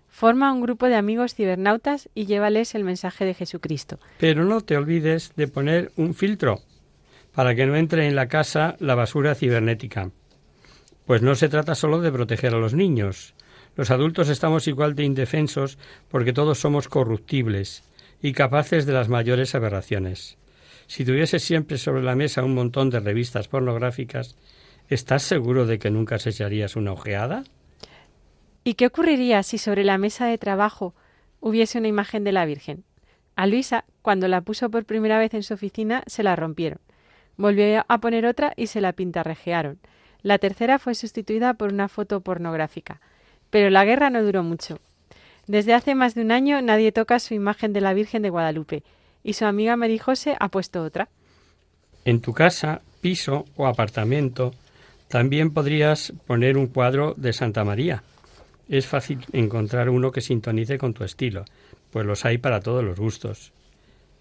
Forma 0.09 0.53
un 0.53 0.61
grupo 0.61 0.87
de 0.87 0.95
amigos 0.95 1.35
cibernautas 1.35 2.09
y 2.15 2.27
llévales 2.27 2.75
el 2.75 2.85
mensaje 2.85 3.25
de 3.25 3.35
Jesucristo. 3.35 3.99
Pero 4.19 4.45
no 4.45 4.61
te 4.61 4.77
olvides 4.77 5.33
de 5.37 5.49
poner 5.49 5.91
un 5.97 6.15
filtro 6.15 6.61
para 7.35 7.55
que 7.55 7.67
no 7.67 7.77
entre 7.77 8.07
en 8.07 8.15
la 8.15 8.29
casa 8.29 8.77
la 8.79 8.95
basura 8.95 9.35
cibernética. 9.35 10.11
Pues 11.07 11.23
no 11.23 11.35
se 11.35 11.49
trata 11.49 11.75
solo 11.75 12.01
de 12.01 12.13
proteger 12.13 12.55
a 12.55 12.59
los 12.59 12.75
niños. 12.75 13.35
Los 13.77 13.91
adultos 13.91 14.29
estamos 14.29 14.69
igual 14.69 14.95
de 14.95 15.05
indefensos 15.05 15.79
porque 16.09 16.33
todos 16.33 16.59
somos 16.59 16.89
corruptibles 16.89 17.85
y 18.21 18.33
capaces 18.33 18.87
de 18.87 18.93
las 18.93 19.09
mayores 19.09 19.55
aberraciones. 19.55 20.39
Si 20.87 21.05
tuvieses 21.05 21.43
siempre 21.43 21.79
sobre 21.79 22.03
la 22.03 22.15
mesa 22.15 22.45
un 22.45 22.55
montón 22.55 22.91
de 22.91 23.01
revistas 23.01 23.49
pornográficas, 23.49 24.37
¿estás 24.89 25.23
seguro 25.23 25.67
de 25.67 25.79
que 25.79 25.91
nunca 25.91 26.19
se 26.19 26.31
echarías 26.31 26.77
una 26.77 26.93
ojeada? 26.93 27.45
¿Y 28.63 28.75
qué 28.75 28.87
ocurriría 28.87 29.43
si 29.43 29.59
sobre 29.59 29.85
la 29.85 29.99
mesa 29.99 30.27
de 30.27 30.39
trabajo 30.39 30.95
hubiese 31.41 31.79
una 31.79 31.89
imagen 31.89 32.25
de 32.25 32.33
la 32.33 32.45
Virgen? 32.45 32.85
A 33.35 33.47
Luisa, 33.47 33.85
cuando 34.03 34.29
la 34.29 34.43
puso 34.43 34.71
por 34.71 34.85
primera 34.85 35.19
vez 35.19 35.35
en 35.35 35.43
su 35.43 35.55
oficina, 35.55 36.05
se 36.07 36.23
la 36.23 36.37
rompieron. 36.37 36.79
Volvió 37.37 37.85
a 37.89 37.99
poner 37.99 38.27
otra 38.27 38.53
y 38.57 38.67
se 38.67 38.81
la 38.81 38.93
pintarrejearon. 38.93 39.79
La 40.23 40.39
tercera 40.39 40.79
fue 40.79 40.95
sustituida 40.95 41.55
por 41.55 41.73
una 41.73 41.89
foto 41.89 42.21
pornográfica. 42.21 43.01
Pero 43.51 43.71
la 43.71 43.85
guerra 43.85 44.11
no 44.11 44.23
duró 44.23 44.43
mucho. 44.43 44.79
Desde 45.47 45.75
hace 45.75 45.95
más 45.95 46.15
de 46.15 46.23
un 46.23 46.31
año 46.31 46.63
nadie 46.63 46.93
toca 46.93 47.19
su 47.19 47.35
imagen 47.35 47.73
de 47.73 47.81
la 47.81 47.95
Virgen 47.95 48.23
de 48.23 48.31
Guadalupe, 48.31 48.83
y 49.25 49.33
su 49.35 49.45
amiga 49.45 49.77
José 50.01 50.37
ha 50.39 50.49
puesto 50.49 50.83
otra. 50.83 51.09
En 52.05 52.21
tu 52.21 52.33
casa, 52.33 52.81
piso 53.01 53.45
o 53.57 53.67
apartamento 53.67 54.53
también 55.09 55.53
podrías 55.53 56.13
poner 56.27 56.57
un 56.57 56.69
cuadro 56.69 57.15
de 57.17 57.33
Santa 57.33 57.65
María. 57.65 58.03
Es 58.69 58.87
fácil 58.87 59.19
encontrar 59.33 59.91
uno 59.91 60.11
que 60.11 60.23
sintonice 60.23 60.79
con 60.79 60.95
tu 60.95 61.05
estilo, 61.05 61.45
pues 61.91 62.07
los 62.07 62.25
hay 62.25 62.39
para 62.39 62.61
todos 62.61 62.83
los 62.83 62.99
gustos. 62.99 63.53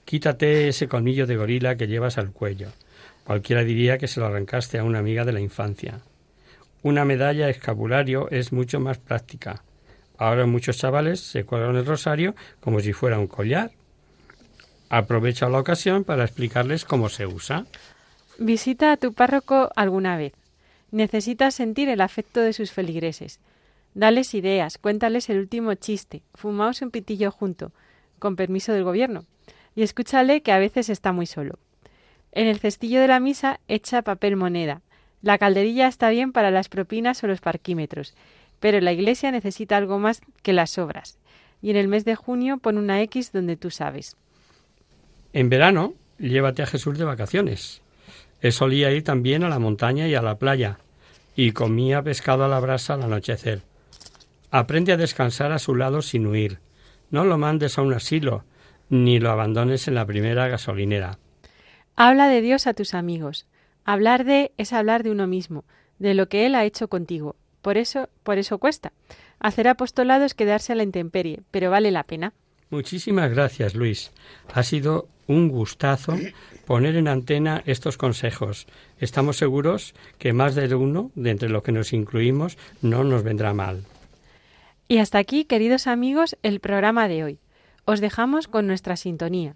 Quítate 0.04 0.68
ese 0.68 0.90
colmillo 0.90 1.28
de 1.28 1.38
gorila 1.38 1.78
que 1.78 1.88
llevas 1.88 2.18
al 2.18 2.32
cuello. 2.32 2.70
Cualquiera 3.32 3.64
diría 3.64 3.98
que 3.98 4.10
se 4.10 4.20
lo 4.20 4.26
arrancaste 4.26 4.78
a 4.78 4.84
una 4.84 5.00
amiga 5.00 5.24
de 5.24 5.32
la 5.32 5.40
infancia. 5.40 6.02
Una 6.84 7.06
medalla 7.06 7.48
escapulario 7.48 8.30
es 8.30 8.52
mucho 8.52 8.82
más 8.82 8.98
práctica. 8.98 9.64
Ahora 10.18 10.46
muchos 10.46 10.80
chavales 10.80 11.22
se 11.22 11.46
cuelgan 11.46 11.78
el 11.78 11.86
rosario 11.86 12.36
como 12.60 12.82
si 12.82 12.92
fuera 12.92 13.20
un 13.20 13.28
collar. 13.28 13.72
Aprovecha 14.90 15.48
la 15.48 15.60
ocasión 15.60 16.04
para 16.04 16.26
explicarles 16.26 16.84
cómo 16.84 17.08
se 17.08 17.26
usa. 17.26 17.66
Visita 18.38 18.92
a 18.92 18.98
tu 18.98 19.14
párroco 19.14 19.70
alguna 19.78 20.18
vez. 20.18 20.34
Necesitas 20.92 21.56
sentir 21.56 21.88
el 21.88 22.02
afecto 22.02 22.42
de 22.42 22.52
sus 22.52 22.74
feligreses. 22.74 23.40
Dales 23.94 24.34
ideas, 24.34 24.78
cuéntales 24.78 25.30
el 25.30 25.40
último 25.40 25.74
chiste, 25.76 26.22
fumaos 26.34 26.82
un 26.82 26.92
pitillo 26.92 27.32
junto. 27.32 27.72
con 28.20 28.36
permiso 28.36 28.74
del 28.74 28.84
gobierno, 28.84 29.24
y 29.74 29.84
escúchale 29.84 30.42
que 30.42 30.52
a 30.52 30.60
veces 30.60 30.90
está 30.90 31.14
muy 31.14 31.26
solo. 31.26 31.60
En 32.32 32.48
el 32.48 32.60
cestillo 32.60 33.02
de 33.02 33.08
la 33.08 33.20
misa 33.20 33.60
echa 33.68 34.02
papel 34.02 34.36
moneda. 34.36 34.82
La 35.22 35.38
calderilla 35.38 35.88
está 35.88 36.10
bien 36.10 36.32
para 36.32 36.50
las 36.50 36.70
propinas 36.70 37.24
o 37.24 37.28
los 37.28 37.42
parquímetros, 37.42 38.16
pero 38.60 38.80
la 38.80 38.94
iglesia 38.94 39.32
necesita 39.32 39.78
algo 39.78 40.00
más 40.00 40.22
que 40.42 40.54
las 40.54 40.78
obras. 40.78 41.20
Y 41.62 41.70
en 41.72 41.76
el 41.76 41.88
mes 41.88 42.06
de 42.06 42.16
junio 42.16 42.58
pone 42.58 42.80
una 42.80 43.02
X 43.02 43.32
donde 43.32 43.58
tú 43.58 43.70
sabes. 43.70 44.16
En 45.34 45.50
verano, 45.50 45.94
llévate 46.18 46.64
a 46.64 46.68
Jesús 46.68 46.98
de 46.98 47.06
vacaciones. 47.06 47.82
Él 48.42 48.52
solía 48.52 48.92
ir 48.92 49.04
también 49.04 49.44
a 49.44 49.50
la 49.50 49.60
montaña 49.60 50.08
y 50.08 50.16
a 50.16 50.22
la 50.22 50.40
playa, 50.40 50.80
y 51.36 51.52
comía 51.52 52.02
pescado 52.02 52.46
a 52.46 52.48
la 52.48 52.60
brasa 52.60 52.96
al 52.96 53.04
anochecer. 53.04 53.62
Aprende 54.50 54.92
a 54.92 54.98
descansar 54.98 55.52
a 55.52 55.60
su 55.60 55.76
lado 55.76 56.02
sin 56.02 56.26
huir. 56.26 56.60
No 57.12 57.24
lo 57.26 57.38
mandes 57.38 57.78
a 57.78 57.84
un 57.84 57.94
asilo, 57.94 58.44
ni 58.90 59.20
lo 59.20 59.32
abandones 59.32 59.88
en 59.88 59.96
la 59.96 60.06
primera 60.06 60.48
gasolinera. 60.48 61.20
Habla 61.96 62.28
de 62.28 62.42
Dios 62.42 62.68
a 62.68 62.74
tus 62.74 62.94
amigos. 62.94 63.46
Hablar 63.84 64.26
de 64.26 64.52
es 64.58 64.74
hablar 64.74 65.04
de 65.04 65.12
uno 65.12 65.28
mismo, 65.28 65.66
de 66.00 66.14
lo 66.14 66.30
que 66.30 66.46
Él 66.46 66.56
ha 66.56 66.66
hecho 66.66 66.88
contigo. 66.88 67.36
Por 67.62 67.78
eso, 67.78 68.10
por 68.24 68.38
eso 68.38 68.58
cuesta. 68.58 68.92
Hacer 69.40 69.68
apostolado 69.68 70.26
es 70.26 70.34
quedarse 70.34 70.74
a 70.74 70.76
la 70.76 70.84
intemperie, 70.84 71.42
pero 71.52 71.72
vale 71.72 71.92
la 71.92 72.04
pena. 72.04 72.34
Muchísimas 72.70 73.30
gracias, 73.32 73.76
Luis. 73.76 74.12
Ha 74.54 74.64
sido 74.64 75.08
un 75.28 75.50
gustazo 75.50 76.16
poner 76.66 76.96
en 76.96 77.08
antena 77.08 77.64
estos 77.66 77.98
consejos. 77.98 78.68
Estamos 79.00 79.38
seguros 79.38 79.94
que 80.18 80.34
más 80.34 80.56
de 80.56 80.74
uno, 80.74 81.12
de 81.16 81.32
entre 81.32 81.50
los 81.50 81.64
que 81.64 81.72
nos 81.72 81.92
incluimos, 81.92 82.58
no 82.82 83.04
nos 83.04 83.24
vendrá 83.24 83.54
mal. 83.54 83.84
Y 84.88 85.00
hasta 85.00 85.18
aquí, 85.18 85.46
queridos 85.46 85.88
amigos, 85.88 86.38
el 86.44 86.60
programa 86.60 87.08
de 87.08 87.24
hoy. 87.24 87.40
Os 87.86 88.00
dejamos 88.00 88.48
con 88.48 88.68
nuestra 88.68 88.96
sintonía 88.96 89.56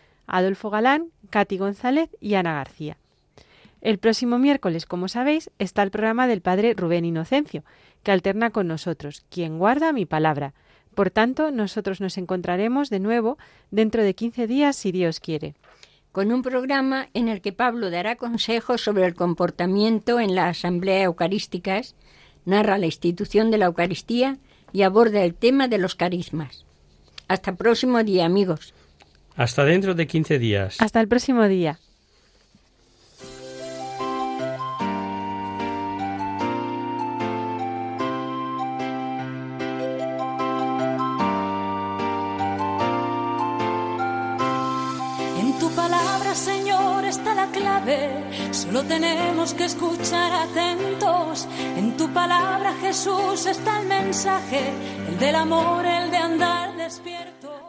Adolfo 0.27 0.69
Galán, 0.69 1.07
Katy 1.29 1.57
González 1.57 2.09
y 2.19 2.35
Ana 2.35 2.53
García. 2.53 2.97
El 3.81 3.97
próximo 3.97 4.37
miércoles, 4.37 4.85
como 4.85 5.07
sabéis, 5.07 5.49
está 5.57 5.81
el 5.81 5.91
programa 5.91 6.27
del 6.27 6.41
Padre 6.41 6.75
Rubén 6.75 7.03
Inocencio, 7.03 7.63
que 8.03 8.11
alterna 8.11 8.51
con 8.51 8.67
nosotros, 8.67 9.25
quien 9.29 9.57
guarda 9.57 9.91
mi 9.91 10.05
palabra. 10.05 10.53
Por 10.93 11.09
tanto, 11.09 11.51
nosotros 11.51 12.01
nos 12.01 12.17
encontraremos 12.17 12.89
de 12.89 12.99
nuevo 12.99 13.37
dentro 13.71 14.03
de 14.03 14.13
15 14.13 14.45
días, 14.45 14.75
si 14.75 14.91
Dios 14.91 15.19
quiere. 15.19 15.55
Con 16.11 16.31
un 16.31 16.41
programa 16.41 17.07
en 17.13 17.27
el 17.27 17.41
que 17.41 17.53
Pablo 17.53 17.89
dará 17.89 18.17
consejos 18.17 18.81
sobre 18.81 19.05
el 19.05 19.15
comportamiento 19.15 20.19
en 20.19 20.35
las 20.35 20.57
asambleas 20.57 21.05
eucarísticas, 21.05 21.95
narra 22.45 22.77
la 22.77 22.87
institución 22.87 23.49
de 23.49 23.57
la 23.57 23.65
Eucaristía 23.65 24.37
y 24.73 24.83
aborda 24.83 25.23
el 25.23 25.33
tema 25.33 25.67
de 25.67 25.77
los 25.77 25.95
carismas. 25.95 26.65
Hasta 27.27 27.55
próximo 27.55 28.03
día, 28.03 28.25
amigos. 28.25 28.73
Hasta 29.35 29.65
dentro 29.65 29.95
de 29.95 30.07
15 30.07 30.39
días. 30.39 30.77
Hasta 30.79 30.99
el 30.99 31.07
próximo 31.07 31.47
día. 31.47 31.79
En 45.39 45.59
tu 45.59 45.69
palabra, 45.71 46.35
Señor, 46.35 47.05
está 47.05 47.33
la 47.33 47.47
clave. 47.47 48.09
Solo 48.51 48.83
tenemos 48.83 49.53
que 49.53 49.65
escuchar 49.65 50.31
atentos. 50.33 51.47
En 51.77 51.95
tu 51.97 52.09
palabra, 52.09 52.73
Jesús, 52.81 53.45
está 53.45 53.81
el 53.81 53.87
mensaje, 53.87 54.61
el 55.09 55.17
del 55.17 55.35
amor, 55.35 55.85
el 55.85 56.11
de 56.11 56.17
andar 56.17 56.75
despierto. 56.75 57.40